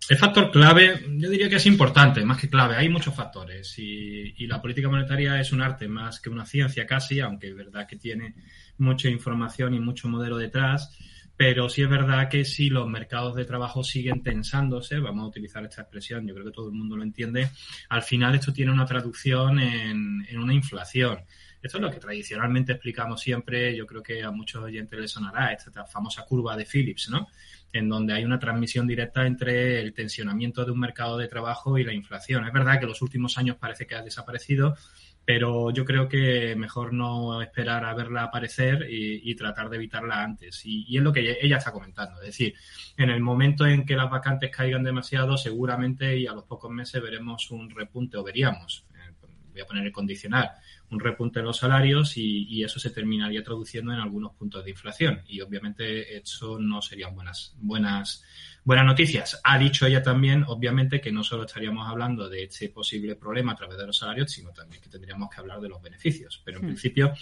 El 0.08 0.18
factor 0.18 0.50
clave, 0.50 1.06
yo 1.08 1.30
diría 1.30 1.48
que 1.48 1.56
es 1.56 1.66
importante, 1.66 2.24
más 2.24 2.38
que 2.38 2.50
clave. 2.50 2.74
Hay 2.74 2.88
muchos 2.88 3.14
factores 3.14 3.78
y, 3.78 4.34
y, 4.36 4.48
la 4.48 4.60
política 4.60 4.88
monetaria 4.88 5.40
es 5.40 5.52
un 5.52 5.62
arte 5.62 5.86
más 5.86 6.18
que 6.18 6.30
una 6.30 6.44
ciencia 6.44 6.84
casi, 6.84 7.20
aunque 7.20 7.50
es 7.50 7.56
verdad 7.56 7.86
que 7.86 7.96
tiene 7.96 8.34
mucha 8.78 9.08
información 9.08 9.74
y 9.74 9.80
mucho 9.80 10.08
modelo 10.08 10.36
detrás. 10.36 10.96
Pero 11.36 11.68
sí 11.68 11.82
es 11.82 11.90
verdad 11.90 12.28
que 12.28 12.44
si 12.44 12.70
los 12.70 12.88
mercados 12.88 13.34
de 13.34 13.44
trabajo 13.44 13.82
siguen 13.82 14.22
tensándose, 14.22 15.00
vamos 15.00 15.24
a 15.24 15.28
utilizar 15.28 15.64
esta 15.64 15.82
expresión, 15.82 16.26
yo 16.26 16.32
creo 16.32 16.46
que 16.46 16.52
todo 16.52 16.68
el 16.68 16.74
mundo 16.74 16.96
lo 16.96 17.02
entiende, 17.02 17.50
al 17.88 18.02
final 18.02 18.36
esto 18.36 18.52
tiene 18.52 18.70
una 18.70 18.86
traducción 18.86 19.58
en, 19.58 20.24
en 20.28 20.38
una 20.38 20.54
inflación. 20.54 21.24
Esto 21.60 21.78
es 21.78 21.82
lo 21.82 21.90
que 21.90 21.98
tradicionalmente 21.98 22.72
explicamos 22.72 23.20
siempre, 23.20 23.76
yo 23.76 23.84
creo 23.84 24.00
que 24.00 24.22
a 24.22 24.30
muchos 24.30 24.62
oyentes 24.62 25.00
les 25.00 25.10
sonará, 25.10 25.52
esta 25.52 25.84
famosa 25.86 26.24
curva 26.24 26.56
de 26.56 26.66
Phillips, 26.66 27.08
¿no? 27.08 27.26
en 27.74 27.88
donde 27.88 28.14
hay 28.14 28.24
una 28.24 28.38
transmisión 28.38 28.86
directa 28.86 29.26
entre 29.26 29.80
el 29.80 29.92
tensionamiento 29.92 30.64
de 30.64 30.70
un 30.70 30.78
mercado 30.78 31.18
de 31.18 31.26
trabajo 31.26 31.76
y 31.76 31.82
la 31.82 31.92
inflación. 31.92 32.46
Es 32.46 32.52
verdad 32.52 32.78
que 32.78 32.86
los 32.86 33.02
últimos 33.02 33.36
años 33.36 33.56
parece 33.56 33.84
que 33.86 33.96
ha 33.96 34.02
desaparecido, 34.02 34.76
pero 35.24 35.70
yo 35.70 35.84
creo 35.84 36.08
que 36.08 36.54
mejor 36.56 36.92
no 36.92 37.40
esperar 37.40 37.84
a 37.84 37.94
verla 37.94 38.24
aparecer 38.24 38.86
y, 38.90 39.34
tratar 39.34 39.70
de 39.70 39.76
evitarla 39.76 40.22
antes. 40.22 40.64
Y, 40.66 40.84
y, 40.86 40.98
es 40.98 41.02
lo 41.02 41.12
que 41.12 41.38
ella 41.40 41.56
está 41.56 41.72
comentando. 41.72 42.20
Es 42.20 42.26
decir, 42.26 42.54
en 42.96 43.10
el 43.10 43.20
momento 43.20 43.66
en 43.66 43.86
que 43.86 43.96
las 43.96 44.10
vacantes 44.10 44.50
caigan 44.50 44.84
demasiado, 44.84 45.36
seguramente 45.36 46.16
y 46.18 46.26
a 46.26 46.32
los 46.32 46.44
pocos 46.44 46.70
meses 46.70 47.02
veremos 47.02 47.50
un 47.50 47.70
repunte 47.70 48.16
o 48.16 48.22
veríamos, 48.22 48.86
eh, 48.94 49.12
voy 49.52 49.60
a 49.60 49.66
poner 49.66 49.86
el 49.86 49.92
condicional, 49.92 50.50
un 50.90 51.00
repunte 51.00 51.40
en 51.40 51.46
los 51.46 51.58
salarios 51.58 52.16
y, 52.16 52.62
eso 52.62 52.78
se 52.78 52.90
terminaría 52.90 53.42
traduciendo 53.42 53.92
en 53.92 54.00
algunos 54.00 54.34
puntos 54.34 54.64
de 54.64 54.70
inflación. 54.70 55.22
Y 55.26 55.40
obviamente 55.40 56.16
eso 56.16 56.58
no 56.58 56.82
serían 56.82 57.14
buenas, 57.14 57.54
buenas, 57.58 58.24
buenas 58.64 58.86
noticias. 58.86 59.40
Ha 59.44 59.58
dicho 59.58 59.86
ella 59.86 60.02
también, 60.02 60.44
obviamente, 60.48 61.00
que 61.00 61.12
no 61.12 61.22
solo 61.22 61.44
estaríamos 61.44 61.88
hablando 61.88 62.28
de 62.28 62.44
este 62.44 62.68
posible 62.70 63.14
problema 63.16 63.52
a 63.52 63.56
través 63.56 63.78
de 63.78 63.86
los 63.86 63.96
salarios, 63.96 64.32
sino 64.32 64.50
también 64.50 64.80
que 64.82 64.88
tendríamos 64.88 65.30
que 65.30 65.40
hablar 65.40 65.60
de 65.60 65.68
los 65.68 65.80
beneficios. 65.82 66.40
Pero 66.44 66.58
en 66.58 66.64
hmm. 66.64 66.68
principio, 66.68 67.12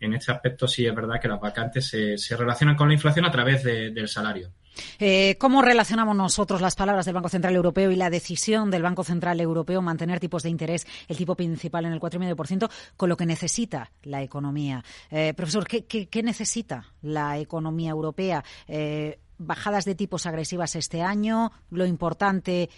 en 0.00 0.14
este 0.14 0.32
aspecto 0.32 0.66
sí 0.66 0.86
es 0.86 0.94
verdad 0.94 1.20
que 1.20 1.28
las 1.28 1.40
vacantes 1.40 1.86
se, 1.86 2.18
se 2.18 2.36
relacionan 2.36 2.76
con 2.76 2.88
la 2.88 2.94
inflación 2.94 3.24
a 3.24 3.30
través 3.30 3.62
del 3.62 4.08
salario. 4.08 4.52
Eh, 4.98 5.36
¿Cómo 5.38 5.62
relacionamos 5.62 6.16
nosotros 6.16 6.60
las 6.60 6.74
palabras 6.74 7.06
del 7.06 7.14
Banco 7.14 7.28
Central 7.28 7.54
Europeo 7.54 7.90
y 7.90 7.96
la 7.96 8.10
decisión 8.10 8.70
del 8.70 8.82
Banco 8.82 9.04
Central 9.04 9.40
Europeo 9.40 9.82
mantener 9.82 10.20
tipos 10.20 10.42
de 10.42 10.50
interés, 10.50 10.86
el 11.08 11.16
tipo 11.16 11.34
principal 11.34 11.86
en 11.86 11.92
el 11.92 12.00
4,5%, 12.00 12.70
con 12.96 13.08
lo 13.08 13.16
que 13.16 13.26
necesita 13.26 13.90
la 14.02 14.22
economía? 14.22 14.84
Eh, 15.10 15.34
profesor, 15.34 15.66
¿qué, 15.66 16.22
necesita 16.22 16.92
la 17.02 17.38
economía 17.38 17.90
europea? 17.90 18.44
Eh, 18.66 19.18
bajadas 19.38 19.84
de 19.84 19.94
tipos 19.94 20.26
agresivas 20.26 20.76
este 20.76 21.02
año. 21.02 21.52
Lo 21.70 21.86
importante 21.86 22.70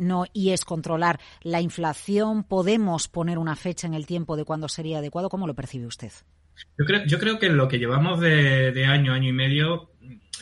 no 0.00 0.24
y 0.32 0.50
es 0.50 0.64
controlar 0.64 1.20
la 1.42 1.60
inflación. 1.60 2.44
¿Podemos 2.44 3.08
poner 3.08 3.38
una 3.38 3.56
fecha 3.56 3.86
en 3.86 3.94
el 3.94 4.06
tiempo 4.06 4.36
de 4.36 4.44
cuándo 4.44 4.68
sería 4.68 4.98
adecuado? 4.98 5.28
¿Cómo 5.28 5.46
lo 5.46 5.54
percibe 5.54 5.86
usted? 5.86 6.12
Yo 6.78 6.84
creo, 6.84 7.04
yo 7.06 7.18
creo 7.18 7.38
que 7.38 7.48
lo 7.48 7.68
que 7.68 7.78
llevamos 7.78 8.20
de, 8.20 8.72
de 8.72 8.84
año, 8.86 9.12
año 9.12 9.28
y 9.28 9.32
medio, 9.32 9.90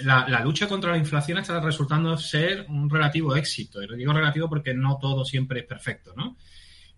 la, 0.04 0.40
lucha 0.40 0.68
contra 0.68 0.92
la 0.92 0.98
inflación 0.98 1.38
está 1.38 1.60
resultando 1.60 2.16
ser 2.16 2.66
un 2.68 2.88
relativo 2.88 3.36
éxito. 3.36 3.82
Y 3.82 3.86
lo 3.86 3.96
digo 3.96 4.12
relativo 4.12 4.48
porque 4.48 4.74
no 4.74 4.98
todo 4.98 5.24
siempre 5.24 5.60
es 5.60 5.66
perfecto, 5.66 6.12
¿no? 6.16 6.36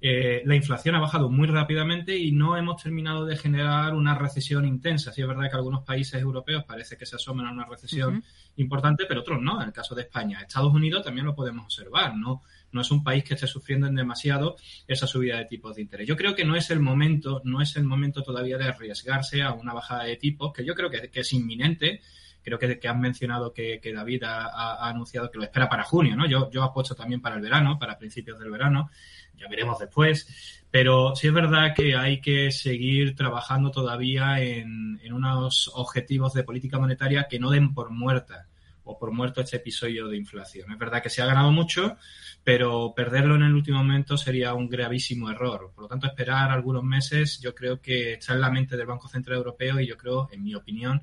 Eh, 0.04 0.42
la 0.46 0.56
inflación 0.56 0.96
ha 0.96 0.98
bajado 0.98 1.30
muy 1.30 1.46
rápidamente 1.46 2.18
y 2.18 2.32
no 2.32 2.56
hemos 2.56 2.82
terminado 2.82 3.24
de 3.24 3.36
generar 3.36 3.94
una 3.94 4.16
recesión 4.16 4.66
intensa. 4.66 5.12
Sí 5.12 5.22
es 5.22 5.28
verdad 5.28 5.48
que 5.48 5.54
algunos 5.54 5.84
países 5.84 6.20
europeos 6.20 6.64
parece 6.64 6.96
que 6.96 7.06
se 7.06 7.14
asoman 7.14 7.46
a 7.46 7.52
una 7.52 7.66
recesión 7.66 8.24
importante, 8.56 9.04
pero 9.06 9.20
otros 9.20 9.40
no. 9.40 9.62
En 9.62 9.68
el 9.68 9.72
caso 9.72 9.94
de 9.94 10.02
España, 10.02 10.40
Estados 10.40 10.74
Unidos 10.74 11.04
también 11.04 11.24
lo 11.24 11.36
podemos 11.36 11.66
observar. 11.66 12.16
No, 12.16 12.42
no 12.72 12.80
es 12.80 12.90
un 12.90 13.04
país 13.04 13.22
que 13.22 13.34
esté 13.34 13.46
sufriendo 13.46 13.86
en 13.86 13.94
demasiado 13.94 14.56
esa 14.88 15.06
subida 15.06 15.38
de 15.38 15.44
tipos 15.44 15.76
de 15.76 15.82
interés. 15.82 16.08
Yo 16.08 16.16
creo 16.16 16.34
que 16.34 16.44
no 16.44 16.56
es 16.56 16.68
el 16.70 16.80
momento, 16.80 17.40
no 17.44 17.62
es 17.62 17.76
el 17.76 17.84
momento 17.84 18.24
todavía 18.24 18.58
de 18.58 18.64
arriesgarse 18.64 19.40
a 19.42 19.52
una 19.52 19.72
bajada 19.72 20.02
de 20.02 20.16
tipos, 20.16 20.52
que 20.52 20.64
yo 20.64 20.74
creo 20.74 20.90
que, 20.90 21.10
que 21.10 21.20
es 21.20 21.32
inminente 21.32 22.00
creo 22.42 22.58
que, 22.58 22.78
que 22.78 22.88
han 22.88 23.00
mencionado 23.00 23.52
que, 23.52 23.80
David 23.94 24.24
ha, 24.24 24.88
anunciado 24.88 25.30
que 25.30 25.38
lo 25.38 25.44
espera 25.44 25.68
para 25.68 25.84
junio, 25.84 26.16
¿no? 26.16 26.26
Yo, 26.26 26.50
yo 26.50 26.62
apuesto 26.62 26.94
también 26.94 27.20
para 27.20 27.36
el 27.36 27.42
verano, 27.42 27.78
para 27.78 27.98
principios 27.98 28.38
del 28.38 28.50
verano, 28.50 28.90
ya 29.36 29.48
veremos 29.48 29.78
después, 29.78 30.62
pero 30.70 31.14
sí 31.16 31.28
es 31.28 31.32
verdad 31.32 31.74
que 31.74 31.96
hay 31.96 32.20
que 32.20 32.50
seguir 32.50 33.14
trabajando 33.14 33.70
todavía 33.70 34.40
en, 34.40 35.00
en 35.02 35.12
unos 35.12 35.70
objetivos 35.74 36.34
de 36.34 36.44
política 36.44 36.78
monetaria 36.78 37.26
que 37.28 37.38
no 37.38 37.50
den 37.50 37.74
por 37.74 37.90
muerta 37.90 38.48
o 38.84 38.98
por 38.98 39.12
muerto 39.12 39.40
este 39.40 39.56
episodio 39.56 40.08
de 40.08 40.16
inflación. 40.16 40.70
Es 40.72 40.78
verdad 40.78 41.02
que 41.02 41.10
se 41.10 41.22
ha 41.22 41.26
ganado 41.26 41.50
mucho, 41.50 41.96
pero 42.44 42.92
perderlo 42.94 43.36
en 43.36 43.42
el 43.42 43.54
último 43.54 43.78
momento 43.78 44.16
sería 44.16 44.54
un 44.54 44.68
gravísimo 44.68 45.30
error. 45.30 45.72
Por 45.74 45.84
lo 45.84 45.88
tanto, 45.88 46.06
esperar 46.06 46.50
algunos 46.50 46.82
meses 46.82 47.40
yo 47.40 47.54
creo 47.54 47.80
que 47.80 48.14
está 48.14 48.34
en 48.34 48.40
la 48.40 48.50
mente 48.50 48.76
del 48.76 48.86
Banco 48.86 49.08
Central 49.08 49.38
Europeo 49.38 49.80
y 49.80 49.86
yo 49.86 49.96
creo, 49.96 50.28
en 50.32 50.42
mi 50.42 50.54
opinión, 50.54 51.02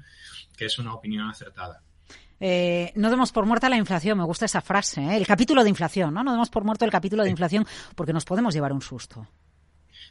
que 0.57 0.65
es 0.65 0.79
una 0.79 0.93
opinión 0.93 1.29
acertada. 1.29 1.81
Eh, 2.39 2.93
no 2.95 3.09
demos 3.09 3.31
por 3.31 3.45
muerta 3.45 3.69
la 3.69 3.75
inflación, 3.75 4.17
me 4.17 4.23
gusta 4.23 4.45
esa 4.45 4.61
frase, 4.61 5.01
¿eh? 5.01 5.17
el 5.17 5.27
capítulo 5.27 5.61
de 5.61 5.69
inflación, 5.69 6.13
¿no? 6.13 6.23
No 6.23 6.31
demos 6.31 6.49
por 6.49 6.63
muerto 6.63 6.85
el 6.85 6.91
capítulo 6.91 7.23
de 7.23 7.29
inflación 7.29 7.65
porque 7.95 8.13
nos 8.13 8.23
podemos 8.23 8.53
llevar 8.53 8.71
un 8.71 8.81
susto. 8.81 9.27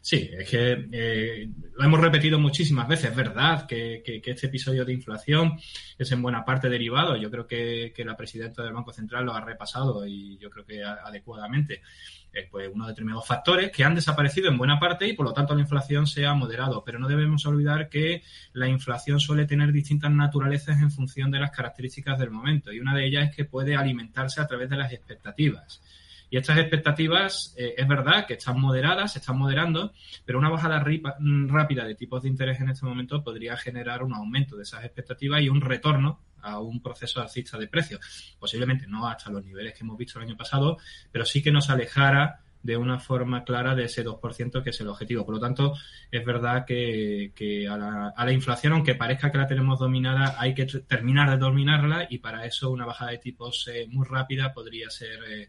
Sí, 0.00 0.30
es 0.32 0.48
que 0.48 0.88
eh, 0.92 1.48
lo 1.76 1.84
hemos 1.84 2.00
repetido 2.00 2.38
muchísimas 2.38 2.88
veces, 2.88 3.14
¿verdad? 3.14 3.66
Que, 3.66 4.02
este 4.24 4.46
episodio 4.46 4.84
de 4.84 4.92
inflación 4.92 5.58
es 5.98 6.12
en 6.12 6.22
buena 6.22 6.44
parte 6.44 6.68
derivado. 6.68 7.16
Yo 7.16 7.30
creo 7.30 7.46
que, 7.46 7.92
la 8.04 8.16
presidenta 8.16 8.62
del 8.62 8.72
Banco 8.72 8.92
Central 8.92 9.24
lo 9.24 9.34
ha 9.34 9.40
repasado 9.40 10.06
y 10.06 10.38
yo 10.38 10.50
creo 10.50 10.64
que 10.64 10.82
adecuadamente. 10.84 11.82
Eh, 12.30 12.46
pues 12.50 12.70
unos 12.72 12.88
determinados 12.88 13.26
factores 13.26 13.70
que 13.70 13.84
han 13.84 13.94
desaparecido 13.94 14.50
en 14.50 14.58
buena 14.58 14.78
parte 14.78 15.08
y 15.08 15.14
por 15.14 15.24
lo 15.24 15.32
tanto 15.32 15.54
la 15.54 15.62
inflación 15.62 16.06
se 16.06 16.26
ha 16.26 16.34
moderado. 16.34 16.84
Pero 16.84 16.98
no 16.98 17.08
debemos 17.08 17.46
olvidar 17.46 17.88
que 17.88 18.22
la 18.52 18.68
inflación 18.68 19.18
suele 19.18 19.46
tener 19.46 19.72
distintas 19.72 20.12
naturalezas 20.12 20.80
en 20.80 20.90
función 20.90 21.30
de 21.30 21.40
las 21.40 21.50
características 21.50 22.18
del 22.18 22.30
momento 22.30 22.70
y 22.70 22.80
una 22.80 22.94
de 22.94 23.06
ellas 23.06 23.30
es 23.30 23.36
que 23.36 23.44
puede 23.46 23.76
alimentarse 23.76 24.40
a 24.40 24.46
través 24.46 24.68
de 24.68 24.76
las 24.76 24.92
expectativas. 24.92 25.82
Y 26.30 26.36
estas 26.36 26.58
expectativas, 26.58 27.54
eh, 27.56 27.74
es 27.76 27.88
verdad 27.88 28.26
que 28.26 28.34
están 28.34 28.60
moderadas, 28.60 29.12
se 29.12 29.18
están 29.18 29.38
moderando, 29.38 29.92
pero 30.24 30.38
una 30.38 30.50
bajada 30.50 30.84
mm, 31.18 31.48
rápida 31.48 31.84
de 31.84 31.94
tipos 31.94 32.22
de 32.22 32.28
interés 32.28 32.60
en 32.60 32.70
este 32.70 32.84
momento 32.84 33.22
podría 33.22 33.56
generar 33.56 34.02
un 34.02 34.14
aumento 34.14 34.56
de 34.56 34.62
esas 34.64 34.84
expectativas 34.84 35.40
y 35.40 35.48
un 35.48 35.60
retorno 35.60 36.20
a 36.42 36.60
un 36.60 36.82
proceso 36.82 37.20
alcista 37.20 37.58
de 37.58 37.68
precios. 37.68 38.36
Posiblemente 38.38 38.86
no 38.86 39.08
hasta 39.08 39.30
los 39.30 39.44
niveles 39.44 39.74
que 39.74 39.80
hemos 39.84 39.98
visto 39.98 40.18
el 40.18 40.26
año 40.26 40.36
pasado, 40.36 40.78
pero 41.10 41.24
sí 41.24 41.42
que 41.42 41.50
nos 41.50 41.70
alejara 41.70 42.40
de 42.62 42.76
una 42.76 42.98
forma 42.98 43.44
clara 43.44 43.74
de 43.74 43.84
ese 43.84 44.04
2% 44.04 44.62
que 44.62 44.70
es 44.70 44.80
el 44.80 44.88
objetivo. 44.88 45.24
Por 45.24 45.36
lo 45.36 45.40
tanto, 45.40 45.74
es 46.10 46.24
verdad 46.24 46.64
que, 46.66 47.32
a, 47.70 47.76
la, 48.24 48.32
inflación, 48.32 48.72
aunque 48.72 48.94
parezca 48.94 49.30
que 49.30 49.38
la 49.38 49.46
tenemos 49.46 49.78
dominada, 49.78 50.36
hay 50.38 50.54
que 50.54 50.66
terminar 50.66 51.30
de 51.30 51.38
dominarla 51.38 52.06
y 52.10 52.18
para 52.18 52.44
eso 52.44 52.70
una 52.70 52.84
bajada 52.84 53.12
de 53.12 53.18
tipos 53.18 53.68
eh, 53.68 53.86
muy 53.88 54.06
rápida 54.06 54.52
podría 54.52 54.90
ser 54.90 55.18
eh, 55.28 55.48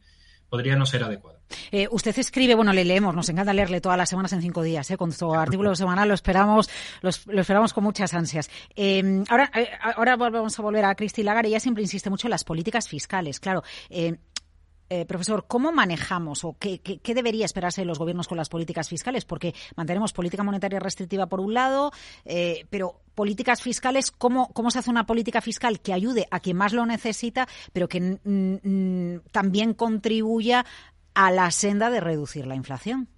podría 0.49 0.75
no 0.75 0.85
ser 0.85 1.03
adecuado. 1.03 1.39
Eh, 1.71 1.87
usted 1.91 2.17
escribe, 2.19 2.55
bueno, 2.55 2.73
le 2.73 2.85
leemos, 2.85 3.15
nos 3.15 3.29
encanta 3.29 3.53
leerle 3.53 3.81
todas 3.81 3.97
las 3.97 4.09
semanas 4.09 4.33
en 4.33 4.41
cinco 4.41 4.61
días, 4.61 4.89
¿eh? 4.91 4.97
con 4.97 5.11
su 5.11 5.33
artículo 5.33 5.75
semanal 5.75 6.07
lo 6.07 6.13
esperamos, 6.13 6.69
lo, 7.01 7.09
esperamos 7.39 7.73
con 7.73 7.83
muchas 7.83 8.13
ansias. 8.13 8.49
Eh, 8.75 9.23
ahora, 9.29 9.51
ahora 9.95 10.15
vamos 10.15 10.57
a 10.57 10.61
volver 10.61 10.85
a 10.85 10.95
Cristi 10.95 11.23
Lagarde, 11.23 11.49
ella 11.49 11.59
siempre 11.59 11.83
insiste 11.83 12.09
mucho 12.09 12.27
en 12.27 12.31
las 12.31 12.43
políticas 12.43 12.87
fiscales, 12.87 13.39
claro 13.39 13.63
eh, 14.89 15.05
profesor, 15.05 15.45
¿cómo 15.47 15.71
manejamos 15.71 16.43
o 16.43 16.57
qué, 16.57 16.81
debería 17.03 17.45
esperarse 17.45 17.81
de 17.81 17.85
los 17.85 17.99
gobiernos 17.99 18.27
con 18.27 18.37
las 18.37 18.49
políticas 18.49 18.89
fiscales? 18.89 19.25
Porque 19.25 19.53
mantenemos 19.75 20.13
política 20.13 20.43
monetaria 20.43 20.79
restrictiva 20.79 21.27
por 21.27 21.39
un 21.39 21.53
lado, 21.53 21.91
eh, 22.25 22.65
pero 22.69 23.01
políticas 23.13 23.61
fiscales, 23.61 24.11
¿cómo, 24.11 24.51
¿cómo 24.53 24.71
se 24.71 24.79
hace 24.79 24.89
una 24.89 25.05
política 25.05 25.41
fiscal 25.41 25.79
que 25.79 25.93
ayude 25.93 26.27
a 26.31 26.39
quien 26.39 26.57
más 26.57 26.73
lo 26.73 26.85
necesita, 26.85 27.47
pero 27.73 27.87
que 27.87 28.17
también 29.31 29.73
contribuya 29.73 30.65
a 31.13 31.31
la 31.31 31.51
senda 31.51 31.89
de 31.89 31.99
reducir 31.99 32.47
la 32.47 32.55
inflación? 32.55 33.09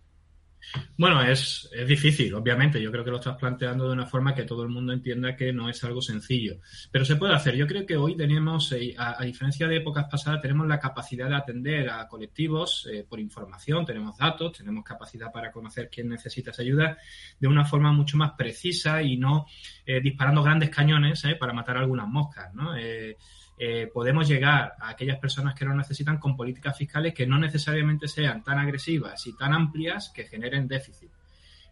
Bueno, 0.98 1.22
es, 1.22 1.70
es, 1.74 1.88
difícil, 1.88 2.34
obviamente. 2.34 2.82
Yo 2.82 2.92
creo 2.92 3.04
que 3.04 3.12
lo 3.12 3.18
estás 3.18 3.38
planteando 3.38 3.88
de 3.88 3.94
una 3.94 4.06
forma 4.06 4.34
que 4.34 4.44
todo 4.44 4.64
el 4.64 4.70
mundo 4.70 4.94
entienda 4.94 5.36
que 5.36 5.52
no 5.52 5.70
es 5.70 5.84
algo 5.84 6.02
sencillo. 6.02 6.58
Pero 6.92 7.06
se 7.06 7.16
puede 7.16 7.34
hacer. 7.34 7.56
Yo 7.56 7.68
creo 7.68 7.86
que 7.86 7.98
hoy 7.98 8.16
tenemos, 8.16 8.72
eh, 8.72 8.94
a, 8.98 9.24
diferencia 9.24 9.68
de 9.68 9.78
épocas 9.78 10.06
pasadas, 10.10 10.42
tenemos 10.42 10.68
la 10.68 10.80
capacidad 10.80 11.30
de 11.30 11.36
atender 11.36 11.90
a 11.90 12.08
colectivos 12.08 12.88
eh, 12.92 13.06
por 13.08 13.20
información, 13.20 13.86
tenemos 13.86 14.18
datos, 14.18 14.58
tenemos 14.58 14.84
capacidad 14.84 15.32
para 15.32 15.52
conocer 15.52 15.90
quién 15.90 16.10
necesita 16.10 16.52
esa 16.52 16.62
ayuda 16.62 16.98
de 17.40 17.48
una 17.48 17.66
forma 17.66 17.92
mucho 17.92 18.18
más 18.18 18.32
precisa 18.38 19.02
y 19.02 19.18
no 19.18 19.46
eh, 19.86 20.02
disparando 20.02 20.44
grandes 20.44 20.70
cañones 20.70 21.24
para 21.40 21.54
matar 21.54 21.78
algunas 21.78 22.08
moscas, 22.08 22.54
¿no? 22.54 22.76
Eh, 23.64 23.92
podemos 23.94 24.28
llegar 24.28 24.74
a 24.80 24.90
aquellas 24.90 25.20
personas 25.20 25.54
que 25.54 25.66
lo 25.66 25.76
necesitan 25.76 26.18
con 26.18 26.36
políticas 26.36 26.76
fiscales 26.76 27.14
que 27.14 27.28
no 27.28 27.38
necesariamente 27.38 28.08
sean 28.08 28.44
tan 28.44 28.58
agresivas 28.58 29.28
y 29.28 29.38
tan 29.38 29.54
amplias 29.54 30.10
que 30.10 30.24
generen 30.24 30.68
déficit. 30.68 31.12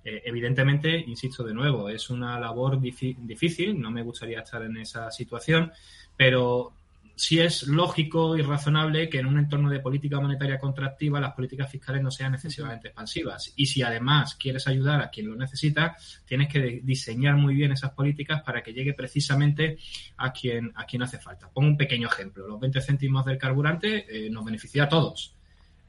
Eh, 0.06 0.22
evidentemente, 0.26 0.96
insisto 1.00 1.44
de 1.44 1.56
nuevo, 1.56 1.90
es 1.90 2.12
una 2.12 2.40
labor 2.40 2.80
difícil, 2.80 3.82
no 3.82 3.90
me 3.90 4.04
gustaría 4.04 4.42
estar 4.42 4.62
en 4.62 4.78
esa 4.78 5.10
situación, 5.10 5.72
pero 6.16 6.74
sí 7.20 7.38
es 7.38 7.68
lógico 7.68 8.38
y 8.38 8.42
razonable 8.42 9.10
que 9.10 9.20
en 9.20 9.26
un 9.26 9.38
entorno 9.38 9.70
de 9.70 9.82
política 9.82 10.22
monetaria 10.22 10.58
contractiva 10.58 11.20
las 11.20 11.34
políticas 11.34 11.70
fiscales 11.70 12.02
no 12.02 12.10
sean 12.12 12.34
excesivamente 12.34 12.88
expansivas. 12.88 13.52
Y 13.58 13.66
si 13.66 13.82
además 13.82 14.36
quieres 14.36 14.66
ayudar 14.70 15.02
a 15.02 15.10
quien 15.10 15.28
lo 15.28 15.36
necesita, 15.36 15.98
tienes 16.26 16.48
que 16.48 16.80
diseñar 16.82 17.36
muy 17.36 17.56
bien 17.56 17.74
esas 17.74 17.92
políticas 17.92 18.42
para 18.42 18.64
que 18.64 18.72
llegue 18.72 18.94
precisamente 18.94 19.78
a 20.16 20.32
quien, 20.32 20.72
a 20.76 20.86
quien 20.86 21.04
hace 21.04 21.20
falta. 21.20 21.50
Pongo 21.50 21.68
un 21.68 21.78
pequeño 21.78 22.08
ejemplo. 22.08 22.48
Los 22.48 22.58
20 22.58 22.80
céntimos 22.80 23.26
del 23.26 23.38
carburante 23.38 24.06
eh, 24.08 24.30
nos 24.30 24.46
beneficia 24.46 24.86
a 24.86 24.90
todos. 24.90 25.36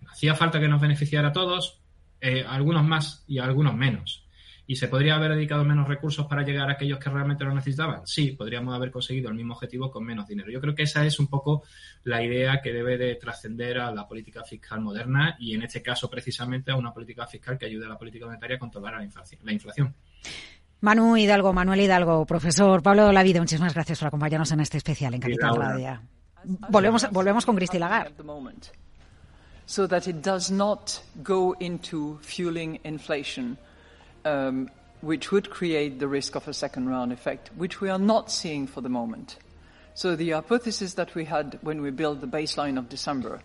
Hacía 0.09 0.35
falta 0.35 0.59
que 0.59 0.67
nos 0.67 0.81
beneficiara 0.81 1.29
a 1.29 1.33
todos, 1.33 1.79
eh, 2.21 2.45
algunos 2.45 2.85
más 2.85 3.25
y 3.29 3.39
algunos 3.39 3.77
menos. 3.77 4.27
¿Y 4.71 4.77
se 4.77 4.87
podría 4.87 5.17
haber 5.17 5.35
dedicado 5.35 5.65
menos 5.65 5.89
recursos 5.89 6.29
para 6.29 6.45
llegar 6.45 6.71
a 6.71 6.75
aquellos 6.75 7.01
que 7.01 7.11
realmente 7.11 7.43
lo 7.43 7.53
necesitaban? 7.53 8.07
Sí, 8.07 8.37
podríamos 8.39 8.73
haber 8.73 8.93
conseguido 8.93 9.29
el 9.29 9.35
mismo 9.35 9.55
objetivo 9.55 9.91
con 9.91 10.05
menos 10.05 10.29
dinero. 10.29 10.49
Yo 10.49 10.61
creo 10.61 10.77
que 10.77 10.85
esa 10.85 11.05
es 11.05 11.19
un 11.19 11.27
poco 11.27 11.65
la 12.05 12.23
idea 12.23 12.61
que 12.63 12.73
debe 12.73 12.97
de 12.97 13.17
trascender 13.17 13.81
a 13.81 13.91
la 13.91 14.07
política 14.07 14.45
fiscal 14.45 14.81
moderna 14.81 15.35
y 15.41 15.57
en 15.57 15.65
este 15.65 15.83
caso 15.83 16.09
precisamente 16.09 16.71
a 16.71 16.77
una 16.77 16.95
política 16.95 17.27
fiscal 17.27 17.59
que 17.59 17.67
ayude 17.67 17.87
a 17.87 17.89
la 17.89 17.99
política 17.99 18.27
monetaria 18.27 18.55
a 18.55 18.59
controlar 18.61 18.95
la 18.95 19.53
inflación. 19.53 19.93
Manu 20.83 21.17
Hidalgo, 21.17 21.53
Manuel 21.53 21.81
Hidalgo, 21.81 22.25
profesor 22.25 22.81
Pablo 22.81 23.11
Lavide, 23.11 23.41
muchísimas 23.41 23.75
gracias 23.75 23.99
por 23.99 24.07
acompañarnos 24.07 24.53
en 24.53 24.61
este 24.61 24.79
especial 24.79 25.15
en 25.15 25.21
Capital 25.21 25.57
Radio. 25.57 26.01
Volvemos, 26.45 27.11
volvemos 27.11 27.45
con 27.45 27.57
Cristi 27.57 27.81
Lagarde. 27.81 28.15
So 29.67 29.89
that 29.89 30.07
it 30.07 30.25
does 30.25 30.53
not 30.53 31.03
go 31.25 31.57
into 31.59 32.21
fueling 32.23 32.79
inflation. 32.85 33.59
Um, 34.25 34.71
which 35.01 35.31
would 35.33 35.51
create 35.51 35.99
the 35.99 36.09
risk 36.09 36.35
of 36.35 36.47
a 36.49 36.55
second 36.55 36.89
round 36.89 37.13
effect, 37.13 37.51
which 37.57 37.81
we 37.81 37.89
are 37.89 37.99
not 37.99 38.31
seeing 38.31 38.67
for 38.67 38.81
the 38.81 38.89
moment. 38.89 39.37
So 39.95 40.17
the 40.17 40.31
hypothesis 40.31 40.95
that 40.95 41.15
we 41.15 41.25
had 41.25 41.59
when 41.63 41.83
we 41.83 41.91
built 41.91 42.21
the 42.21 42.27
baseline 42.27 42.79
of 42.79 42.89
December, 42.89 43.41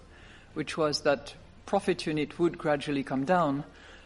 which 0.54 0.78
was 0.78 1.02
that 1.02 1.34
profit 1.66 2.06
unit 2.06 2.38
would 2.40 2.58
gradually 2.58 3.04
come 3.04 3.26
down 3.26 3.64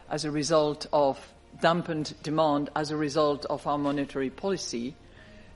as 0.08 0.24
a 0.24 0.30
result 0.30 0.86
of 0.92 1.32
dampened 1.60 2.14
demand 2.22 2.70
as 2.74 2.90
a 2.90 2.96
result 2.96 3.44
of 3.46 3.66
our 3.66 3.78
monetary 3.78 4.30
policy 4.30 4.94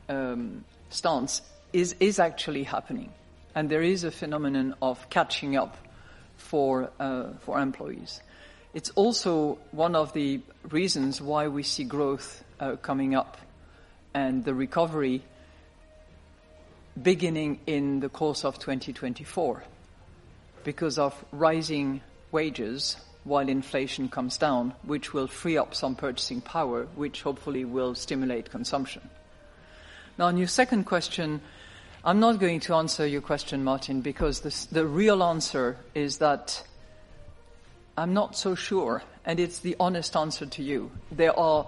um, 0.09 0.65
stance, 0.91 1.43
is, 1.73 1.95
is 2.01 2.19
actually 2.19 2.65
happening. 2.65 3.13
And 3.55 3.71
there 3.71 3.83
is 3.83 4.05
a 4.05 4.11
phenomenon 4.11 4.75
of 4.83 5.09
catching 5.11 5.57
up 5.57 5.77
for, 6.37 6.91
uh, 7.01 7.33
for 7.41 7.59
employees. 7.61 8.21
It's 8.75 8.91
also 8.97 9.59
one 9.71 9.95
of 9.95 10.13
the 10.15 10.41
reasons 10.69 11.23
why 11.23 11.47
we 11.47 11.63
see 11.63 11.85
growth 11.85 12.43
uh, 12.59 12.75
coming 12.75 13.15
up 13.15 13.39
and 14.13 14.45
the 14.45 14.53
recovery 14.53 15.23
beginning 17.01 17.61
in 17.69 18.01
the 18.01 18.09
course 18.09 18.45
of 18.45 18.59
2024 18.59 19.63
because 20.65 20.99
of 20.99 21.25
rising 21.31 22.01
wages 22.33 22.97
while 23.23 23.49
inflation 23.49 24.09
comes 24.09 24.39
down, 24.39 24.75
which 24.83 25.15
will 25.15 25.29
free 25.29 25.57
up 25.57 25.75
some 25.75 25.95
purchasing 25.95 26.41
power, 26.41 26.87
which 26.97 27.23
hopefully 27.23 27.65
will 27.65 27.95
stimulate 27.95 28.51
consumption. 28.51 29.09
Now, 30.19 30.27
on 30.27 30.37
your 30.37 30.49
second 30.49 30.85
question, 30.85 31.41
I'm 32.05 32.19
not 32.19 32.41
going 32.41 32.59
to 32.61 32.75
answer 32.75 33.07
your 33.07 33.23
question, 33.23 33.63
Martin, 33.63 34.01
because 34.01 34.41
this, 34.41 34.67
the 34.67 34.87
real 34.87 35.23
answer 35.23 35.77
is 35.95 36.19
that 36.19 36.63
I'm 37.97 38.13
not 38.13 38.37
so 38.37 38.57
sure, 38.57 39.03
and 39.25 39.39
it's 39.39 39.61
the 39.61 39.77
honest 39.79 40.17
answer 40.17 40.47
to 40.47 40.63
you. 40.63 40.91
There 41.13 41.39
are, 41.39 41.67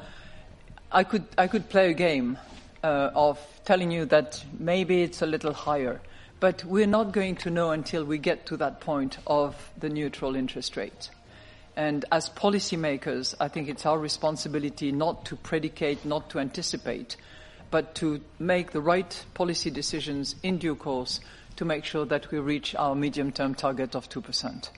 I 0.90 1.04
could, 1.04 1.24
I 1.38 1.46
could 1.46 1.68
play 1.68 1.90
a 1.90 1.94
game 1.94 2.36
uh, 2.82 3.10
of 3.14 3.38
telling 3.64 3.92
you 3.92 4.06
that 4.06 4.44
maybe 4.58 5.02
it's 5.02 5.22
a 5.22 5.26
little 5.26 5.52
higher, 5.52 6.00
but 6.40 6.64
we're 6.64 6.88
not 6.88 7.12
going 7.12 7.36
to 7.36 7.50
know 7.50 7.70
until 7.70 8.04
we 8.04 8.18
get 8.18 8.46
to 8.46 8.56
that 8.56 8.80
point 8.80 9.18
of 9.26 9.70
the 9.78 9.88
neutral 9.88 10.34
interest 10.34 10.76
rate. 10.76 11.10
And 11.76 12.04
as 12.10 12.28
policymakers, 12.30 13.34
I 13.38 13.46
think 13.46 13.68
it's 13.68 13.86
our 13.86 13.98
responsibility 13.98 14.90
not 14.90 15.26
to 15.26 15.36
predicate, 15.36 16.04
not 16.04 16.30
to 16.30 16.40
anticipate, 16.40 17.16
but 17.70 17.94
to 17.96 18.20
make 18.38 18.72
the 18.72 18.80
right 18.80 19.24
policy 19.34 19.70
decisions 19.70 20.34
in 20.42 20.58
due 20.58 20.74
course 20.74 21.20
to 21.56 21.64
make 21.64 21.84
sure 21.84 22.04
that 22.06 22.30
we 22.30 22.38
reach 22.38 22.74
our 22.74 22.94
medium-term 22.94 23.54
target 23.54 23.94
of 23.94 24.08
2%. 24.08 24.70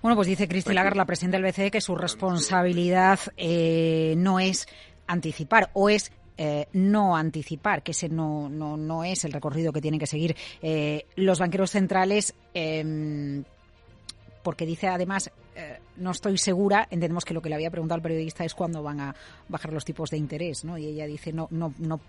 Bueno, 0.00 0.14
pues 0.14 0.28
dice 0.28 0.46
Cristi 0.46 0.72
Lagarde, 0.72 0.96
la 0.96 1.06
presidenta 1.06 1.38
del 1.38 1.50
BCE, 1.50 1.70
que 1.70 1.80
su 1.80 1.96
responsabilidad 1.96 3.18
eh, 3.36 4.14
no 4.16 4.38
es 4.38 4.68
anticipar 5.08 5.70
o 5.72 5.88
es 5.88 6.12
eh, 6.40 6.68
no 6.72 7.16
anticipar, 7.16 7.82
que 7.82 7.90
ese 7.90 8.08
no, 8.08 8.48
no, 8.48 8.76
no, 8.76 9.02
es 9.02 9.24
el 9.24 9.32
recorrido 9.32 9.72
que 9.72 9.80
tienen 9.80 9.98
que 9.98 10.06
seguir 10.06 10.36
eh, 10.62 11.04
los 11.16 11.40
banqueros 11.40 11.72
centrales, 11.72 12.32
em, 12.54 13.42
porque 14.44 14.64
dice 14.64 14.86
además 14.86 15.32
eh, 15.56 15.77
no 15.98 16.10
estoy 16.10 16.38
segura, 16.38 16.86
entendemos 16.90 17.24
que 17.24 17.34
lo 17.34 17.42
que 17.42 17.48
le 17.48 17.54
había 17.54 17.70
preguntado 17.70 17.96
al 17.96 18.02
periodista 18.02 18.44
es 18.44 18.54
cuándo 18.54 18.82
van 18.82 19.00
a 19.00 19.14
bajar 19.48 19.72
los 19.72 19.84
tipos 19.84 20.10
de 20.10 20.16
interés, 20.16 20.64
¿no? 20.64 20.78
Y 20.78 20.86
ella 20.86 21.06
dice, 21.06 21.32
no, 21.32 21.48
no, 21.50 21.72
no 21.78 22.00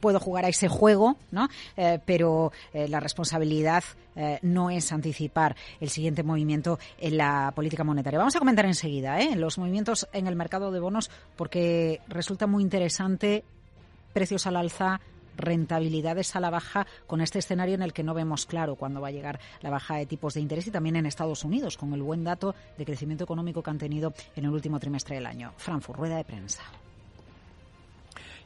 puedo 0.00 0.20
jugar 0.20 0.44
a 0.44 0.48
ese 0.48 0.68
juego, 0.68 1.16
¿no? 1.30 1.48
Eh, 1.76 1.98
pero 2.04 2.52
eh, 2.72 2.88
la 2.88 3.00
responsabilidad 3.00 3.84
no 4.42 4.68
es 4.68 4.92
anticipar 4.92 5.56
el 5.80 5.88
siguiente 5.88 6.22
movimiento 6.22 6.78
en 6.98 7.16
la 7.16 7.52
política 7.54 7.84
monetaria. 7.84 8.18
Vamos 8.18 8.36
a 8.36 8.38
comentar 8.38 8.66
enseguida 8.66 9.18
los 9.34 9.56
movimientos 9.56 10.08
en 10.12 10.26
el 10.26 10.36
mercado 10.36 10.70
de 10.72 10.80
bonos 10.80 11.10
porque 11.36 12.00
resulta 12.06 12.46
muy 12.46 12.62
interesante 12.62 13.44
precios 14.12 14.46
al 14.46 14.56
alza, 14.56 15.00
rentabilidades 15.40 16.36
a 16.36 16.40
la 16.40 16.50
baja 16.50 16.86
con 17.06 17.20
este 17.20 17.38
escenario 17.38 17.74
en 17.74 17.82
el 17.82 17.92
que 17.92 18.02
no 18.02 18.14
vemos 18.14 18.46
claro 18.46 18.76
cuándo 18.76 19.00
va 19.00 19.08
a 19.08 19.12
llegar 19.12 19.40
la 19.60 19.70
baja 19.70 19.96
de 19.96 20.06
tipos 20.06 20.34
de 20.34 20.40
interés 20.40 20.66
y 20.66 20.70
también 20.70 20.96
en 20.96 21.06
Estados 21.06 21.44
Unidos 21.44 21.76
con 21.76 21.92
el 21.94 22.02
buen 22.02 22.24
dato 22.24 22.54
de 22.76 22.84
crecimiento 22.84 23.24
económico 23.24 23.62
que 23.62 23.70
han 23.70 23.78
tenido 23.78 24.12
en 24.36 24.44
el 24.44 24.50
último 24.50 24.78
trimestre 24.78 25.16
del 25.16 25.26
año. 25.26 25.52
Frankfurt, 25.56 25.98
rueda 25.98 26.16
de 26.16 26.24
prensa. 26.24 26.62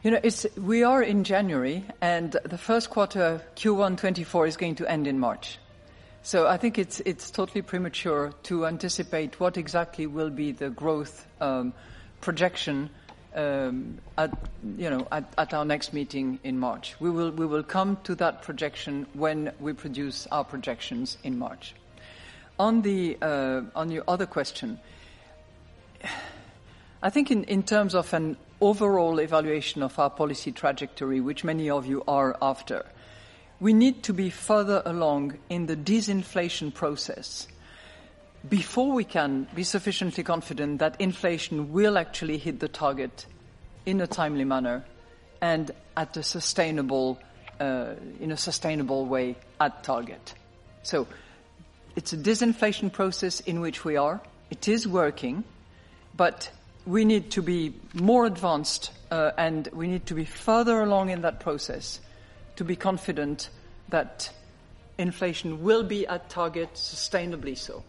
You 0.03 0.11
know, 0.11 0.21
it's, 0.23 0.47
we 0.59 0.85
are 0.85 1.03
in 1.03 1.25
January, 1.25 1.83
and 2.03 2.33
the 2.45 2.59
first 2.59 2.91
quarter 2.91 3.41
Q1 3.57 3.97
24 3.97 4.47
is 4.47 4.57
going 4.59 4.75
to 4.75 4.87
end 4.87 5.07
in 5.07 5.19
March. 5.19 5.59
So 6.23 6.47
I 6.47 6.59
think 6.59 6.79
it's 6.79 7.01
it's 7.01 7.31
totally 7.31 7.63
premature 7.63 8.33
to 8.45 8.67
anticipate 8.67 9.41
what 9.41 9.57
exactly 9.57 10.07
will 10.07 10.31
be 10.31 10.53
the 10.53 10.69
growth 10.69 11.27
um, 11.41 11.73
projection 12.21 12.91
um, 13.35 13.99
at, 14.17 14.31
you 14.77 14.91
know, 14.91 15.07
at, 15.11 15.33
at, 15.37 15.55
our 15.55 15.65
next 15.65 15.93
meeting 15.93 16.39
in 16.45 16.59
March. 16.59 16.95
We 17.01 17.11
will, 17.11 17.31
we 17.31 17.47
will 17.47 17.63
come 17.63 17.99
to 18.05 18.15
that 18.17 18.43
projection 18.43 19.07
when 19.13 19.53
we 19.61 19.73
produce 19.73 20.27
our 20.29 20.45
projections 20.45 21.19
in 21.25 21.39
March. 21.39 21.75
On, 22.59 22.83
the, 22.83 23.19
uh, 23.21 23.63
on 23.75 23.91
your 23.91 24.05
other 24.07 24.27
question, 24.27 24.79
I 27.03 27.11
think 27.11 27.31
in, 27.31 27.45
in 27.45 27.63
terms 27.65 27.95
of 27.95 28.13
an 28.15 28.37
overall 28.61 29.19
evaluation 29.19 29.83
of 29.83 29.99
our 29.99 30.11
policy 30.11 30.53
trajectory, 30.53 31.21
which 31.21 31.45
many 31.45 31.69
of 31.69 31.87
you 31.87 32.03
are 32.07 32.37
after, 32.41 32.87
we 33.61 33.73
need 33.73 34.03
to 34.05 34.13
be 34.13 34.31
further 34.31 34.83
along 34.85 35.39
in 35.49 35.67
the 35.67 35.77
disinflation 35.77 36.73
process 36.73 37.49
before 38.49 38.93
we 38.93 39.05
can 39.05 39.47
be 39.55 39.65
sufficiently 39.65 40.23
confident 40.23 40.79
that 40.79 41.01
inflation 41.01 41.73
will 41.73 41.97
actually 41.97 42.39
hit 42.39 42.61
the 42.61 42.69
target 42.69 43.27
in 43.87 44.01
a 44.01 44.07
timely 44.07 44.45
manner 44.45 44.85
and 45.41 45.71
at 45.97 46.17
a 46.17 46.23
sustainable, 46.23 47.19
uh, 47.61 47.95
in 48.21 48.33
a 48.33 48.37
sustainable 48.37 49.07
way 49.07 49.37
at 49.61 49.83
target. 49.83 50.35
So 50.83 51.07
it's 51.97 52.13
a 52.13 52.17
disinflation 52.17 52.93
process 52.93 53.41
in 53.41 53.61
which 53.61 53.85
we 53.85 53.97
are. 53.97 54.21
It 54.51 54.69
is 54.69 54.87
working, 54.87 55.45
but 56.17 56.51
we 56.87 57.05
need 57.05 57.31
to 57.33 57.43
be 57.43 57.75
more 57.95 58.27
advanced 58.27 58.91
uh, 59.11 59.31
and 59.39 59.69
we 59.73 59.87
need 59.87 60.07
to 60.07 60.15
be 60.15 60.25
further 60.25 60.83
along 60.83 61.09
in 61.09 61.23
that 61.23 61.41
process 61.41 62.01
to 62.57 62.65
be 62.65 62.77
confident 62.77 63.49
that 63.89 64.31
inflation 64.99 65.63
will 65.63 65.83
be 65.83 66.07
at 66.07 66.29
target 66.29 66.75
sustainably 66.75 67.57
so. 67.57 67.83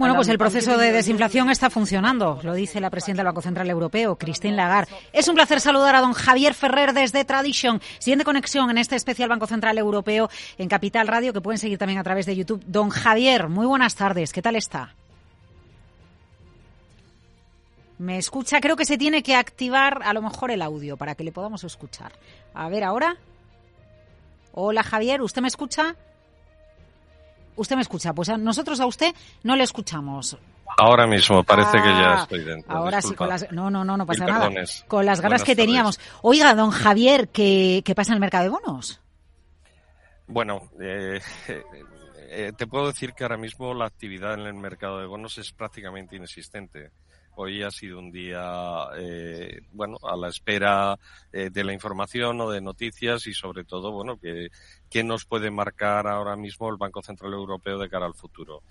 Bueno, 0.00 0.14
pues 0.14 0.28
el 0.28 0.38
proceso 0.38 0.78
de 0.78 0.92
desinflación 0.92 1.50
está 1.50 1.68
funcionando, 1.68 2.40
lo 2.42 2.54
dice 2.54 2.80
la 2.80 2.88
presidenta 2.88 3.20
del 3.20 3.26
Banco 3.26 3.42
Central 3.42 3.68
Europeo, 3.68 4.16
Christine 4.16 4.56
Lagarde. 4.56 4.90
Es 5.12 5.28
un 5.28 5.34
placer 5.34 5.60
saludar 5.60 5.94
a 5.94 6.00
don 6.00 6.14
Javier 6.14 6.54
Ferrer 6.54 6.94
desde 6.94 7.22
Tradition, 7.26 7.82
siguiente 7.98 8.24
conexión 8.24 8.70
en 8.70 8.78
este 8.78 8.96
especial 8.96 9.28
Banco 9.28 9.46
Central 9.46 9.76
Europeo 9.76 10.30
en 10.56 10.70
Capital 10.70 11.06
Radio, 11.06 11.34
que 11.34 11.42
pueden 11.42 11.58
seguir 11.58 11.76
también 11.76 11.98
a 11.98 12.02
través 12.02 12.24
de 12.24 12.34
YouTube. 12.34 12.64
Don 12.66 12.88
Javier, 12.88 13.50
muy 13.50 13.66
buenas 13.66 13.94
tardes, 13.94 14.32
¿qué 14.32 14.40
tal 14.40 14.56
está? 14.56 14.94
¿Me 17.98 18.16
escucha? 18.16 18.62
Creo 18.62 18.76
que 18.76 18.86
se 18.86 18.96
tiene 18.96 19.22
que 19.22 19.36
activar 19.36 20.00
a 20.02 20.14
lo 20.14 20.22
mejor 20.22 20.50
el 20.50 20.62
audio 20.62 20.96
para 20.96 21.14
que 21.14 21.24
le 21.24 21.32
podamos 21.32 21.62
escuchar. 21.62 22.12
A 22.54 22.70
ver, 22.70 22.84
ahora. 22.84 23.18
Hola 24.52 24.82
Javier, 24.82 25.20
¿usted 25.20 25.42
me 25.42 25.48
escucha? 25.48 25.94
Usted 27.56 27.76
me 27.76 27.82
escucha, 27.82 28.12
pues 28.12 28.28
a 28.28 28.36
nosotros 28.36 28.80
a 28.80 28.86
usted 28.86 29.14
no 29.42 29.56
le 29.56 29.64
escuchamos. 29.64 30.36
Ahora 30.78 31.06
mismo, 31.06 31.42
parece 31.42 31.72
que 31.72 31.88
ya 31.88 32.12
Ah, 32.12 32.22
estoy 32.22 32.44
dentro. 32.44 32.76
Ahora 32.76 33.02
sí, 33.02 33.14
con 33.14 33.28
las, 33.28 33.50
no, 33.52 33.70
no, 33.70 33.84
no, 33.84 33.96
no 33.96 34.06
pasa 34.06 34.24
nada. 34.24 34.50
Con 34.86 35.04
las 35.04 35.20
ganas 35.20 35.42
que 35.42 35.54
tardes. 35.54 35.66
teníamos. 35.66 36.00
Oiga, 36.22 36.54
don 36.54 36.70
Javier, 36.70 37.28
¿qué, 37.28 37.82
qué 37.84 37.94
pasa 37.94 38.12
en 38.12 38.14
el 38.14 38.20
mercado 38.20 38.44
de 38.44 38.50
bonos? 38.50 39.00
Bueno, 40.26 40.70
eh, 40.80 41.20
eh, 42.30 42.52
te 42.56 42.66
puedo 42.66 42.86
decir 42.86 43.12
que 43.14 43.24
ahora 43.24 43.36
mismo 43.36 43.74
la 43.74 43.86
actividad 43.86 44.34
en 44.34 44.46
el 44.46 44.54
mercado 44.54 45.00
de 45.00 45.06
bonos 45.06 45.38
es 45.38 45.52
prácticamente 45.52 46.16
inexistente. 46.16 46.90
Hoy 47.42 47.62
ha 47.62 47.70
sido 47.70 47.98
un 47.98 48.12
día, 48.12 48.88
eh, 48.98 49.62
bueno, 49.72 49.96
a 50.02 50.14
la 50.14 50.28
espera 50.28 50.98
eh, 51.32 51.48
de 51.48 51.64
la 51.64 51.72
información 51.72 52.38
o 52.42 52.50
de 52.50 52.60
noticias 52.60 53.26
y 53.26 53.32
sobre 53.32 53.64
todo, 53.64 53.92
bueno, 53.92 54.18
que, 54.18 54.50
que 54.90 55.02
nos 55.02 55.24
puede 55.24 55.50
marcar 55.50 56.06
ahora 56.06 56.36
mismo 56.36 56.68
el 56.68 56.76
Banco 56.76 57.00
Central 57.00 57.32
Europeo 57.32 57.78
de 57.78 57.88
cara 57.88 58.04
al 58.04 58.12
futuro. 58.12 58.62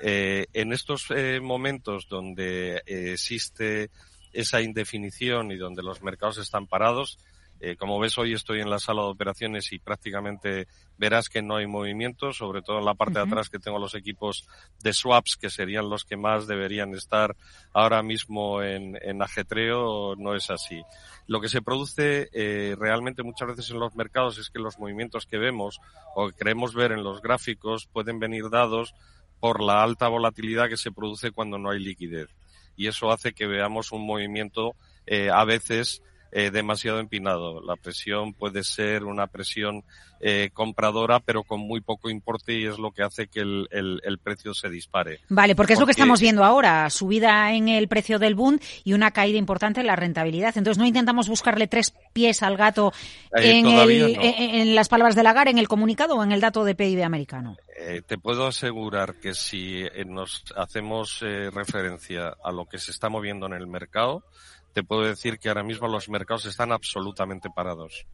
Eh, 0.00 0.46
en 0.54 0.72
estos 0.72 1.10
eh, 1.10 1.38
momentos 1.42 2.08
donde 2.08 2.80
existe 2.86 3.90
esa 4.32 4.62
indefinición 4.62 5.52
y 5.52 5.58
donde 5.58 5.82
los 5.82 6.02
mercados 6.02 6.38
están 6.38 6.66
parados, 6.66 7.18
eh, 7.60 7.76
como 7.76 7.98
ves, 7.98 8.18
hoy 8.18 8.32
estoy 8.34 8.60
en 8.60 8.70
la 8.70 8.78
sala 8.78 9.02
de 9.02 9.08
operaciones 9.08 9.72
y 9.72 9.78
prácticamente 9.78 10.66
verás 10.98 11.28
que 11.28 11.42
no 11.42 11.56
hay 11.56 11.66
movimiento, 11.66 12.32
sobre 12.32 12.62
todo 12.62 12.78
en 12.78 12.84
la 12.84 12.94
parte 12.94 13.14
de 13.14 13.24
atrás 13.24 13.48
que 13.48 13.58
tengo 13.58 13.78
los 13.78 13.94
equipos 13.94 14.46
de 14.82 14.92
swaps, 14.92 15.36
que 15.36 15.50
serían 15.50 15.88
los 15.88 16.04
que 16.04 16.16
más 16.16 16.46
deberían 16.46 16.94
estar 16.94 17.34
ahora 17.72 18.02
mismo 18.02 18.62
en, 18.62 18.98
en 19.02 19.22
ajetreo, 19.22 20.14
no 20.16 20.34
es 20.34 20.50
así. 20.50 20.82
Lo 21.26 21.40
que 21.40 21.48
se 21.48 21.62
produce 21.62 22.28
eh, 22.32 22.76
realmente 22.78 23.22
muchas 23.22 23.48
veces 23.48 23.70
en 23.70 23.80
los 23.80 23.94
mercados 23.94 24.38
es 24.38 24.50
que 24.50 24.58
los 24.58 24.78
movimientos 24.78 25.26
que 25.26 25.38
vemos 25.38 25.80
o 26.14 26.28
que 26.28 26.34
creemos 26.34 26.74
ver 26.74 26.92
en 26.92 27.02
los 27.02 27.22
gráficos 27.22 27.86
pueden 27.86 28.18
venir 28.18 28.50
dados 28.50 28.94
por 29.40 29.62
la 29.62 29.82
alta 29.82 30.08
volatilidad 30.08 30.68
que 30.68 30.76
se 30.76 30.92
produce 30.92 31.30
cuando 31.30 31.58
no 31.58 31.70
hay 31.70 31.78
liquidez. 31.78 32.28
Y 32.76 32.88
eso 32.88 33.10
hace 33.10 33.32
que 33.32 33.46
veamos 33.46 33.92
un 33.92 34.06
movimiento 34.06 34.74
eh, 35.06 35.30
a 35.30 35.44
veces 35.44 36.02
eh, 36.36 36.50
demasiado 36.50 36.98
empinado. 36.98 37.62
La 37.62 37.76
presión 37.76 38.34
puede 38.34 38.64
ser 38.64 39.04
una 39.04 39.28
presión 39.28 39.84
eh, 40.20 40.50
compradora, 40.52 41.20
pero 41.20 41.44
con 41.44 41.60
muy 41.60 41.80
poco 41.80 42.10
importe 42.10 42.54
y 42.58 42.64
es 42.66 42.78
lo 42.78 42.90
que 42.92 43.02
hace 43.02 43.28
que 43.28 43.40
el, 43.40 43.68
el- 43.70 44.00
el 44.04 44.18
precio 44.18 44.52
se 44.54 44.68
dispare. 44.68 45.20
Vale, 45.28 45.54
porque 45.54 45.74
es 45.74 45.78
lo 45.80 45.84
que 45.86 45.92
estamos 45.92 46.20
viendo 46.20 46.42
ahora, 46.42 46.88
subida 46.90 47.52
en 47.52 47.68
el 47.68 47.86
precio 47.88 48.18
del 48.18 48.34
Bund 48.34 48.60
y 48.84 48.94
una 48.94 49.10
caída 49.12 49.38
importante 49.38 49.80
en 49.80 49.86
la 49.86 49.96
rentabilidad. 49.96 50.56
Entonces 50.56 50.78
no 50.78 50.86
intentamos 50.86 51.28
buscarle 51.28 51.66
tres 51.68 51.94
pies 52.12 52.42
al 52.42 52.56
gato 52.56 52.92
Eh, 53.36 53.58
en, 53.60 53.66
el- 53.66 54.12
no. 54.14 54.22
en, 54.22 54.54
en 54.56 54.74
las 54.74 54.88
palabras 54.88 55.14
de 55.14 55.22
Lagarde, 55.22 55.50
en 55.52 55.58
el 55.58 55.68
comunicado 55.68 56.16
o 56.16 56.24
en 56.24 56.32
el 56.32 56.40
dato 56.40 56.64
de 56.64 56.74
PIB 56.74 57.02
americano. 57.04 57.56
Eh, 57.78 58.02
te 58.06 58.18
puedo 58.18 58.46
asegurar 58.46 59.16
que 59.20 59.34
si 59.34 59.84
nos 60.06 60.42
hacemos 60.56 61.20
eh, 61.22 61.50
referencia 61.50 62.34
a 62.42 62.50
lo 62.50 62.66
que 62.66 62.78
se 62.78 62.90
está 62.92 63.08
moviendo 63.08 63.46
en 63.46 63.52
el 63.52 63.66
mercado, 63.66 64.24
te 64.74 64.82
puedo 64.82 65.02
decir 65.02 65.38
que 65.38 65.48
ahora 65.48 65.62
mismo 65.62 65.88
los 65.88 66.08
mercados 66.10 66.44
están 66.46 66.72
absolutamente 66.72 67.48
parados. 67.48 68.06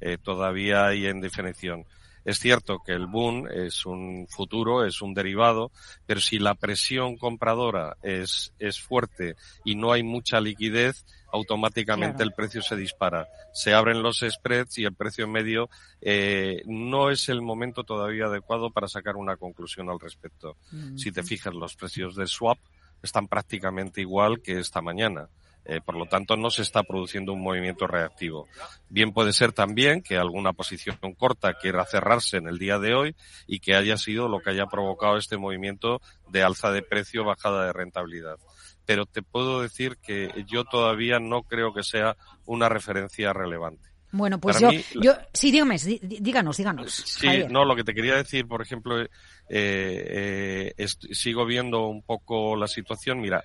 Eh, 0.00 0.18
todavía 0.20 0.86
hay 0.86 1.06
en 1.06 1.20
definición. 1.20 1.84
Es 2.24 2.40
cierto 2.40 2.80
que 2.84 2.90
el 2.92 3.06
boom 3.06 3.46
es 3.46 3.86
un 3.86 4.26
futuro, 4.28 4.84
es 4.84 5.00
un 5.00 5.14
derivado, 5.14 5.70
pero 6.06 6.18
si 6.20 6.40
la 6.40 6.54
presión 6.56 7.16
compradora 7.16 7.96
es, 8.02 8.52
es 8.58 8.80
fuerte 8.80 9.36
y 9.64 9.76
no 9.76 9.92
hay 9.92 10.02
mucha 10.02 10.40
liquidez, 10.40 11.04
automáticamente 11.32 12.16
Claro. 12.16 12.30
el 12.30 12.34
precio 12.34 12.62
se 12.62 12.74
dispara. 12.74 13.28
Se 13.52 13.74
abren 13.74 14.02
los 14.02 14.24
spreads 14.28 14.78
y 14.78 14.84
el 14.84 14.94
precio 14.94 15.28
medio 15.28 15.70
eh, 16.00 16.62
no 16.66 17.10
es 17.10 17.28
el 17.28 17.42
momento 17.42 17.84
todavía 17.84 18.24
adecuado 18.24 18.70
para 18.70 18.88
sacar 18.88 19.14
una 19.16 19.36
conclusión 19.36 19.88
al 19.88 20.00
respecto. 20.00 20.56
Si 20.96 21.12
te 21.12 21.22
fijas, 21.22 21.54
los 21.54 21.76
precios 21.76 22.16
del 22.16 22.26
swap 22.28 22.58
están 23.02 23.28
prácticamente 23.28 24.00
igual 24.00 24.40
que 24.42 24.58
esta 24.58 24.80
mañana. 24.80 25.28
Eh, 25.68 25.80
por 25.84 25.96
lo 25.96 26.06
tanto, 26.06 26.36
no 26.36 26.48
se 26.50 26.62
está 26.62 26.84
produciendo 26.84 27.32
un 27.32 27.42
movimiento 27.42 27.88
reactivo. 27.88 28.46
Bien 28.88 29.12
puede 29.12 29.32
ser 29.32 29.52
también 29.52 30.00
que 30.00 30.16
alguna 30.16 30.52
posición 30.52 30.96
corta 31.18 31.54
quiera 31.54 31.84
cerrarse 31.84 32.36
en 32.36 32.46
el 32.46 32.58
día 32.58 32.78
de 32.78 32.94
hoy 32.94 33.16
y 33.48 33.58
que 33.58 33.74
haya 33.74 33.96
sido 33.96 34.28
lo 34.28 34.38
que 34.40 34.50
haya 34.50 34.66
provocado 34.66 35.16
este 35.16 35.36
movimiento 35.38 36.00
de 36.28 36.44
alza 36.44 36.70
de 36.70 36.82
precio, 36.82 37.24
bajada 37.24 37.66
de 37.66 37.72
rentabilidad. 37.72 38.36
Pero 38.84 39.06
te 39.06 39.22
puedo 39.22 39.60
decir 39.62 39.96
que 39.96 40.44
yo 40.46 40.62
todavía 40.64 41.18
no 41.18 41.42
creo 41.42 41.74
que 41.74 41.82
sea 41.82 42.16
una 42.44 42.68
referencia 42.68 43.32
relevante. 43.32 43.90
Bueno, 44.12 44.38
pues 44.38 44.60
yo, 44.60 44.70
mí, 44.70 44.84
yo, 45.02 45.14
sí, 45.32 45.50
dígame, 45.50 45.74
dí- 45.74 45.98
díganos, 46.00 46.56
díganos. 46.56 46.92
Sí, 46.94 47.26
Javier. 47.26 47.50
no, 47.50 47.64
lo 47.64 47.74
que 47.74 47.82
te 47.82 47.92
quería 47.92 48.14
decir, 48.14 48.46
por 48.46 48.62
ejemplo, 48.62 49.02
eh, 49.02 49.08
eh, 49.48 50.86
sigo 51.10 51.44
viendo 51.44 51.88
un 51.88 52.02
poco 52.02 52.54
la 52.56 52.68
situación. 52.68 53.20
Mira, 53.20 53.44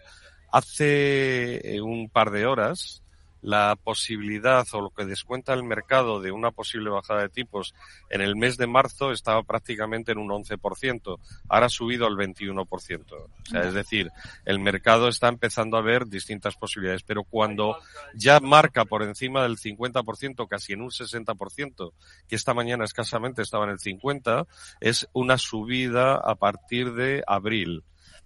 hace 0.51 1.75
eh, 1.75 1.81
un 1.81 2.09
par 2.09 2.31
de 2.31 2.45
horas 2.45 3.01
la 3.41 3.75
posibilidad 3.75 4.65
o 4.73 4.81
lo 4.81 4.89
que 4.91 5.05
descuenta 5.05 5.53
el 5.53 5.63
mercado 5.63 6.21
de 6.21 6.31
una 6.31 6.51
posible 6.51 6.89
bajada 6.89 7.23
de 7.23 7.29
tipos 7.29 7.73
en 8.09 8.21
el 8.21 8.35
mes 8.35 8.57
de 8.57 8.67
marzo 8.67 9.11
estaba 9.11 9.43
prácticamente 9.43 10.11
en 10.11 10.19
un 10.19 10.29
11%. 10.29 11.19
Ahora 11.49 11.65
ha 11.65 11.69
subido 11.69 12.05
al 12.05 12.15
21%. 12.15 12.67
O 13.13 13.29
sea, 13.45 13.61
es 13.63 13.73
decir, 13.73 14.11
el 14.45 14.59
mercado 14.59 15.07
está 15.07 15.27
empezando 15.27 15.77
a 15.77 15.81
ver 15.81 16.07
distintas 16.07 16.55
posibilidades, 16.55 17.03
pero 17.03 17.23
cuando 17.23 17.77
ya 18.13 18.39
marca 18.39 18.85
por 18.85 19.03
encima 19.03 19.43
del 19.43 19.57
50%, 19.57 20.47
casi 20.47 20.73
en 20.73 20.81
un 20.81 20.91
60%, 20.91 21.93
que 22.27 22.35
esta 22.35 22.53
mañana 22.53 22.85
escasamente 22.85 23.41
estaba 23.41 23.65
en 23.65 23.71
el 23.71 23.79
50, 23.79 24.45
es 24.79 25.07
una 25.13 25.37
subida 25.37 26.15
a 26.15 26.35
partir 26.35 26.93
de 26.93 27.23
abril. 27.25 27.83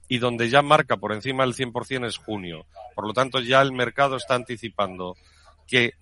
Y 0.08 0.20
donde 0.20 0.50
ya 0.50 0.62
marca 0.62 0.98
por 0.98 1.14
encima 1.14 1.44
del 1.44 1.56
100% 1.56 2.06
es 2.06 2.18
junio. 2.18 2.66
Por 2.96 3.08
lo 3.08 3.14
tanto, 3.14 3.40
ya 3.40 3.62
el 3.62 3.72
mercado 3.72 4.16
está 4.18 4.36
anticipando 4.36 5.16
que 5.68 5.94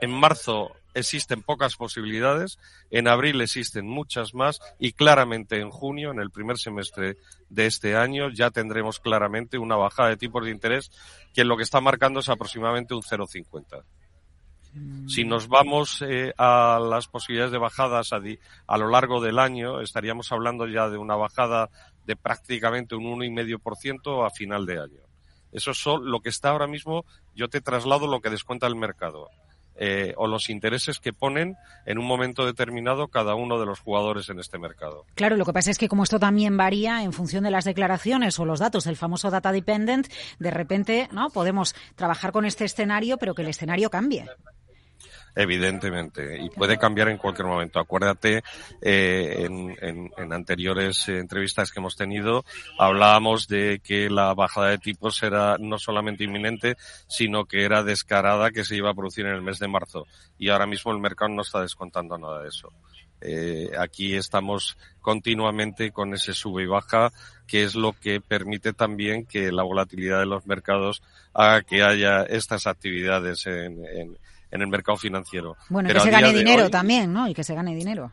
en 0.00 0.12
marzo 0.12 0.70
existen 0.94 1.42
pocas 1.42 1.76
posibilidades, 1.76 2.58
en 2.90 3.08
abril 3.08 3.40
existen 3.40 3.86
muchas 3.86 4.34
más 4.34 4.60
y 4.78 4.92
claramente 4.92 5.60
en 5.60 5.70
junio, 5.70 6.10
en 6.12 6.18
el 6.20 6.30
primer 6.30 6.58
semestre 6.58 7.16
de 7.48 7.66
este 7.66 7.96
año, 7.96 8.30
ya 8.30 8.50
tendremos 8.50 8.98
claramente 9.00 9.58
una 9.58 9.76
bajada 9.76 10.08
de 10.08 10.16
tipos 10.16 10.44
de 10.44 10.50
interés 10.50 10.90
que 11.34 11.44
lo 11.44 11.56
que 11.56 11.62
está 11.64 11.80
marcando 11.80 12.20
es 12.20 12.28
aproximadamente 12.28 12.94
un 12.94 13.02
0,50. 13.02 13.82
Si 15.08 15.24
nos 15.24 15.48
vamos 15.48 16.02
eh, 16.06 16.32
a 16.36 16.78
las 16.80 17.08
posibilidades 17.08 17.52
de 17.52 17.58
bajadas 17.58 18.12
a, 18.12 18.20
di- 18.20 18.38
a 18.66 18.78
lo 18.78 18.88
largo 18.88 19.20
del 19.20 19.38
año, 19.38 19.80
estaríamos 19.80 20.30
hablando 20.30 20.66
ya 20.68 20.88
de 20.88 20.98
una 20.98 21.16
bajada 21.16 21.70
de 22.08 22.16
prácticamente 22.16 22.96
un 22.96 23.04
1,5% 23.04 24.26
a 24.26 24.30
final 24.30 24.66
de 24.66 24.80
año. 24.80 25.02
Eso 25.52 25.70
es 25.70 25.84
lo 25.86 26.20
que 26.20 26.30
está 26.30 26.50
ahora 26.50 26.66
mismo, 26.66 27.04
yo 27.36 27.48
te 27.48 27.60
traslado 27.60 28.06
lo 28.08 28.20
que 28.20 28.30
descuenta 28.30 28.66
el 28.66 28.74
mercado. 28.74 29.28
eh, 29.80 30.12
o 30.16 30.26
los 30.26 30.50
intereses 30.50 30.98
que 30.98 31.12
ponen 31.12 31.56
en 31.86 31.98
un 31.98 32.04
momento 32.04 32.44
determinado 32.44 33.06
cada 33.08 33.36
uno 33.36 33.60
de 33.60 33.66
los 33.66 33.78
jugadores 33.78 34.28
en 34.28 34.40
este 34.40 34.58
mercado. 34.58 35.04
Claro, 35.14 35.36
lo 35.36 35.44
que 35.44 35.52
pasa 35.52 35.70
es 35.70 35.78
que 35.78 35.88
como 35.88 36.02
esto 36.02 36.18
también 36.18 36.56
varía 36.56 37.04
en 37.04 37.12
función 37.12 37.44
de 37.44 37.52
las 37.52 37.64
declaraciones 37.64 38.38
o 38.40 38.44
los 38.44 38.58
datos 38.58 38.84
del 38.84 38.96
famoso 38.96 39.30
data 39.30 39.52
dependent, 39.52 40.08
de 40.40 40.50
repente, 40.50 41.08
¿no? 41.12 41.30
Podemos 41.30 41.76
trabajar 41.94 42.32
con 42.32 42.44
este 42.44 42.64
escenario, 42.64 43.18
pero 43.18 43.34
que 43.34 43.42
el 43.42 43.48
escenario 43.48 43.88
cambie. 43.88 44.26
Evidentemente, 45.40 46.36
y 46.42 46.50
puede 46.50 46.76
cambiar 46.78 47.08
en 47.08 47.16
cualquier 47.16 47.46
momento. 47.46 47.78
Acuérdate, 47.78 48.42
eh, 48.82 49.44
en, 49.46 49.76
en- 49.80 50.10
en 50.18 50.32
anteriores 50.32 51.08
eh, 51.08 51.18
entrevistas 51.20 51.70
que 51.70 51.78
hemos 51.78 51.94
tenido, 51.94 52.44
hablábamos 52.76 53.46
de 53.46 53.80
que 53.84 54.10
la 54.10 54.34
bajada 54.34 54.70
de 54.70 54.78
tipos 54.78 55.22
era 55.22 55.56
no 55.60 55.78
solamente 55.78 56.24
inminente, 56.24 56.76
sino 57.06 57.44
que 57.44 57.62
era 57.62 57.84
descarada 57.84 58.50
que 58.50 58.64
se 58.64 58.74
iba 58.74 58.90
a 58.90 58.94
producir 58.94 59.26
en 59.26 59.34
el 59.36 59.42
mes 59.42 59.60
de 59.60 59.68
marzo. 59.68 60.06
Y 60.38 60.48
ahora 60.48 60.66
mismo 60.66 60.90
el 60.90 60.98
mercado 60.98 61.30
no 61.32 61.42
está 61.42 61.60
descontando 61.62 62.18
nada 62.18 62.42
de 62.42 62.48
eso. 62.48 62.72
Eh, 63.20 63.70
aquí 63.78 64.16
estamos 64.16 64.76
continuamente 65.00 65.92
con 65.92 66.14
ese 66.14 66.34
sube 66.34 66.64
y 66.64 66.66
baja, 66.66 67.12
que 67.46 67.62
es 67.62 67.76
lo 67.76 67.92
que 67.92 68.20
permite 68.20 68.72
también 68.72 69.24
que 69.24 69.52
la 69.52 69.62
volatilidad 69.62 70.18
de 70.18 70.26
los 70.26 70.46
mercados 70.46 71.00
haga 71.32 71.62
que 71.62 71.82
haya 71.84 72.22
estas 72.24 72.66
actividades 72.66 73.46
en, 73.46 73.84
en, 73.86 74.18
el 74.50 74.68
mercado 74.68 74.96
financiero. 74.96 75.56
Bueno, 75.68 75.88
que 75.88 76.00
se 76.00 76.10
gane 76.10 76.32
dinero 76.32 76.70
también, 76.70 77.12
¿no? 77.12 77.28
Y 77.28 77.34
que 77.34 77.44
se 77.44 77.54
gane 77.54 77.74
dinero. 77.74 78.12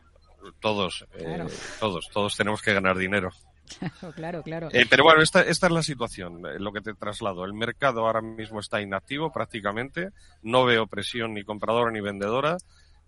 Todos, 0.60 1.04
eh, 1.14 1.44
todos, 1.80 2.08
todos 2.12 2.36
tenemos 2.36 2.62
que 2.62 2.72
ganar 2.72 2.96
dinero. 2.96 3.30
Claro, 4.14 4.42
claro. 4.42 4.68
Eh, 4.72 4.86
pero 4.88 5.04
bueno, 5.04 5.22
esta, 5.22 5.42
esta 5.42 5.66
es 5.66 5.72
la 5.72 5.82
situación, 5.82 6.46
eh, 6.46 6.58
lo 6.58 6.72
que 6.72 6.80
te 6.80 6.94
traslado. 6.94 7.44
El 7.44 7.54
mercado 7.54 8.06
ahora 8.06 8.20
mismo 8.20 8.60
está 8.60 8.80
inactivo 8.80 9.32
prácticamente, 9.32 10.10
no 10.42 10.64
veo 10.64 10.86
presión 10.86 11.34
ni 11.34 11.44
compradora 11.44 11.90
ni 11.90 12.00
vendedora. 12.00 12.56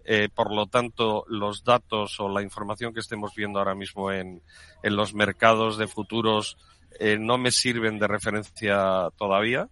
Eh, 0.05 0.29
por 0.35 0.55
lo 0.55 0.67
tanto, 0.67 1.25
los 1.29 1.65
datos 1.65 2.19
o 2.21 2.29
la 2.29 2.43
información 2.43 2.95
que 2.95 3.01
estemos 3.01 3.35
viendo 3.35 3.59
ahora 3.59 3.75
mismo 3.75 4.11
en, 4.11 4.43
en 4.83 4.97
los 4.97 5.13
mercados 5.15 5.77
de 5.77 5.87
futuros 5.87 6.57
no 7.21 7.37
me 7.39 7.53
sirven 7.53 7.99
de 7.99 8.09
referencia 8.09 9.09
todavía. 9.17 9.69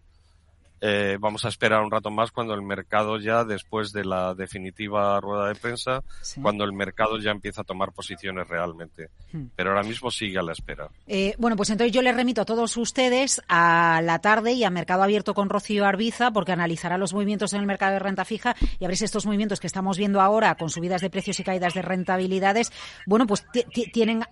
Eh, 0.81 1.17
vamos 1.19 1.45
a 1.45 1.49
esperar 1.49 1.83
un 1.83 1.91
rato 1.91 2.11
más 2.11 2.31
cuando 2.31 2.55
el 2.55 2.63
mercado 2.63 3.19
ya, 3.19 3.45
después 3.45 3.93
de 3.93 4.05
la 4.05 4.35
definitiva 4.35 5.19
rueda 5.21 5.49
de 5.49 5.55
prensa, 5.55 6.03
cuando 6.43 6.65
el 6.65 6.73
mercado 6.73 7.19
ya 7.19 7.31
empieza 7.31 7.63
a 7.63 7.65
tomar 7.65 7.93
posiciones 7.93 8.47
realmente. 8.49 9.11
Hmm. 9.33 9.47
Pero 9.57 9.71
ahora 9.71 9.83
mismo 9.83 10.11
sigue 10.11 10.39
a 10.39 10.43
la 10.43 10.53
espera. 10.53 10.89
Eh, 11.07 11.35
bueno, 11.39 11.57
pues 11.57 11.71
entonces 11.71 11.93
yo 11.93 12.03
les 12.03 12.15
remito 12.15 12.43
a 12.43 12.45
todos 12.45 12.77
ustedes 12.77 13.41
a 13.49 14.01
la 14.03 14.21
tarde 14.21 14.53
y 14.53 14.65
a 14.65 14.71
Mercado 14.71 15.03
Abierto 15.03 15.35
con 15.35 15.49
Rocío 15.49 15.87
Arbiza, 15.87 16.31
porque 16.31 16.53
analizará 16.53 16.99
los 16.99 17.15
movimientos 17.15 17.53
en 17.53 17.61
el 17.61 17.67
mercado 17.67 17.95
de 17.95 17.99
renta 17.99 18.25
fija 18.25 18.55
y 18.79 18.85
a 18.85 18.89
ver 18.89 18.97
si 18.97 19.05
estos 19.05 19.27
movimientos 19.27 19.61
que 19.61 19.67
estamos 19.67 19.99
viendo 19.99 20.21
ahora, 20.21 20.55
con 20.57 20.71
subidas 20.71 21.01
de 21.01 21.11
precios 21.11 21.41
y 21.41 21.45
caídas 21.45 21.75
de 21.75 21.83
rentabilidades, 21.83 22.73
bueno, 23.07 23.27
pues 23.27 23.47
tienen 23.93 24.23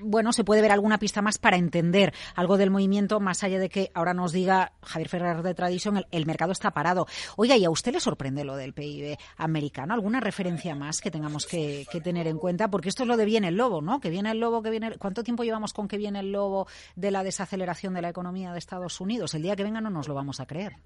bueno, 0.00 0.32
se 0.32 0.44
puede 0.44 0.62
ver 0.62 0.72
alguna 0.72 0.98
pista 0.98 1.22
más 1.22 1.38
para 1.38 1.56
entender 1.56 2.12
algo 2.34 2.56
del 2.56 2.70
movimiento, 2.70 3.20
más 3.20 3.42
allá 3.44 3.58
de 3.58 3.68
que 3.68 3.90
ahora 3.94 4.14
nos 4.14 4.32
diga 4.32 4.72
Javier 4.82 5.08
Ferrer 5.08 5.42
de 5.42 5.54
Tradición, 5.54 6.04
el, 6.10 6.26
mercado 6.26 6.52
está 6.52 6.70
parado. 6.72 7.06
Oiga, 7.36 7.56
¿y 7.56 7.64
a 7.64 7.70
usted 7.70 7.92
le 7.92 8.00
sorprende 8.00 8.44
lo 8.44 8.56
del 8.56 8.74
PIB 8.74 9.16
americano? 9.36 9.94
¿Alguna 9.94 10.20
referencia 10.20 10.74
más 10.74 11.00
que 11.00 11.10
tengamos 11.10 11.46
que, 11.46 11.86
tener 12.02 12.26
en 12.26 12.38
cuenta? 12.38 12.68
Porque 12.70 12.88
esto 12.88 13.02
es 13.02 13.08
lo 13.08 13.16
de 13.16 13.24
viene 13.24 13.48
el 13.48 13.56
lobo, 13.56 13.80
¿no? 13.80 14.00
Que 14.00 14.10
viene 14.10 14.30
el 14.30 14.40
lobo, 14.40 14.62
que 14.62 14.70
viene... 14.70 14.96
¿Cuánto 14.98 15.22
tiempo 15.22 15.44
llevamos 15.44 15.72
con 15.72 15.88
que 15.88 15.96
viene 15.96 16.20
el 16.20 16.32
lobo 16.32 16.66
de 16.96 17.10
la 17.10 17.22
desaceleración 17.24 17.94
de 17.94 18.02
la 18.02 18.10
economía 18.10 18.52
de 18.52 18.58
Estados 18.58 19.00
Unidos? 19.00 19.34
El 19.34 19.42
día 19.42 19.56
que 19.56 19.64
venga 19.64 19.80
no 19.80 19.90
nos 19.90 20.08
lo 20.08 20.14
vamos 20.14 20.40
a 20.40 20.46
creer. 20.46 20.76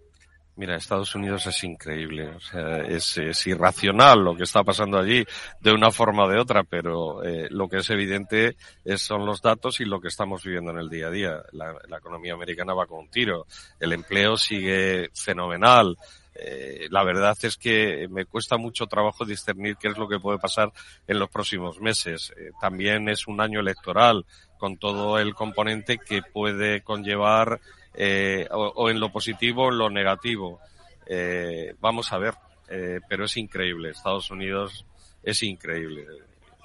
Mira, 0.55 0.77
Estados 0.77 1.15
Unidos 1.15 1.47
es 1.47 1.65
increíble, 1.65 2.29
o 2.29 2.41
sea, 2.41 2.79
es, 2.81 3.47
irracional 3.47 4.23
lo 4.23 4.37
que 4.37 4.43
está 4.43 4.63
pasando 4.63 4.99
allí 4.99 5.25
de 5.61 5.73
una 5.73 5.91
forma 5.91 6.25
o 6.25 6.29
de 6.29 6.39
otra, 6.39 6.63
pero 6.63 7.25
eh, 7.25 7.49
lo 7.51 7.71
que 7.71 7.79
es 7.79 7.89
evidente 7.89 8.57
es, 8.85 9.01
son 9.01 9.25
los 9.25 9.41
datos 9.41 9.81
y 9.81 9.87
lo 9.87 9.99
que 9.99 10.09
estamos 10.09 10.45
viviendo 10.45 10.71
en 10.71 10.79
el 10.79 10.91
día 10.91 11.07
a 11.07 11.11
día. 11.11 11.43
La, 11.53 11.75
economía 11.97 12.35
americana 12.35 12.75
va 12.75 12.87
con 12.87 12.99
un 12.99 13.09
tiro, 13.09 13.47
el 13.81 13.95
empleo 13.95 14.37
sigue 14.37 15.09
fenomenal. 15.15 15.97
Eh, 16.35 16.87
la 16.91 17.03
verdad 17.03 17.37
es 17.43 17.57
que 17.57 18.07
me 18.11 18.27
cuesta 18.27 18.59
mucho 18.59 18.87
trabajo 18.87 19.25
discernir 19.25 19.77
qué 19.77 19.89
es 19.89 19.97
lo 19.97 20.09
que 20.09 20.21
puede 20.21 20.39
pasar 20.39 20.71
en 21.07 21.19
los 21.19 21.31
próximos 21.31 21.81
meses. 21.81 22.31
Eh, 22.37 22.51
también 22.61 23.09
es 23.09 23.27
un 23.27 23.41
año 23.41 23.61
electoral 23.61 24.27
con 24.59 24.77
todo 24.77 25.19
el 25.19 25.35
componente 25.35 25.99
que 25.99 26.23
puede 26.23 26.83
conllevar 26.83 27.61
eh, 27.95 28.49
o, 28.51 28.91
en 28.91 29.01
lo 29.01 29.11
positivo 29.11 29.65
o 29.65 29.73
en 29.73 29.79
lo 29.79 29.91
negativo. 29.91 30.61
Eh, 31.07 31.75
vamos 31.81 32.13
a 32.13 32.19
ver, 32.19 32.35
eh, 32.69 33.01
pero 33.09 33.25
es 33.25 33.37
increíble. 33.37 33.91
Estados 33.91 34.31
Unidos 34.31 34.87
es 35.23 35.43
increíble. 35.43 36.07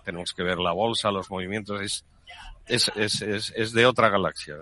Tenemos 0.05 0.33
que 0.33 0.43
ver 0.43 0.59
la 0.59 0.71
bolsa, 0.71 1.11
los 1.11 1.29
movimientos, 1.29 1.81
es, 1.81 2.05
es, 2.67 2.91
es, 2.95 3.21
es, 3.21 3.53
es 3.55 3.73
de 3.73 3.85
otra 3.85 4.09
galaxia. 4.09 4.55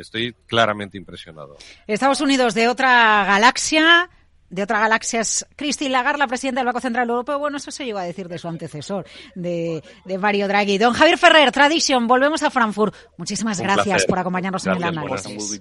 estoy 0.00 0.34
claramente 0.46 0.98
impresionado. 0.98 1.56
Estados 1.86 2.20
Unidos 2.20 2.54
de 2.54 2.68
otra 2.68 3.24
galaxia 3.24 4.10
de 4.50 4.62
otra 4.62 4.80
galaxia 4.80 5.20
es 5.20 5.46
Christine 5.56 5.90
Lagarde, 5.90 6.18
la 6.18 6.26
presidenta 6.26 6.60
del 6.60 6.66
Banco 6.66 6.80
Central 6.80 7.08
Europeo. 7.08 7.38
Bueno, 7.38 7.56
eso 7.58 7.70
se 7.70 7.84
llegó 7.84 7.98
a 7.98 8.04
decir 8.04 8.28
de 8.28 8.38
su 8.38 8.48
antecesor, 8.48 9.06
de, 9.34 9.82
de 10.04 10.18
Mario 10.18 10.48
Draghi. 10.48 10.78
Don 10.78 10.94
Javier 10.94 11.18
Ferrer, 11.18 11.52
Tradition, 11.52 12.06
volvemos 12.06 12.42
a 12.42 12.50
Frankfurt. 12.50 12.94
Muchísimas 13.16 13.60
gracias 13.60 14.06
por 14.06 14.18
acompañarnos 14.18 14.66
en 14.66 14.72
el 14.72 14.84
análisis. 14.84 15.60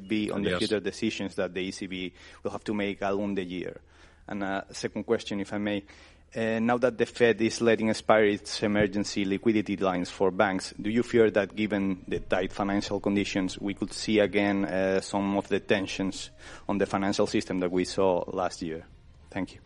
Uh, 6.36 6.60
now 6.60 6.78
that 6.78 6.98
the 6.98 7.06
Fed 7.06 7.42
is 7.42 7.62
letting 7.62 7.90
expire 7.90 8.26
its 8.26 8.62
emergency 8.62 9.24
liquidity 9.24 9.78
lines 9.78 10.10
for 10.10 10.30
banks, 10.30 10.74
do 10.80 10.90
you 10.90 11.02
fear 11.02 11.32
that 11.32 11.56
given 11.56 12.04
the 12.08 12.20
tight 12.20 12.52
financial 12.52 13.00
conditions, 13.00 13.58
we 13.60 13.74
could 13.74 13.94
see 13.94 14.20
again 14.20 14.66
uh, 14.66 15.00
some 15.00 15.38
of 15.38 15.48
the 15.48 15.60
tensions 15.60 16.30
on 16.68 16.78
the 16.78 16.86
financial 16.86 17.28
system 17.28 17.60
that 17.60 17.72
we 17.72 17.86
saw 17.86 18.24
last 18.28 18.62
year? 18.62 18.84
Thank 19.32 19.54
you. 19.54 19.60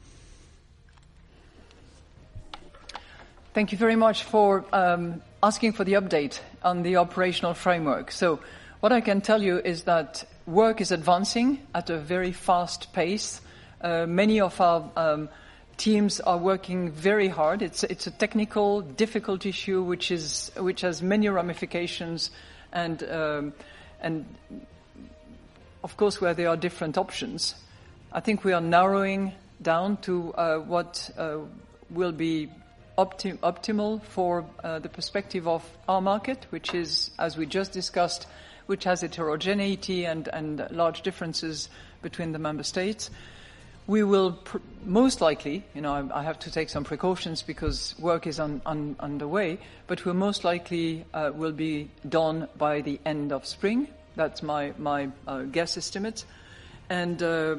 Thank 3.54 3.72
you 3.72 3.78
very 3.78 3.98
much 3.98 4.24
for 4.24 4.64
um, 4.72 5.22
asking 5.44 5.74
for 5.74 5.84
the 5.84 5.94
update 5.94 6.40
on 6.64 6.84
the 6.84 6.98
operational 6.98 7.54
framework. 7.54 8.12
So, 8.12 8.40
what 8.80 8.92
I 8.94 9.02
can 9.02 9.20
tell 9.20 9.42
you 9.42 9.60
is 9.60 9.84
that 9.84 10.24
work 10.46 10.80
is 10.80 10.92
advancing 10.92 11.60
at 11.76 11.90
a 11.90 11.98
very 11.98 12.32
fast 12.32 12.94
pace. 12.94 13.42
Uh, 13.82 14.06
many 14.06 14.40
of 14.40 14.62
our 14.62 14.90
um, 14.96 15.28
teams 15.78 16.20
are 16.20 16.38
working 16.38 16.92
very 16.92 17.28
hard. 17.28 17.62
It's, 17.62 17.84
it's 17.84 18.08
a 18.08 18.12
technical, 18.12 18.82
difficult 18.82 19.46
issue 19.46 19.82
which, 19.82 20.12
is, 20.12 20.52
which 20.58 20.82
has 20.82 21.02
many 21.02 21.30
ramifications 21.30 22.32
and, 22.72 23.04
um, 23.04 23.54
and 24.00 24.26
of 25.84 25.98
course 25.98 26.22
where 26.22 26.34
there 26.34 26.50
are 26.50 26.58
different 26.58 26.98
options. 26.98 27.56
I 28.12 28.20
think 28.20 28.44
we 28.44 28.54
are 28.54 28.62
narrowing 28.62 29.34
down 29.62 29.98
to 29.98 30.34
uh, 30.34 30.58
what 30.60 31.10
uh, 31.18 31.38
will 31.90 32.12
be 32.12 32.50
opti- 32.98 33.38
optimal 33.38 34.02
for 34.04 34.46
uh, 34.64 34.80
the 34.80 34.90
perspective 34.90 35.48
of 35.48 35.64
our 35.88 36.02
market, 36.02 36.46
which 36.50 36.74
is, 36.74 37.12
as 37.18 37.38
we 37.38 37.46
just 37.46 37.72
discussed, 37.72 38.28
which 38.66 38.84
has 38.84 39.02
heterogeneity 39.02 40.06
and, 40.06 40.28
and 40.28 40.68
large 40.72 41.02
differences 41.02 41.70
between 42.02 42.32
the 42.32 42.40
member 42.40 42.64
states 42.64 43.10
we 43.88 44.04
will 44.04 44.34
pr- 44.34 44.58
most 44.86 45.22
likely, 45.22 45.64
you 45.74 45.82
know, 45.82 45.94
I, 45.94 46.20
I, 46.20 46.24
have 46.24 46.40
to 46.40 46.52
take 46.52 46.70
some 46.70 46.84
precautions 46.84 47.42
because 47.42 47.96
work 48.00 48.28
is 48.28 48.40
un, 48.40 48.62
un, 48.66 48.96
underway, 49.00 49.60
but 49.88 50.06
we 50.06 50.14
most 50.14 50.44
likely 50.44 51.06
uh, 51.14 51.32
will 51.34 51.52
be 51.52 51.90
done 52.08 52.48
by 52.58 52.82
the 52.82 53.00
end 53.06 53.32
of 53.32 53.46
spring. 53.46 53.88
That's 54.16 54.44
my, 54.44 54.74
my 54.78 55.10
uh, 55.28 55.44
guess 55.44 55.78
estimate. 55.78 56.26
And 56.90 57.22
uh, 57.24 57.56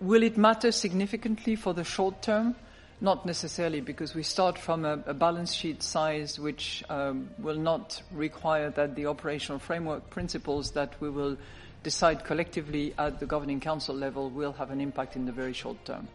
will 0.00 0.22
it 0.22 0.36
matter 0.36 0.72
significantly 0.72 1.56
for 1.56 1.74
the 1.74 1.84
short 1.84 2.22
term? 2.22 2.54
Not 3.00 3.26
necessarily, 3.26 3.80
because 3.80 4.14
we 4.14 4.22
start 4.22 4.56
from 4.58 4.84
a, 4.84 5.02
a 5.06 5.14
balance 5.14 5.52
sheet 5.52 5.82
size 5.82 6.38
which 6.38 6.84
um, 6.88 7.30
will 7.38 7.58
not 7.58 8.00
require 8.12 8.70
that 8.70 8.94
the 8.94 9.06
operational 9.06 9.58
framework 9.58 10.08
principles 10.10 10.70
that 10.72 11.00
we 11.00 11.10
will 11.10 11.36
decide 11.82 12.24
collectively 12.24 12.94
at 12.98 13.20
the 13.20 13.26
governing 13.26 13.60
council 13.60 13.94
level 13.94 14.30
will 14.30 14.52
have 14.52 14.70
an 14.70 14.80
impact 14.80 15.16
in 15.16 15.26
the 15.26 15.32
very 15.32 15.52
short 15.52 15.82
term. 15.84 16.08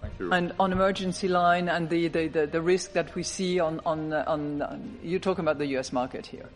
Thank 0.00 0.18
you. 0.18 0.32
And 0.32 0.52
on 0.60 0.72
emergency 0.72 1.28
line 1.28 1.68
and 1.68 1.88
the, 1.90 2.08
the, 2.08 2.28
the, 2.28 2.46
the, 2.46 2.62
risk 2.62 2.92
that 2.92 3.14
we 3.14 3.22
see 3.24 3.58
on, 3.58 3.80
on, 3.84 4.12
on, 4.12 4.62
on 4.62 4.98
you're 5.02 5.18
talking 5.18 5.44
about 5.44 5.58
the 5.58 5.66
US 5.78 5.92
market 5.92 6.26
here. 6.26 6.48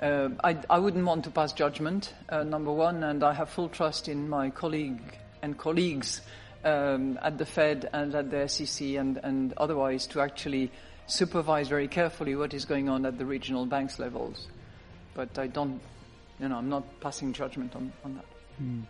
Uh, 0.00 0.30
I, 0.42 0.58
I, 0.68 0.78
wouldn't 0.78 1.04
want 1.04 1.24
to 1.24 1.30
pass 1.30 1.52
judgment, 1.52 2.12
uh, 2.28 2.42
number 2.42 2.72
one, 2.72 3.02
and 3.02 3.22
I 3.24 3.32
have 3.32 3.48
full 3.48 3.68
trust 3.68 4.08
in 4.08 4.28
my 4.28 4.50
colleague 4.50 5.00
and 5.42 5.56
colleagues 5.56 6.20
um, 6.64 7.18
at 7.22 7.38
the 7.38 7.46
Fed 7.46 7.88
and 7.92 8.14
at 8.14 8.30
the 8.30 8.46
SEC 8.48 8.88
and, 8.88 9.18
and 9.22 9.54
otherwise 9.56 10.06
to 10.08 10.20
actually 10.20 10.70
supervise 11.06 11.68
very 11.68 11.88
carefully 11.88 12.34
what 12.34 12.52
is 12.52 12.64
going 12.64 12.88
on 12.88 13.06
at 13.06 13.16
the 13.18 13.24
regional 13.24 13.64
banks 13.64 13.98
levels. 13.98 14.48
But 15.16 15.38
I 15.38 15.46
don't, 15.46 15.80
you 16.38 16.48
know, 16.48 16.56
I'm 16.58 16.68
not 16.68 16.84
passing 17.00 17.32
judgment 17.32 17.74
on, 17.74 17.90
on 18.04 18.14
that. 18.16 18.35
Mm. 18.58 18.82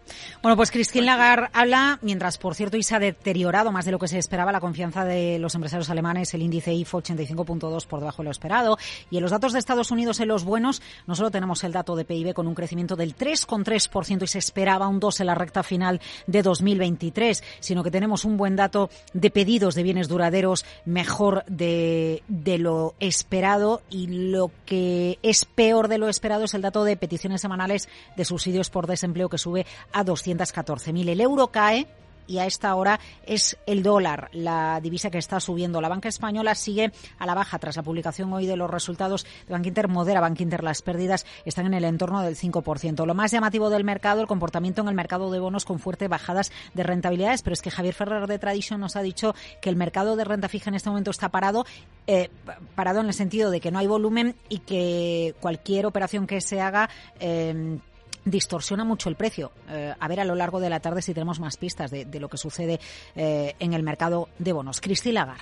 Bueno, 0.43 0.57
pues 0.57 0.71
Christine 0.71 1.07
Lagarde 1.07 1.49
habla, 1.53 1.99
mientras 2.03 2.39
por 2.39 2.55
cierto 2.55 2.77
y 2.77 2.83
se 2.83 2.95
ha 2.95 2.99
deteriorado 2.99 3.73
más 3.73 3.85
de 3.85 3.93
lo 3.93 3.99
que 3.99 4.09
se 4.09 4.19
esperaba 4.19 4.53
la 4.53 4.61
confianza 4.61 5.05
de 5.05 5.39
los 5.39 5.55
empresarios 5.55 5.91
alemanes, 5.91 6.33
el 6.35 6.43
índice 6.43 6.73
IFO 6.73 7.03
85.2 7.03 7.87
por 7.87 8.01
debajo 8.01 8.23
de 8.23 8.27
lo 8.27 8.31
esperado. 8.31 8.79
Y 9.11 9.17
en 9.17 9.23
los 9.23 9.31
datos 9.31 9.53
de 9.53 9.59
Estados 9.59 9.91
Unidos, 9.91 10.21
en 10.21 10.29
los 10.29 10.45
buenos, 10.45 10.83
no 11.07 11.15
solo 11.15 11.31
tenemos 11.31 11.65
el 11.65 11.73
dato 11.73 11.97
de 11.97 12.05
PIB 12.05 12.35
con 12.35 12.47
un 12.47 12.55
crecimiento 12.55 12.97
del 12.97 13.17
3,3% 13.17 14.23
y 14.23 14.27
se 14.27 14.39
esperaba 14.39 14.89
un 14.89 15.01
2 15.01 15.21
en 15.21 15.27
la 15.27 15.35
recta 15.35 15.63
final 15.63 16.01
de 16.27 16.43
2023, 16.43 17.43
sino 17.61 17.83
que 17.83 17.91
tenemos 17.91 18.25
un 18.25 18.37
buen 18.37 18.57
dato 18.57 18.91
de 19.13 19.31
pedidos 19.31 19.75
de 19.75 19.83
bienes 19.83 20.09
duraderos 20.09 20.65
mejor 20.85 21.45
de, 21.47 22.23
de 22.29 22.59
lo 22.59 22.95
esperado 23.01 23.83
y 23.91 24.07
lo 24.07 24.51
que 24.65 25.19
es 25.23 25.45
peor 25.45 25.89
de 25.89 25.99
lo 25.99 26.09
esperado 26.09 26.45
es 26.45 26.55
el 26.55 26.63
dato 26.63 26.85
de 26.85 26.97
peticiones 26.97 27.41
semanales 27.41 27.89
de 28.17 28.25
subsidios 28.25 28.71
por 28.71 28.87
desempleo 28.87 29.29
que 29.29 29.39
sube 29.39 29.56
a 29.93 30.05
214.000. 30.05 31.09
El 31.09 31.21
euro 31.21 31.49
cae 31.49 31.87
y 32.27 32.39
a 32.39 32.47
esta 32.47 32.75
hora 32.75 32.99
es 33.25 33.57
el 33.67 33.83
dólar, 33.83 34.29
la 34.33 34.81
divisa 34.81 35.11
que 35.11 35.19
está 35.19 35.41
subiendo. 35.41 35.81
La 35.81 35.89
banca 35.89 36.09
española 36.09 36.55
sigue 36.55 36.93
a 37.19 37.27
la 37.27 37.35
baja 37.35 37.59
tras 37.59 37.77
la 37.77 37.83
publicación 37.83 38.33
hoy 38.33 38.47
de 38.47 38.57
los 38.57 38.71
resultados 38.71 39.25
de 39.47 39.53
Bank 39.53 39.67
Inter. 39.67 39.89
Modera 39.89 40.21
Bank 40.21 40.41
Inter 40.41 40.65
las 40.65 40.83
pérdidas 40.83 41.27
están 41.45 41.67
en 41.67 41.75
el 41.75 41.85
entorno 41.85 42.23
del 42.23 42.37
5%. 42.37 43.07
Lo 43.07 43.15
más 43.15 43.31
llamativo 43.31 43.71
del 43.71 43.85
mercado, 43.85 44.21
el 44.21 44.27
comportamiento 44.27 44.83
en 44.83 44.89
el 44.89 44.95
mercado 44.95 45.31
de 45.31 45.39
bonos 45.39 45.65
con 45.65 45.79
fuertes 45.79 46.09
bajadas 46.09 46.53
de 46.75 46.83
rentabilidades, 46.83 47.43
pero 47.43 47.55
es 47.55 47.63
que 47.63 47.71
Javier 47.71 47.95
Ferrer 47.95 48.27
de 48.27 48.39
Tradition 48.39 48.81
nos 48.81 48.97
ha 48.97 49.03
dicho 49.03 49.35
que 49.61 49.71
el 49.71 49.77
mercado 49.77 50.17
de 50.17 50.25
renta 50.25 50.49
fija 50.49 50.71
en 50.71 50.75
este 50.75 50.91
momento 50.91 51.11
está 51.11 51.29
parado, 51.29 51.65
eh, 52.07 52.31
parado 52.75 53.01
en 53.01 53.07
el 53.07 53.15
sentido 53.15 53.51
de 53.51 53.61
que 53.61 53.71
no 53.71 53.79
hay 53.79 53.87
volumen 53.87 54.35
y 54.49 54.59
que 54.59 55.35
cualquier 55.41 55.87
operación 55.87 56.27
que 56.27 56.41
se 56.41 56.61
haga 56.61 56.91
eh, 57.21 57.79
distorsiona 58.27 58.85
mucho 58.85 59.09
el 59.09 59.15
precio. 59.15 59.53
Eh, 59.71 59.95
a 59.99 60.09
ver 60.09 60.21
a 60.21 60.25
lo 60.25 60.35
largo 60.35 60.61
de 60.61 60.69
la 60.69 60.81
tarde 60.81 61.01
si 61.01 61.15
tenemos 61.15 61.41
más 61.41 61.57
pistas 61.57 61.91
de, 61.91 62.05
de 62.05 62.21
lo 62.21 62.29
que 62.29 62.37
sucede 62.37 62.79
eh, 63.15 63.55
en 63.59 63.73
el 63.73 63.83
mercado 63.83 64.29
de 64.39 64.53
bonos. 64.53 64.81
Cristi 64.81 65.13
Lagar. 65.13 65.39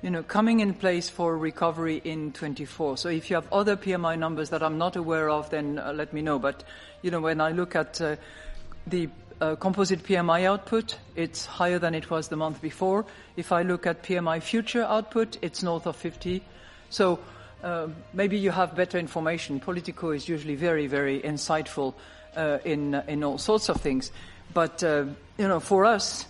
You 0.00 0.10
know, 0.10 0.22
coming 0.22 0.60
in 0.60 0.74
place 0.74 1.10
for 1.10 1.36
recovery 1.36 2.00
in 2.04 2.30
24. 2.30 2.98
So 2.98 3.08
if 3.08 3.28
you 3.28 3.34
have 3.34 3.52
other 3.52 3.76
PMI 3.76 4.16
numbers 4.16 4.50
that 4.50 4.62
I'm 4.62 4.78
not 4.78 4.94
aware 4.94 5.28
of, 5.28 5.50
then 5.50 5.80
uh, 5.80 5.92
let 5.92 6.12
me 6.12 6.22
know. 6.22 6.38
But, 6.38 6.62
you 7.02 7.10
know, 7.10 7.18
when 7.18 7.40
I 7.40 7.50
look 7.50 7.74
at 7.74 8.00
uh, 8.00 8.14
the 8.86 9.08
uh, 9.40 9.56
composite 9.56 10.04
PMI 10.04 10.44
output, 10.44 10.96
it's 11.16 11.46
higher 11.46 11.80
than 11.80 11.96
it 11.96 12.10
was 12.10 12.28
the 12.28 12.36
month 12.36 12.62
before. 12.62 13.06
If 13.36 13.50
I 13.50 13.62
look 13.62 13.88
at 13.88 14.04
PMI 14.04 14.40
future 14.40 14.84
output, 14.84 15.36
it's 15.42 15.64
north 15.64 15.86
of 15.86 15.96
50. 15.96 16.42
So 16.90 17.18
uh, 17.62 17.88
maybe 18.12 18.38
you 18.38 18.50
have 18.50 18.76
better 18.76 18.98
information. 18.98 19.60
Politico 19.60 20.10
is 20.10 20.28
usually 20.28 20.54
very, 20.54 20.86
very 20.86 21.20
insightful 21.20 21.94
uh, 22.36 22.58
in 22.64 22.94
in 23.08 23.24
all 23.24 23.38
sorts 23.38 23.68
of 23.68 23.80
things. 23.80 24.12
But 24.54 24.82
uh, 24.82 25.06
you 25.36 25.48
know, 25.48 25.60
for 25.60 25.84
us, 25.84 26.26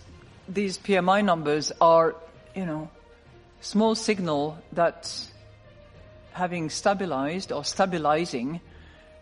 these 0.49 0.79
PMI 0.79 1.25
numbers 1.25 1.73
are, 1.81 2.17
you 2.55 2.65
know, 2.65 2.89
small 3.61 3.95
signal 3.95 4.59
that 4.73 5.13
having 6.33 6.71
stabilized 6.71 7.53
or 7.53 7.65
stabilizing, 7.65 8.61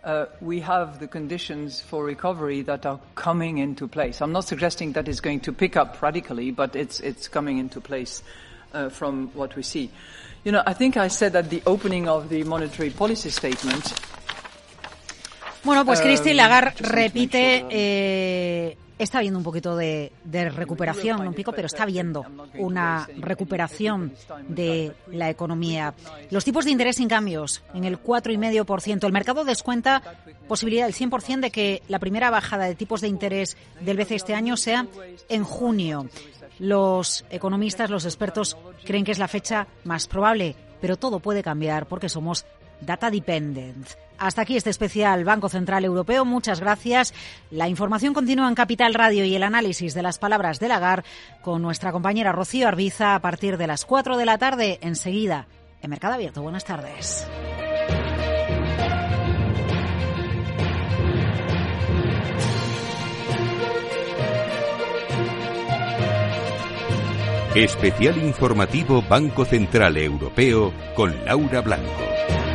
uh, 0.05 0.27
we 0.41 0.61
have 0.61 1.01
the 1.01 1.09
conditions 1.09 1.81
for 1.81 2.05
recovery 2.05 2.63
that 2.63 2.87
are 2.87 3.01
coming 3.15 3.59
into 3.59 3.89
place. 3.89 4.21
I'm 4.23 4.33
not 4.33 4.45
suggesting 4.45 4.93
that 4.93 5.09
it's 5.09 5.21
going 5.21 5.41
to 5.41 5.53
pick 5.53 5.77
up 5.77 6.01
radically, 6.01 6.53
but 6.53 6.77
it's 6.77 7.01
it's 7.01 7.27
coming 7.27 7.59
into 7.59 7.81
place 7.81 8.23
uh, 8.73 8.89
from 8.91 9.29
what 9.35 9.57
we 9.57 9.63
see. 9.63 9.91
You 10.47 10.53
know, 10.53 10.63
I 10.65 10.75
think 10.75 10.97
I 10.97 11.11
said 11.11 11.35
at 11.35 11.49
the 11.51 11.61
opening 11.65 12.09
of 12.09 12.29
the 12.29 12.45
monetary 12.45 12.91
policy 12.91 13.31
statement. 13.31 13.85
Bueno, 15.65 15.85
pues 15.85 15.99
Um, 15.99 16.05
Christine 16.07 16.37
Lagarde 16.37 16.73
repite, 16.79 17.63
sure, 17.63 17.69
eh, 17.73 18.77
está 18.97 19.19
viendo 19.23 19.41
un 19.41 19.45
poquito 19.45 19.77
de, 19.77 20.13
de 20.23 20.49
recuperación, 20.51 21.19
no 21.19 21.31
un 21.31 21.35
pico, 21.35 21.51
pero 21.51 21.67
está 21.67 21.85
viendo 21.85 22.25
una 22.59 23.09
recuperación 23.17 24.13
de 24.47 24.93
la 25.11 25.31
economía. 25.31 25.95
Los 26.31 26.45
tipos 26.45 26.65
de 26.65 26.71
interés 26.71 26.95
sin 26.95 27.09
cambios 27.09 27.65
en 27.75 27.83
el 27.83 28.01
4,5%. 28.01 29.05
El 29.05 29.13
mercado 29.13 29.45
descuenta 29.45 30.01
posibilidad 30.47 30.87
del 30.87 30.95
100% 30.95 31.41
de 31.41 31.51
que 31.51 31.83
la 31.89 31.99
primera 31.99 32.31
bajada 32.31 32.67
de 32.67 32.77
tipos 32.77 33.01
de 33.01 33.09
interés 33.09 33.57
del 33.81 33.97
BCE 33.97 34.15
este 34.15 34.35
año 34.35 34.57
sea 34.57 34.87
en 35.29 35.43
junio. 35.43 36.09
Los 36.59 37.25
economistas, 37.31 37.91
los 37.91 38.05
expertos 38.05 38.57
creen 38.85 39.05
que 39.05 39.13
es 39.13 39.19
la 39.19 39.29
fecha 39.29 39.67
más 39.85 40.07
probable, 40.07 40.57
pero 40.81 40.97
todo 40.97 41.21
puede 41.21 41.43
cambiar 41.43 41.87
porque 41.87 42.09
somos 42.09 42.47
data 42.81 43.11
dependent. 43.11 43.89
Hasta 44.19 44.43
aquí 44.43 44.57
este 44.57 44.71
especial 44.71 45.25
Banco 45.25 45.49
Central 45.49 45.85
Europeo. 45.85 46.25
Muchas 46.25 46.61
gracias. 46.61 47.13
La 47.51 47.69
información 47.69 48.15
continúa 48.15 48.49
en 48.49 48.55
Capital 48.55 48.95
Radio 48.95 49.25
y 49.25 49.35
el 49.35 49.43
análisis 49.43 49.93
de 49.95 50.03
las 50.03 50.19
palabras 50.19 50.59
de 50.59 50.69
Lagar 50.69 51.05
con 51.43 51.61
nuestra 51.61 51.93
compañera 51.93 52.33
Rocío 52.33 52.69
Arbiza 52.69 53.15
a 53.15 53.21
partir 53.21 53.59
de 53.59 53.67
las 53.67 53.85
4 53.85 54.17
de 54.17 54.25
la 54.25 54.39
tarde 54.39 54.79
enseguida 54.81 55.47
en 55.83 55.91
Mercado 55.91 56.15
Abierto. 56.15 56.43
Buenas 56.43 56.65
tardes. 56.65 57.27
Especial 67.57 68.19
informativo 68.19 69.01
Banco 69.01 69.47
Central 69.47 69.97
Europeo 69.97 70.75
con 70.95 71.25
Laura 71.25 71.63
Blanco. 71.63 72.46